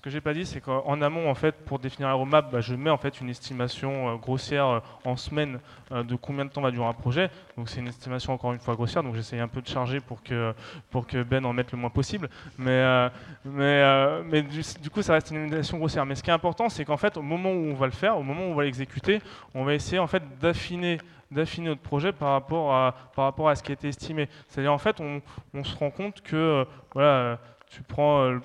ce 0.00 0.02
que 0.02 0.08
j'ai 0.08 0.22
pas 0.22 0.32
dit, 0.32 0.46
c'est 0.46 0.62
qu'en 0.62 1.02
amont, 1.02 1.28
en 1.28 1.34
fait, 1.34 1.54
pour 1.66 1.78
définir 1.78 2.08
la 2.08 2.14
roadmap, 2.14 2.50
bah, 2.50 2.62
je 2.62 2.74
mets 2.74 2.88
en 2.88 2.96
fait 2.96 3.20
une 3.20 3.28
estimation 3.28 4.08
euh, 4.08 4.16
grossière 4.16 4.66
euh, 4.66 4.80
en 5.04 5.14
semaine 5.14 5.60
euh, 5.92 6.02
de 6.02 6.14
combien 6.14 6.46
de 6.46 6.50
temps 6.50 6.62
va 6.62 6.70
durer 6.70 6.86
un 6.86 6.94
projet. 6.94 7.28
Donc 7.58 7.68
c'est 7.68 7.80
une 7.80 7.88
estimation 7.88 8.32
encore 8.32 8.54
une 8.54 8.60
fois 8.60 8.76
grossière, 8.76 9.02
donc 9.02 9.14
j'essaye 9.14 9.40
un 9.40 9.48
peu 9.48 9.60
de 9.60 9.68
charger 9.68 10.00
pour 10.00 10.22
que 10.22 10.54
pour 10.88 11.06
que 11.06 11.22
Ben 11.22 11.44
en 11.44 11.52
mette 11.52 11.70
le 11.72 11.76
moins 11.76 11.90
possible. 11.90 12.30
Mais 12.56 13.10
mais 13.44 14.22
mais 14.24 14.40
du, 14.40 14.88
coup, 14.88 15.02
ça 15.02 15.12
reste 15.12 15.32
une 15.32 15.44
estimation 15.44 15.76
grossière. 15.76 16.06
Mais 16.06 16.14
ce 16.14 16.22
qui 16.22 16.30
est 16.30 16.32
important, 16.32 16.70
c'est 16.70 16.86
qu'en 16.86 16.96
fait, 16.96 17.18
au 17.18 17.22
moment 17.22 17.50
où 17.50 17.66
on 17.66 17.74
va 17.74 17.84
le 17.84 17.92
faire, 17.92 18.16
au 18.16 18.22
moment 18.22 18.46
où 18.46 18.52
on 18.52 18.54
va 18.54 18.64
l'exécuter, 18.64 19.20
on 19.54 19.64
va 19.64 19.74
essayer 19.74 19.98
en 19.98 20.06
fait 20.06 20.22
d'affiner 20.40 20.96
d'affiner 21.30 21.68
notre 21.68 21.82
projet 21.82 22.12
par 22.12 22.30
rapport 22.30 22.74
à 22.74 22.94
par 23.14 23.26
rapport 23.26 23.50
à 23.50 23.54
ce 23.54 23.62
qui 23.62 23.70
a 23.70 23.74
été 23.74 23.88
estimé. 23.88 24.30
C'est-à-dire 24.48 24.72
en 24.72 24.78
fait, 24.78 24.98
on, 24.98 25.20
se 25.62 25.76
rend 25.76 25.90
compte 25.90 26.22
que 26.22 26.66
voilà, 26.94 27.38
tu 27.68 27.82
prends 27.82 28.40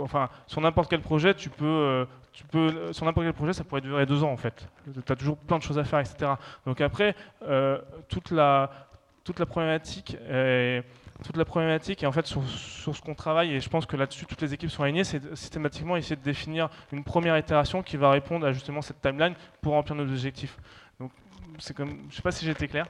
enfin, 0.00 0.28
sur 0.46 0.60
n'importe 0.60 0.90
quel 0.90 1.00
projet, 1.00 1.34
tu 1.34 1.50
peux, 1.50 1.64
euh, 1.64 2.04
tu 2.32 2.44
peux, 2.44 2.92
sur 2.92 3.04
n'importe 3.04 3.26
quel 3.26 3.34
projet, 3.34 3.52
ça 3.52 3.64
pourrait 3.64 3.80
durer 3.80 4.06
deux 4.06 4.22
ans 4.22 4.32
en 4.32 4.36
fait. 4.36 4.68
Tu 4.84 5.12
as 5.12 5.16
toujours 5.16 5.36
plein 5.36 5.58
de 5.58 5.62
choses 5.62 5.78
à 5.78 5.84
faire, 5.84 6.00
etc. 6.00 6.32
Donc 6.64 6.80
après, 6.80 7.14
euh, 7.48 7.78
toute 8.08 8.30
la, 8.30 8.70
toute 9.24 9.38
la 9.38 9.46
problématique 9.46 10.16
est, 10.28 10.84
toute 11.24 11.36
la 11.36 11.44
problématique 11.44 12.02
et 12.02 12.06
en 12.06 12.12
fait 12.12 12.26
sur, 12.26 12.46
sur 12.48 12.94
ce 12.94 13.00
qu'on 13.00 13.14
travaille 13.14 13.54
et 13.54 13.60
je 13.60 13.68
pense 13.68 13.86
que 13.86 13.96
là-dessus 13.96 14.26
toutes 14.26 14.42
les 14.42 14.52
équipes 14.52 14.70
sont 14.70 14.82
alignées, 14.82 15.04
c'est 15.04 15.34
systématiquement 15.34 15.96
essayer 15.96 16.16
de 16.16 16.22
définir 16.22 16.68
une 16.92 17.04
première 17.04 17.38
itération 17.38 17.82
qui 17.82 17.96
va 17.96 18.10
répondre 18.10 18.46
à 18.46 18.52
justement 18.52 18.82
cette 18.82 19.00
timeline 19.00 19.34
pour 19.62 19.72
remplir 19.72 19.96
nos 19.96 20.04
objectifs. 20.04 20.58
Donc 21.00 21.10
c'est 21.58 21.74
comme, 21.74 22.06
je 22.10 22.16
sais 22.16 22.22
pas 22.22 22.32
si 22.32 22.44
j'ai 22.44 22.52
été 22.52 22.68
clair. 22.68 22.86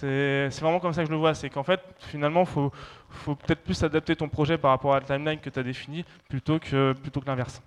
C'est 0.00 0.60
vraiment 0.60 0.80
comme 0.80 0.92
ça 0.92 1.02
que 1.02 1.06
je 1.06 1.12
le 1.12 1.18
vois, 1.18 1.34
c'est 1.34 1.50
qu'en 1.50 1.62
fait 1.62 1.80
finalement 1.98 2.42
il 2.42 2.46
faut, 2.46 3.34
peut-être 3.36 3.62
plus 3.62 3.82
adapter 3.82 4.16
ton 4.16 4.28
projet 4.28 4.58
par 4.58 4.70
rapport 4.70 4.94
à 4.94 5.00
la 5.00 5.06
timeline 5.06 5.38
que 5.38 5.50
tu 5.50 5.58
as 5.58 5.62
définie 5.62 6.04
plutôt 6.28 6.58
que, 6.58 6.92
plutôt 6.94 7.20
que 7.20 7.26
l'inverse. 7.26 7.62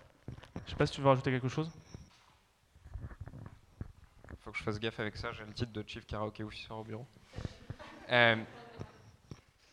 Je 0.65 0.71
sais 0.71 0.75
pas 0.75 0.85
si 0.85 0.93
tu 0.93 1.01
veux 1.01 1.07
rajouter 1.07 1.31
quelque 1.31 1.47
chose. 1.47 1.71
faut 4.39 4.51
que 4.51 4.57
je 4.57 4.63
fasse 4.63 4.79
gaffe 4.79 4.99
avec 4.99 5.15
ça, 5.15 5.31
j'ai 5.31 5.45
le 5.45 5.53
titre 5.53 5.71
de 5.71 5.83
Chief 5.87 6.05
Karaoke 6.05 6.41
Officer 6.41 6.73
au 6.73 6.83
bureau. 6.83 7.05
Euh, 8.11 8.35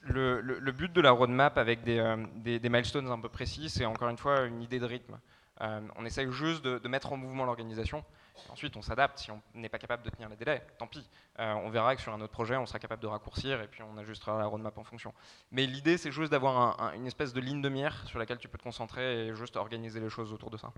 le, 0.03 0.71
but 0.73 0.93
de 0.93 1.01
la 1.01 1.11
roadmap 1.11 1.59
avec 1.59 1.83
des, 1.85 1.99
euh, 1.99 2.17
des- 2.37 2.69
milestones 2.69 3.09
un 3.09 3.21
peu 3.21 3.29
précis, 3.29 3.71
c'est 3.71 3.85
encore 3.85 4.09
une 4.09 4.19
fois 4.19 4.45
une 4.45 4.63
idée 4.63 4.79
de 4.79 4.87
rythme. 4.87 5.19
Euh, 5.61 5.81
on 5.97 6.05
essaye 6.05 6.31
juste 6.33 6.65
de 6.65 6.89
mettre 6.89 7.13
en 7.13 7.17
mouvement 7.17 7.45
l'organisation. 7.45 8.05
Ensuite, 8.49 8.77
on 8.77 8.83
s'adapte. 8.83 9.19
Si 9.19 9.31
on 9.31 9.41
n'est 9.55 9.69
pas 9.69 9.79
capable 9.79 10.03
de 10.03 10.11
tenir 10.11 10.29
les 10.29 10.37
délais, 10.37 10.67
tant 10.79 10.87
pis. 10.87 11.09
Euh, 11.39 11.53
on 11.55 11.71
verra 11.71 11.95
que 11.97 12.03
sur 12.03 12.13
un 12.13 12.21
autre 12.21 12.33
projet, 12.33 12.57
on 12.57 12.67
sera 12.67 12.79
capable 12.79 13.03
de 13.03 13.07
raccourcir 13.07 13.61
et 13.63 13.69
puis 13.69 13.83
on 13.83 13.97
ajustera 13.99 14.39
la 14.39 14.47
roadmap 14.47 14.77
en 14.79 14.85
fonction. 14.85 15.15
Mais 15.51 15.67
l'idée, 15.67 15.97
c'est 15.99 16.13
juste 16.13 16.31
d'avoir 16.31 16.81
un- 16.81 16.87
un- 16.89 16.93
une 16.95 17.07
espèce 17.07 17.33
de 17.33 17.41
ligne 17.41 17.63
de 17.63 17.69
mire 17.69 18.07
sur 18.09 18.19
laquelle 18.19 18.39
tu 18.39 18.49
peux 18.49 18.59
te 18.59 18.63
concentrer 18.65 19.29
et 19.29 19.35
juste 19.35 19.57
organiser 19.57 20.01
les 20.01 20.11
choses 20.11 20.33
autour 20.33 20.51
de 20.51 20.57
ça. 20.57 20.73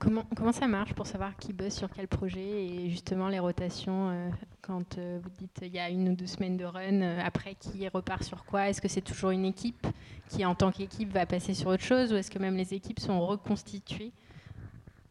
Comment, 0.00 0.24
comment 0.36 0.52
ça 0.52 0.68
marche 0.68 0.94
pour 0.94 1.06
savoir 1.06 1.36
qui 1.36 1.52
bosse 1.52 1.74
sur 1.74 1.90
quel 1.90 2.06
projet 2.06 2.66
et 2.66 2.88
justement 2.88 3.28
les 3.28 3.40
rotations 3.40 4.10
euh, 4.10 4.30
quand 4.62 4.96
euh, 4.96 5.18
vous 5.20 5.30
dites 5.30 5.58
il 5.62 5.74
y 5.74 5.78
a 5.80 5.90
une 5.90 6.10
ou 6.10 6.14
deux 6.14 6.26
semaines 6.26 6.56
de 6.56 6.64
run, 6.64 7.02
euh, 7.02 7.20
après 7.24 7.56
qui 7.56 7.88
repart 7.88 8.22
sur 8.22 8.44
quoi? 8.44 8.68
Est-ce 8.68 8.80
que 8.80 8.86
c'est 8.86 9.00
toujours 9.00 9.30
une 9.30 9.44
équipe 9.44 9.86
qui 10.28 10.44
en 10.44 10.54
tant 10.54 10.70
qu'équipe 10.70 11.12
va 11.12 11.26
passer 11.26 11.52
sur 11.52 11.68
autre 11.70 11.82
chose 11.82 12.12
ou 12.12 12.16
est-ce 12.16 12.30
que 12.30 12.38
même 12.38 12.56
les 12.56 12.74
équipes 12.74 13.00
sont 13.00 13.26
reconstituées? 13.26 14.12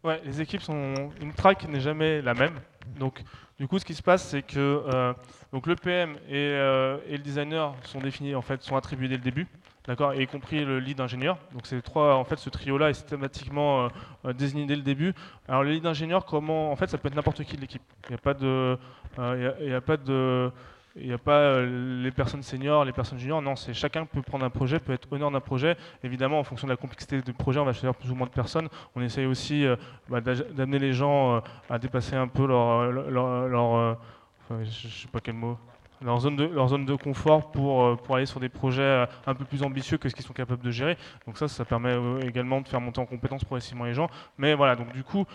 Ouais, 0.08 0.22
les 0.24 0.40
équipes 0.40 0.62
sont. 0.62 1.12
Une 1.20 1.34
track 1.34 1.68
n'est 1.68 1.82
jamais 1.82 2.22
la 2.22 2.34
même. 2.34 2.54
Donc, 2.98 3.22
du 3.60 3.68
coup, 3.68 3.78
ce 3.78 3.84
qui 3.84 3.94
se 3.94 4.02
passe, 4.02 4.30
c'est 4.30 4.42
que 4.42 4.58
euh, 4.58 5.14
donc 5.52 5.68
le 5.68 5.76
PM 5.76 6.16
et, 6.30 6.36
euh, 6.36 6.98
et 7.10 7.18
le 7.18 7.24
designer 7.24 7.76
sont 7.84 8.00
définis, 8.00 8.34
en 8.34 8.42
fait, 8.42 8.62
sont 8.62 8.78
attribués 8.78 9.10
dès 9.10 9.18
le 9.18 9.22
début, 9.22 9.48
d'accord, 9.86 10.16
y 10.16 10.26
compris 10.26 10.64
le 10.64 10.80
lead 10.80 11.02
ingénieur. 11.02 11.38
Donc, 11.52 11.68
c'est 11.68 11.82
trois, 11.82 12.16
en 12.16 12.24
fait, 12.24 12.38
ce 12.38 12.50
trio-là 12.50 12.90
est 12.90 12.94
systématiquement 12.94 13.90
euh, 14.24 14.32
désigné 14.32 14.66
dès 14.66 14.78
le 14.78 14.82
début. 14.82 15.14
Alors, 15.50 15.66
le 15.66 15.72
lead 15.72 15.86
ingénieur, 15.86 16.24
comment, 16.24 16.72
en 16.72 16.78
fait, 16.78 16.88
ça 16.88 16.98
peut 16.98 17.10
être 17.10 17.16
n'importe 17.16 17.44
qui 17.44 17.58
de 17.58 17.62
l'équipe. 17.62 17.84
Il 18.06 18.12
n'y 18.12 18.16
a 18.16 18.20
pas 18.20 18.34
de, 18.34 18.78
il 19.18 19.68
y 19.68 19.74
a 19.74 19.82
pas 19.82 19.98
de 19.98 20.54
il 21.00 21.08
n'y 21.08 21.14
a 21.14 21.18
pas 21.18 21.32
euh, 21.40 22.02
les 22.04 22.12
personnes 22.12 22.42
seniors, 22.44 22.84
les 22.86 22.92
personnes 22.92 23.20
juniors, 23.20 23.42
non, 23.42 23.56
c'est 23.56 23.74
chacun 23.74 24.06
peut 24.06 24.22
prendre 24.22 24.46
un 24.46 24.50
projet, 24.50 24.80
peut 24.80 24.94
être 24.94 25.12
honneur 25.12 25.32
d'un 25.32 25.40
projet. 25.40 25.78
Évidemment, 26.04 26.40
en 26.40 26.44
fonction 26.44 26.68
de 26.68 26.74
la 26.74 26.78
complexité 26.78 27.22
du 27.22 27.34
projet, 27.34 27.60
on 27.60 27.66
va 27.66 27.74
choisir 27.74 27.94
plus 27.94 28.12
ou 28.12 28.16
moins 28.16 28.28
de 28.28 28.32
personnes. 28.32 28.68
On 28.96 29.02
essaye 29.02 29.26
aussi 29.26 29.66
euh, 29.66 29.76
bah, 30.10 30.22
d'amener 30.22 30.80
les 30.80 30.94
gens 30.94 31.36
euh, 31.36 31.40
à 31.70 31.78
dépasser 31.80 32.16
un 32.16 32.28
peu 32.28 32.46
leur, 32.48 32.92
leur, 32.92 33.48
leur- 33.48 33.98
enfin, 34.44 34.64
sais 34.66 35.08
pas 35.12 35.20
quel 35.20 35.36
mot, 35.36 35.58
leur 36.02 36.20
zone 36.20 36.36
de, 36.36 36.46
leur 36.46 36.68
zone 36.68 36.86
de 36.86 36.96
confort 36.96 37.52
pour, 37.52 37.98
pour 38.02 38.16
aller 38.16 38.26
sur 38.26 38.40
des 38.40 38.50
projets 38.50 39.08
un 39.26 39.34
peu 39.34 39.46
plus 39.46 39.64
ambitieux 39.64 39.98
que 39.98 40.10
ce 40.10 40.16
qu'ils 40.16 40.26
sont 40.26 40.34
capables 40.34 40.64
de 40.64 40.72
gérer. 40.72 40.98
Donc 41.26 41.38
ça, 41.38 41.48
ça 41.48 41.66
permet 41.66 41.96
également 42.22 42.62
de 42.62 42.68
faire 42.68 42.82
monter 42.82 43.02
en 43.02 43.06
compétence 43.06 43.44
progressivement 43.44 43.86
les 43.86 43.94
gens. 43.94 44.10
Mais 44.38 44.54
voilà, 44.54 44.76
donc 44.76 44.94
du 44.94 45.04
coup, 45.04 45.26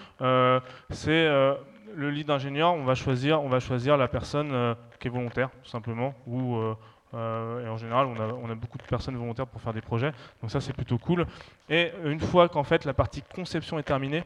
c'est 0.91 1.29
le 1.95 2.11
lead 2.11 2.31
ingénieur, 2.31 2.75
on 2.75 2.85
va 2.85 2.95
choisir, 2.95 3.97
la 3.97 4.09
personne 4.09 4.51
euh, 4.53 4.75
qui 5.01 5.09
est 5.09 5.11
volontaire, 5.11 5.51
tout 5.63 5.71
simplement, 5.71 6.15
euh, 6.29 6.75
euh, 7.15 7.67
et 7.67 7.69
en 7.69 7.77
général, 7.77 8.07
on 8.07 8.51
a, 8.51 8.55
beaucoup 8.55 8.79
de 8.79 8.83
personnes 8.85 9.17
volontaires 9.17 9.47
pour 9.47 9.61
faire 9.61 9.73
des 9.73 9.81
projets, 9.81 10.13
donc 10.41 10.51
ça 10.51 10.61
c'est 10.61 10.73
plutôt 10.73 10.99
cool. 10.99 11.27
Et 11.69 11.93
une 12.05 12.21
fois 12.21 12.49
qu'en 12.49 12.65
fait 12.65 12.85
la 12.85 12.95
partie 12.95 13.23
conception 13.35 13.79
est 13.79 13.83
terminée, 13.83 14.25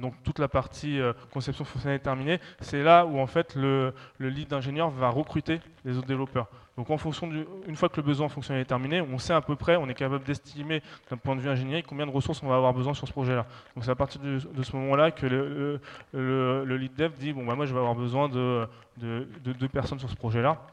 donc 0.00 0.14
toute 0.22 0.38
la 0.38 0.48
partie 0.48 1.00
conception 1.32 1.64
fonctionnelle 1.64 1.96
est 1.96 2.04
terminée, 2.04 2.40
c'est 2.60 2.82
là 2.82 3.04
où 3.04 3.18
en 3.18 3.26
fait 3.26 3.54
le, 3.54 3.94
le 4.18 4.28
lead 4.28 4.48
d'ingénieur 4.48 4.90
va 4.90 5.08
recruter 5.08 5.60
les 5.84 5.96
autres 5.96 6.06
développeurs. 6.06 6.48
Donc 6.76 6.88
en 6.88 6.96
fonction 6.96 7.26
du, 7.26 7.44
une 7.66 7.76
fois 7.76 7.88
que 7.90 7.96
le 7.96 8.02
besoin 8.02 8.28
fonctionnel 8.28 8.62
est 8.62 8.66
terminé, 8.66 9.02
on 9.02 9.18
sait 9.18 9.34
à 9.34 9.42
peu 9.42 9.56
près, 9.56 9.76
on 9.76 9.88
est 9.88 9.94
capable 9.94 10.24
d'estimer 10.24 10.82
d'un 11.10 11.18
point 11.18 11.36
de 11.36 11.40
vue 11.40 11.50
ingénierie 11.50 11.82
combien 11.82 12.06
de 12.06 12.10
ressources 12.10 12.42
on 12.42 12.48
va 12.48 12.56
avoir 12.56 12.72
besoin 12.72 12.94
sur 12.94 13.06
ce 13.06 13.12
projet-là. 13.12 13.46
Donc 13.74 13.84
c'est 13.84 13.90
à 13.90 13.94
partir 13.94 14.20
de, 14.22 14.62
ce 14.62 14.76
moment-là 14.76 15.10
que 15.10 15.26
le, 15.26 15.80
le, 16.12 16.64
le, 16.64 16.76
lead 16.76 16.94
dev 16.94 17.12
dit 17.18 17.34
bon 17.34 17.44
bah 17.44 17.54
moi 17.54 17.66
je 17.66 17.74
vais 17.74 17.78
avoir 17.78 17.94
besoin 17.94 18.28
de, 18.30 18.66
de, 18.96 19.28
de 19.44 19.52
deux 19.52 19.68
personnes 19.68 19.98
sur 19.98 20.08
ce 20.08 20.16
projet-là. 20.16 20.66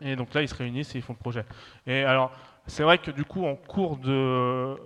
Et 0.00 0.14
donc 0.14 0.32
là 0.34 0.42
ils 0.42 0.48
se 0.48 0.54
réunissent 0.54 0.94
et 0.94 0.98
ils 0.98 1.02
font 1.02 1.14
le 1.14 1.18
projet. 1.18 1.44
Et 1.86 2.04
alors 2.04 2.30
c'est 2.66 2.84
vrai 2.84 2.98
que 2.98 3.10
du 3.10 3.24
coup 3.24 3.44
en 3.44 3.56
cours 3.56 3.96
de 3.96 4.76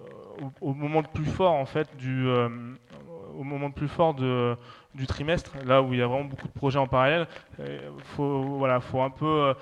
au, 0.63 0.73
moment 0.73 1.03
le 1.03 1.09
plus 1.13 1.27
fort 1.27 1.53
en 1.53 1.67
fait 1.67 1.95
du 1.99 2.27
euh, 2.27 2.49
au 3.39 3.45
moment 3.45 3.67
le 3.67 3.73
plus 3.73 3.89
fort 3.89 4.15
de, 4.15 4.57
du 4.95 5.07
trimestre, 5.07 5.53
là 5.65 5.83
où 5.83 5.93
il 5.93 5.99
y 5.99 6.03
a 6.03 6.07
vraiment 6.07 6.25
beaucoup 6.25 6.49
de 6.49 6.53
projets 6.53 6.79
en 6.79 6.87
parallèle, 6.87 7.27
il 7.59 7.81
faut, 8.03 8.43
voilà, 8.43 8.81
faut 8.81 9.01
un 9.01 9.11
peu 9.11 9.55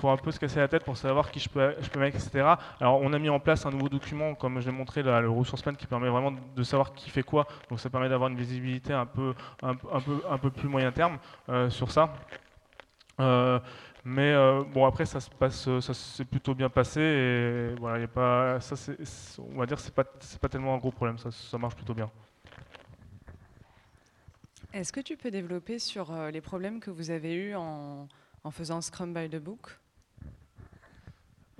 faut 0.00 0.08
un 0.08 0.16
peu 0.16 0.30
se 0.30 0.40
casser 0.40 0.58
la 0.58 0.68
tête 0.68 0.84
pour 0.84 0.96
savoir 0.96 1.30
qui 1.30 1.40
je 1.40 1.48
peux, 1.48 1.74
je 1.80 1.88
peux 1.88 2.00
mettre, 2.00 2.16
etc. 2.16 2.54
Alors 2.80 3.00
on 3.00 3.12
a 3.12 3.18
mis 3.18 3.28
en 3.28 3.38
place 3.38 3.66
un 3.66 3.70
nouveau 3.70 3.88
document, 3.88 4.34
comme 4.34 4.60
je 4.60 4.66
l'ai 4.66 4.76
montré, 4.76 5.02
le 5.02 5.28
resource 5.28 5.62
plan, 5.62 5.74
qui 5.74 5.86
permet 5.86 6.08
vraiment 6.08 6.32
de 6.32 6.62
savoir 6.62 6.94
qui 6.94 7.10
fait 7.10 7.22
quoi. 7.22 7.46
Donc 7.68 7.80
ça 7.80 7.90
permet 7.90 8.08
d'avoir 8.08 8.30
une 8.30 8.36
visibilité 8.36 8.92
un 8.92 9.06
peu, 9.06 9.34
un, 9.62 9.74
peu, 9.74 10.22
un 10.28 10.38
peu 10.38 10.50
plus 10.50 10.68
moyen 10.68 10.90
terme 10.90 11.18
euh, 11.48 11.68
sur 11.70 11.90
ça. 11.90 12.14
Euh, 13.20 13.60
mais 14.02 14.32
euh, 14.32 14.62
bon 14.72 14.86
après 14.86 15.04
ça 15.04 15.20
se 15.20 15.28
passe, 15.28 15.68
ça 15.80 15.92
s'est 15.92 16.24
plutôt 16.24 16.54
bien 16.54 16.70
passé 16.70 17.00
et 17.02 17.74
voilà, 17.78 17.98
y 17.98 18.04
a 18.04 18.08
pas, 18.08 18.58
ça 18.60 18.74
on 19.38 19.58
va 19.58 19.66
dire 19.66 19.78
c'est 19.78 19.94
pas, 19.94 20.04
pas 20.04 20.48
tellement 20.48 20.74
un 20.74 20.78
gros 20.78 20.90
problème, 20.90 21.18
ça, 21.18 21.58
marche 21.58 21.76
plutôt 21.76 21.92
bien. 21.92 22.10
Est-ce 24.72 24.92
que 24.92 25.00
tu 25.00 25.18
peux 25.18 25.30
développer 25.30 25.78
sur 25.78 26.10
les 26.32 26.40
problèmes 26.40 26.80
que 26.80 26.90
vous 26.90 27.10
avez 27.10 27.34
eus 27.34 27.54
en 27.54 28.08
faisant 28.50 28.80
Scrum 28.80 29.12
by 29.12 29.28
the 29.28 29.36
Book? 29.36 29.76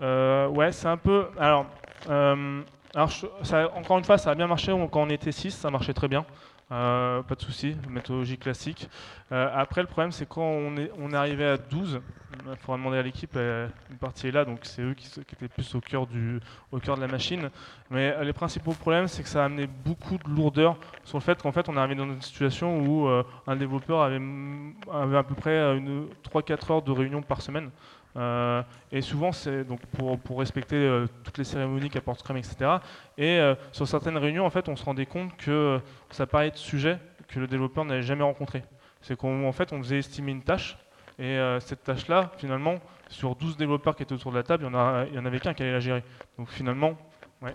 Euh, 0.01 0.49
Ouais, 0.49 0.73
c'est 0.73 0.89
un 0.89 0.97
peu. 0.97 1.27
Alors, 1.39 1.67
euh, 2.09 2.63
encore 2.97 3.99
une 3.99 4.05
fois, 4.05 4.19
ça 4.19 4.31
a 4.31 4.35
bien 4.35 4.47
marché 4.47 4.73
quand 4.91 5.03
on 5.03 5.11
était 5.11 5.33
6, 5.33 5.51
ça 5.51 5.71
marchait 5.71 5.95
très 5.95 6.09
bien. 6.09 6.25
Euh, 6.73 7.25
pas 7.25 7.35
de 7.35 7.41
souci, 7.41 7.77
méthodologie 7.89 8.39
classique. 8.39 8.89
Après, 9.31 9.81
le 9.81 9.87
problème, 9.87 10.13
c'est 10.13 10.29
quand 10.29 10.43
on 10.43 10.77
est, 10.77 11.15
arrivé 11.15 11.45
à 11.45 11.57
12, 11.57 12.01
il 12.33 12.57
faudra 12.59 12.79
demander 12.79 12.99
à 12.99 13.03
l'équipe, 13.03 13.37
une 13.37 13.97
partie 14.01 14.29
est 14.29 14.33
là, 14.33 14.45
donc 14.45 14.61
c'est 14.63 14.83
eux 14.83 14.95
qui, 14.95 15.21
étaient 15.21 15.49
plus 15.49 15.75
au 15.75 15.81
cœur, 15.81 16.07
de 16.07 17.01
la 17.01 17.07
machine. 17.07 17.51
Mais 17.91 18.25
les 18.25 18.33
principaux 18.33 18.73
problèmes, 18.73 19.09
c'est 19.09 19.23
que 19.23 19.29
ça 19.29 19.43
a 19.43 19.45
amené 19.47 19.69
beaucoup 19.69 20.17
de 20.19 20.29
lourdeur 20.29 20.77
sur 21.05 21.19
le 21.19 21.23
fait 21.23 21.41
qu'en 21.41 21.53
fait, 21.53 21.69
on 21.69 21.77
est 21.77 21.79
arrivé 21.79 21.95
dans 21.97 22.07
une 22.07 22.23
situation 22.23 22.81
où 22.81 23.09
un 23.47 23.57
développeur 23.57 24.03
avait, 24.03 25.17
à 25.17 25.23
peu 25.23 25.35
près 25.35 25.77
3-4 26.33 26.73
heures 26.73 26.83
de 26.83 26.93
réunion 26.93 27.23
par 27.23 27.41
semaine. 27.41 27.71
Euh, 28.17 28.63
et 28.91 29.03
souvent, 29.03 29.33
c'est 29.33 29.65
donc 29.65 29.81
pour, 29.87 30.39
respecter 30.39 30.77
euh, 30.77 31.07
toutes 31.25 31.39
les 31.39 31.45
cérémonies 31.45 31.91
qu'apporte 31.91 32.21
Scrum, 32.21 32.37
etc. 32.37 32.57
Et 33.17 33.39
euh, 33.39 33.55
sur 33.73 33.87
certaines 33.87 34.17
réunions, 34.17 34.47
en 34.47 34.51
fait, 34.51 34.69
on 34.69 34.77
se 34.77 34.85
rendait 34.85 35.07
compte 35.07 35.37
que 35.37 35.81
ça 36.11 36.27
parlait 36.27 36.51
de 36.51 36.57
sujets 36.57 36.99
que 37.29 37.39
le 37.39 37.47
développeur 37.47 37.85
n'avait 37.85 38.03
jamais 38.03 38.25
rencontrés. 38.25 38.65
C'est 39.01 39.17
qu'en 39.17 39.53
fait, 39.53 39.73
on 39.73 39.79
faisait 39.79 39.99
estimer 39.99 40.33
une 40.33 40.43
tâche, 40.43 40.77
et 41.19 41.39
cette 41.61 41.85
tâche-là, 41.85 42.33
finalement, 42.39 42.77
sur 43.09 43.37
12 43.37 43.57
développeurs 43.57 43.95
qui 43.95 44.03
étaient 44.03 44.15
autour 44.15 44.33
de 44.33 44.37
la 44.39 44.43
table, 44.43 44.65
il 44.65 44.71
n'y 44.71 44.77
en, 44.77 45.23
en, 45.23 45.27
avait 45.27 45.39
qu'un 45.39 45.55
qui 45.55 45.63
allait 45.63 45.73
la 45.73 45.81
gérer. 45.81 46.03
Donc 46.39 46.49
finalement, 46.49 46.97
ouais. 47.43 47.55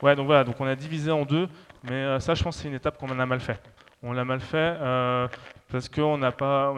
Ouais, 0.00 0.16
donc 0.16 0.26
voilà, 0.26 0.44
donc 0.44 0.60
on 0.60 0.66
a 0.66 0.74
divisé 0.74 1.10
en 1.10 1.24
deux, 1.24 1.48
mais 1.82 2.18
ça, 2.20 2.34
je 2.34 2.42
pense, 2.42 2.56
c'est 2.56 2.68
une 2.68 2.74
étape 2.74 2.96
qu'on 2.98 3.10
en 3.10 3.18
a 3.18 3.26
mal 3.26 3.40
fait. 3.40 3.73
On 4.04 4.12
l'a 4.12 4.24
mal 4.24 4.40
fait. 4.40 4.76
Euh, 4.80 5.26
parce 5.72 5.88
qu'on 5.88 6.18
n'a 6.18 6.30
pas. 6.30 6.72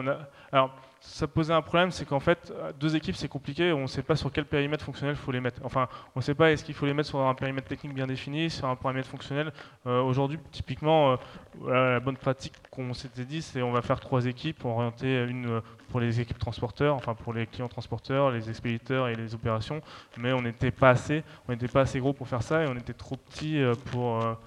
Alors, 0.51 0.73
ça 0.99 1.27
posait 1.27 1.53
un 1.53 1.61
problème, 1.61 1.91
c'est 1.91 2.05
qu'en 2.05 2.19
fait, 2.19 2.51
deux 2.79 2.95
équipes, 2.95 3.15
c'est 3.15 3.27
compliqué, 3.27 3.71
on 3.71 3.81
ne 3.81 3.87
sait 3.87 4.01
pas 4.01 4.15
sur 4.15 4.31
quel 4.31 4.45
périmètre 4.45 4.83
fonctionnel 4.83 5.15
il 5.15 5.23
faut 5.23 5.31
les 5.31 5.39
mettre. 5.39 5.61
Enfin, 5.63 5.87
on 6.15 6.19
ne 6.19 6.23
sait 6.23 6.33
pas 6.33 6.51
est-ce 6.51 6.63
qu'il 6.63 6.73
faut 6.73 6.85
les 6.85 6.93
mettre 6.93 7.09
sur 7.09 7.19
un 7.19 7.35
périmètre 7.35 7.67
technique 7.67 7.93
bien 7.93 8.07
défini, 8.07 8.49
sur 8.49 8.67
un 8.67 8.75
périmètre 8.75 9.07
fonctionnel. 9.07 9.51
Euh, 9.85 10.01
Aujourd'hui, 10.01 10.39
typiquement, 10.51 11.17
euh, 11.65 11.93
la 11.93 11.99
bonne 11.99 12.17
pratique 12.17 12.53
qu'on 12.71 12.93
s'était 12.93 13.25
dit, 13.25 13.41
c'est 13.41 13.61
on 13.61 13.71
va 13.71 13.81
faire 13.81 13.99
trois 13.99 14.25
équipes, 14.25 14.65
orienter 14.65 15.25
une 15.25 15.61
pour 15.89 15.99
les 15.99 16.19
équipes 16.19 16.39
transporteurs, 16.39 16.95
enfin 16.95 17.13
pour 17.13 17.33
les 17.33 17.45
clients 17.45 17.69
transporteurs, 17.69 18.31
les 18.31 18.49
expéditeurs 18.49 19.07
et 19.07 19.15
les 19.15 19.35
opérations, 19.35 19.81
mais 20.17 20.33
on 20.33 20.41
n'était 20.41 20.71
pas 20.71 20.89
assez, 20.89 21.23
on 21.47 21.51
n'était 21.51 21.67
pas 21.67 21.81
assez 21.81 21.99
gros 21.99 22.13
pour 22.13 22.27
faire 22.27 22.43
ça 22.43 22.63
et 22.63 22.67
on 22.67 22.75
était 22.75 22.93
trop 22.93 23.15
petit 23.15 23.61
pour 23.91 24.37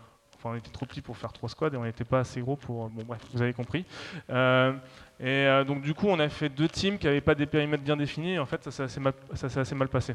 Enfin, 0.41 0.55
on 0.55 0.59
était 0.59 0.71
trop 0.71 0.87
petit 0.87 1.03
pour 1.03 1.19
faire 1.19 1.35
trois 1.35 1.51
squads 1.51 1.75
et 1.75 1.77
on 1.77 1.85
n'était 1.85 2.05
pas 2.05 2.21
assez 2.21 2.41
gros 2.41 2.57
pour. 2.57 2.89
Bon, 2.89 3.03
bref, 3.05 3.21
vous 3.35 3.43
avez 3.43 3.53
compris. 3.53 3.85
Euh, 4.31 4.73
et 5.19 5.27
euh, 5.27 5.65
donc, 5.65 5.83
du 5.83 5.93
coup, 5.93 6.07
on 6.09 6.19
a 6.19 6.31
fait 6.31 6.49
deux 6.49 6.69
teams 6.69 6.97
qui 6.97 7.07
n'avaient 7.07 7.21
pas 7.21 7.35
des 7.35 7.45
périmètres 7.45 7.83
bien 7.83 7.97
définis. 7.97 8.33
Et 8.35 8.39
en 8.39 8.47
fait, 8.47 8.65
ça 8.65 8.89
s'est 8.89 9.59
assez, 9.61 9.75
mal 9.75 9.89
passé. 9.89 10.15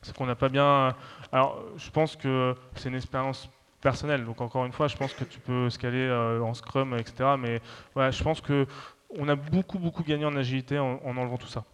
C'est 0.00 0.16
qu'on 0.16 0.24
n'a 0.24 0.34
pas 0.34 0.48
bien. 0.48 0.94
Alors, 1.30 1.62
je 1.76 1.90
pense 1.90 2.16
que 2.16 2.54
c'est 2.74 2.88
une 2.88 2.94
expérience 2.94 3.50
personnelle. 3.82 4.24
Donc, 4.24 4.40
encore 4.40 4.64
une 4.64 4.72
fois, 4.72 4.88
je 4.88 4.96
pense 4.96 5.12
que 5.12 5.24
tu 5.24 5.40
peux 5.40 5.68
scaler 5.68 5.98
euh, 5.98 6.40
en 6.40 6.54
Scrum, 6.54 6.96
etc. 6.96 7.34
Mais 7.38 7.60
je 7.96 8.22
pense 8.22 8.40
que 8.40 8.66
on 9.18 9.28
a 9.28 9.34
beaucoup, 9.34 9.78
beaucoup 9.78 10.04
gagné 10.04 10.24
en 10.24 10.36
agilité 10.36 10.78
en 10.78 11.00
enlevant 11.04 11.36
tout 11.36 11.48
ça. 11.48 11.64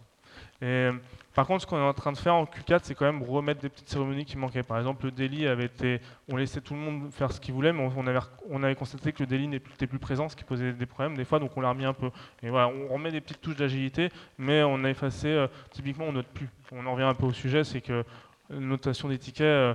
Par 0.59 1.45
contre, 1.45 1.63
ce 1.63 1.67
qu'on 1.67 1.77
est 1.77 1.81
en 1.81 1.93
train 1.93 2.13
de 2.13 2.17
faire 2.17 2.33
en 2.33 2.45
Q4, 2.45 2.79
c'est 2.83 2.95
quand 2.95 3.05
même 3.05 3.21
remettre 3.21 3.59
des 3.59 3.67
petites 3.67 3.89
cérémonies 3.89 4.23
qui 4.23 4.37
manquaient. 4.37 4.63
Par 4.63 4.77
exemple, 4.77 5.03
le 5.03 5.11
daily 5.11 5.47
avait 5.47 5.65
été, 5.65 5.99
on 6.29 6.37
laissait 6.37 6.61
tout 6.61 6.73
le 6.73 6.79
monde 6.79 7.11
faire 7.11 7.29
ce 7.33 7.41
qu'il 7.41 7.53
voulait, 7.53 7.73
mais 7.73 7.91
on 7.97 8.07
avait, 8.07 8.19
on 8.49 8.63
avait 8.63 8.75
constaté 8.75 9.11
que 9.11 9.21
le 9.21 9.27
daily 9.27 9.49
n'était 9.49 9.85
plus 9.85 9.99
présent, 9.99 10.29
ce 10.29 10.35
qui 10.37 10.45
posait 10.45 10.71
des 10.71 10.85
problèmes 10.85 11.17
des 11.17 11.25
fois, 11.25 11.39
donc 11.39 11.51
on 11.57 11.61
l'a 11.61 11.69
remis 11.69 11.83
un 11.83 11.93
peu. 11.93 12.09
Et 12.41 12.49
on 12.49 12.87
remet 12.87 13.11
des 13.11 13.19
petites 13.19 13.41
touches 13.41 13.57
d'agilité, 13.57 14.09
mais 14.37 14.63
on 14.63 14.81
a 14.85 14.89
effacé, 14.89 15.27
euh, 15.27 15.47
typiquement, 15.71 16.05
on 16.05 16.13
note 16.13 16.27
plus. 16.27 16.47
On 16.71 16.85
en 16.85 16.93
revient 16.93 17.03
un 17.03 17.13
peu 17.15 17.25
au 17.25 17.33
sujet, 17.33 17.65
c'est 17.65 17.81
que 17.81 18.05
la 18.49 18.59
notation 18.59 19.09
des 19.09 19.17
tickets, 19.17 19.41
euh, 19.41 19.73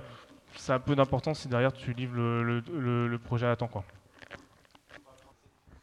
ça 0.56 0.76
a 0.76 0.78
peu 0.78 0.96
d'importance 0.96 1.40
si 1.40 1.48
derrière 1.48 1.74
tu 1.74 1.92
livres 1.92 2.16
le 2.16 3.18
projet 3.18 3.46
à 3.46 3.54
temps. 3.54 3.68
Quoi. 3.68 3.84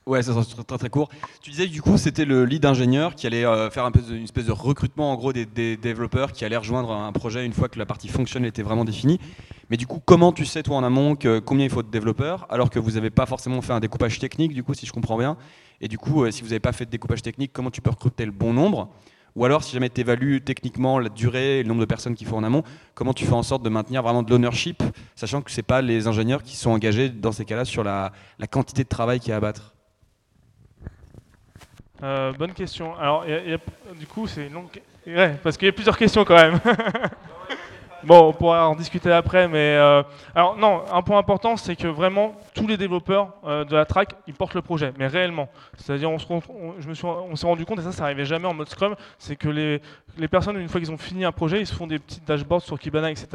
Ouais, 0.08 0.24
ça 0.24 0.32
sera 0.41 0.64
très 0.64 0.78
très 0.78 0.89
court. 0.89 1.10
Tu 1.41 1.51
disais 1.51 1.68
du 1.68 1.82
coup 1.82 1.97
c'était 1.97 2.24
le 2.24 2.45
lead 2.45 2.66
ingénieur 2.66 3.14
qui 3.14 3.28
allait 3.28 3.43
euh, 3.43 3.70
faire 3.70 3.91
une 4.10 4.24
espèce 4.24 4.45
de 4.45 4.53
recrutement 4.53 5.12
en 5.12 5.16
gros 5.16 5.34
des, 5.34 5.45
développeurs 5.76 6.32
qui 6.32 6.45
allaient 6.45 6.55
rejoindre 6.55 6.93
un 6.93 7.12
projet 7.12 7.45
une 7.45 7.51
fois 7.51 7.68
que 7.68 7.78
la 7.78 7.86
partie 7.86 8.08
fonctionnelle 8.08 8.47
était 8.47 8.62
vraiment 8.62 8.86
définie. 8.86 9.20
Mais 9.70 9.76
du 9.76 9.86
coup, 9.86 10.01
comment 10.03 10.32
tu 10.32 10.45
sais 10.45 10.64
toi 10.64 10.78
en 10.78 10.84
amont 10.86 11.18
combien 11.45 11.66
il 11.66 11.70
faut 11.70 11.84
de 11.84 11.91
développeurs 11.91 12.47
alors 12.49 12.70
que 12.70 12.80
vous 12.80 12.91
n'avez 12.91 13.10
pas 13.10 13.26
forcément 13.26 13.62
fait 13.62 13.74
un 13.74 13.82
découpage 13.82 14.18
technique 14.18 14.53
du 14.53 14.64
coup 14.64 14.74
si 14.74 14.86
je 14.86 14.93
comprends 14.93 15.18
bien? 15.18 15.36
Et 15.82 15.89
du 15.89 15.97
coup, 15.97 16.24
euh, 16.24 16.32
si 16.32 16.41
vous 16.41 16.47
n'avez 16.47 16.62
pas 16.62 16.72
fait 16.72 16.86
de 16.86 16.89
découpage 16.89 17.22
technique, 17.22 17.51
comment 17.51 17.70
tu 17.70 17.82
peux 17.82 17.89
recruter 17.89 18.26
le 18.26 18.32
bon 18.32 18.53
nombre? 18.53 18.89
Ou 19.36 19.43
alors, 19.43 19.62
si 19.62 19.74
jamais 19.74 19.89
tu 19.89 20.01
évalues 20.01 20.41
techniquement 20.41 20.99
la 20.99 21.10
durée 21.10 21.60
et 21.60 21.64
le 21.64 21.68
nombre 21.68 21.82
de 21.82 21.86
personnes 21.86 22.16
qu'il 22.16 22.26
faut 22.26 22.38
en 22.38 22.43
amont, 22.43 22.64
comment 22.95 23.14
tu 23.14 23.26
fais 23.26 23.34
en 23.34 23.43
sorte 23.43 23.62
de 23.62 23.70
maintenir 23.70 24.01
vraiment 24.01 24.24
de 24.24 24.30
l'ownership, 24.32 24.82
sachant 25.16 25.41
que 25.41 25.51
ce 25.51 25.58
n'est 25.58 25.64
pas 25.64 25.82
les 25.82 26.08
ingénieurs 26.08 26.41
qui 26.41 26.55
sont 26.55 26.72
engagés 26.72 27.10
dans 27.10 27.32
ces 27.34 27.45
cas-là 27.45 27.66
sur 27.66 27.84
la, 27.84 28.14
quantité 28.49 28.84
de 28.84 28.89
travail 28.89 29.20
qu'il 29.20 29.30
y 29.30 29.32
a 29.34 29.36
à 29.36 29.38
abattre 29.38 29.76
bonne 32.01 32.53
question. 32.53 32.95
Alors, 32.97 33.27
y 33.27 33.33
a, 33.33 33.43
y 33.43 33.53
a, 33.53 33.57
du 33.97 34.07
coup, 34.07 34.27
c'est 34.27 34.47
une 34.47 34.53
longue. 34.53 34.69
Ouais, 35.05 35.35
parce 35.41 35.57
qu'il 35.57 35.67
y 35.67 35.69
a 35.69 35.73
plusieurs 35.73 35.97
questions 35.97 36.25
quand 36.25 36.35
même. 36.35 36.59
bon, 38.08 38.30
on 38.30 38.34
pourra 38.34 38.68
en 38.70 38.76
discuter 38.76 39.12
après, 39.12 39.47
mais 39.47 39.76
euh, 39.76 40.01
alors 40.34 40.58
non, 40.58 40.82
un 40.91 41.01
point 41.01 41.20
important, 41.20 41.58
c'est 41.58 41.76
que 41.76 41.88
vraiment 41.88 42.36
tous 42.55 42.66
les 42.66 42.78
développeurs 42.78 43.34
euh, 43.45 43.66
de 43.66 43.76
la 43.76 43.86
track, 43.86 44.16
ils 44.28 44.34
portent 44.34 44.53
le 44.53 44.62
projet, 44.62 44.93
mais 44.97 45.08
réellement. 45.08 45.49
C'est-à-dire, 45.78 46.10
on, 46.10 46.18
suis, 46.18 47.05
on 47.05 47.36
s'est 47.36 47.45
rendu 47.45 47.66
compte 47.66 47.80
et 47.80 47.84
ça, 47.84 47.91
ça 47.91 48.03
n'arrivait 48.03 48.26
jamais 48.26 48.47
en 48.47 48.53
mode 48.53 48.70
Scrum, 48.70 48.95
c'est 49.20 49.36
que 49.36 49.49
les, 49.49 49.82
les 50.18 50.28
personnes, 50.28 50.58
une 50.58 50.70
fois 50.70 50.80
qu'ils 50.80 50.91
ont 50.91 50.97
fini 50.97 51.26
un 51.26 51.32
projet, 51.32 51.60
ils 51.60 51.68
se 51.68 51.76
font 51.76 51.88
des 51.88 51.99
petits 51.99 52.22
dashboards 52.26 52.62
sur 52.62 52.80
Kibana, 52.80 53.12
etc., 53.12 53.28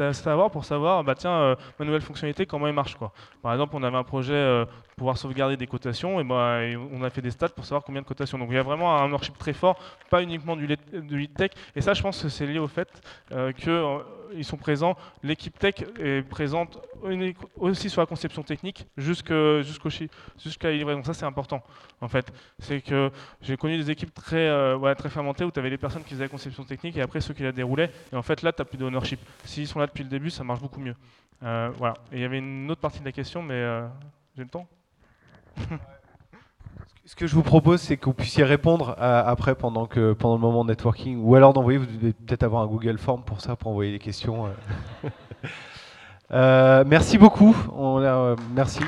pour 0.51 0.65
savoir, 0.65 1.03
bah 1.03 1.15
tiens, 1.15 1.31
euh, 1.31 1.55
ma 1.79 1.85
nouvelle 1.85 2.01
fonctionnalité, 2.01 2.45
comment 2.45 2.67
elle 2.67 2.73
marche, 2.73 2.95
quoi. 2.95 3.11
Par 3.41 3.53
exemple, 3.53 3.75
on 3.75 3.83
avait 3.83 3.97
un 3.97 4.03
projet 4.03 4.65
pour 4.89 4.95
pouvoir 4.97 5.17
sauvegarder 5.17 5.55
des 5.55 5.67
cotations, 5.67 6.19
et, 6.19 6.23
bah, 6.23 6.59
on 6.91 7.03
a 7.03 7.09
fait 7.09 7.21
des 7.21 7.31
stats 7.31 7.49
pour 7.49 7.65
savoir 7.65 7.83
combien 7.83 8.01
de 8.01 8.07
cotations. 8.07 8.37
Donc 8.37 8.49
il 8.49 8.55
y 8.55 8.59
a 8.59 8.63
vraiment 8.63 8.95
un 8.95 9.05
ownership 9.05 9.37
très 9.37 9.53
fort, 9.53 9.77
pas 10.09 10.23
uniquement 10.23 10.55
du 10.55 10.67
lead, 10.67 10.79
du 10.91 11.17
lead 11.17 11.33
tech. 11.33 11.51
Et 11.75 11.81
ça, 11.81 11.93
je 11.93 12.01
pense 12.01 12.21
que 12.21 12.29
c'est 12.29 12.45
lié 12.45 12.59
au 12.59 12.67
fait 12.67 12.89
euh, 13.31 13.51
qu'ils 14.33 14.45
sont 14.45 14.57
présents. 14.57 14.95
L'équipe 15.21 15.57
tech 15.57 15.75
est 15.99 16.27
présente 16.27 16.79
aussi 17.57 17.89
sur 17.89 18.01
la 18.01 18.05
conception 18.05 18.43
technique 18.43 18.85
jusqu'à 18.97 19.33
la 19.33 20.71
livraison. 20.71 21.03
Ça, 21.03 21.13
c'est 21.13 21.25
important, 21.25 21.63
en 22.01 22.07
fait. 22.07 22.31
C'est 22.59 22.81
que 22.81 23.11
j'ai 23.41 23.57
connu 23.57 23.77
des 23.77 23.91
équipes 23.91 24.13
très, 24.13 24.47
euh, 24.47 24.95
très 24.95 25.09
fermentées 25.09 25.43
où 25.43 25.51
tu 25.51 25.59
avais 25.59 25.69
les 25.69 25.77
personnes 25.77 26.03
qui 26.03 26.11
faisaient 26.11 26.23
la 26.23 26.29
conception 26.29 26.63
technique 26.63 26.97
et 26.97 27.01
après 27.01 27.21
ceux 27.21 27.33
qui 27.33 27.43
la 27.43 27.51
déroulaient. 27.51 27.91
Et 28.11 28.15
en 28.15 28.21
fait, 28.21 28.41
là, 28.41 28.51
tu 28.51 28.61
n'as 28.61 28.65
plus 28.65 28.77
d'ownership. 28.77 29.19
S'ils 29.45 29.67
sont 29.67 29.79
là 29.79 29.87
depuis 29.87 30.03
le 30.03 30.09
début, 30.09 30.29
ça 30.29 30.43
marche 30.43 30.61
beaucoup 30.61 30.79
mieux. 30.79 30.95
Euh, 31.43 31.71
voilà. 31.77 31.95
Et 32.11 32.17
il 32.17 32.21
y 32.21 32.25
avait 32.25 32.39
une 32.39 32.69
autre 32.71 32.81
partie 32.81 32.99
de 32.99 33.05
la 33.05 33.11
question, 33.11 33.41
mais 33.41 33.55
euh, 33.55 33.87
j'ai 34.35 34.43
le 34.43 34.49
temps? 34.49 34.67
Ce 37.05 37.15
que 37.15 37.27
je 37.27 37.35
vous 37.35 37.43
propose, 37.43 37.81
c'est 37.81 37.97
que 37.97 38.05
vous 38.05 38.13
puissiez 38.13 38.43
répondre 38.43 38.95
à, 38.97 39.19
après 39.29 39.55
pendant, 39.55 39.85
que, 39.85 40.13
pendant 40.13 40.35
le 40.35 40.41
moment 40.41 40.63
de 40.63 40.69
networking, 40.69 41.21
ou 41.21 41.35
alors 41.35 41.53
d'envoyer, 41.53 41.77
vous 41.77 41.85
devez 41.85 42.13
peut-être 42.13 42.43
avoir 42.43 42.63
un 42.63 42.67
Google 42.67 42.97
Form 42.97 43.23
pour 43.23 43.41
ça, 43.41 43.55
pour 43.55 43.71
envoyer 43.71 43.91
des 43.91 43.99
questions. 43.99 44.47
Euh, 46.31 46.83
merci 46.87 47.17
beaucoup. 47.17 47.55
On, 47.75 47.99
euh, 47.99 48.35
merci. 48.55 48.79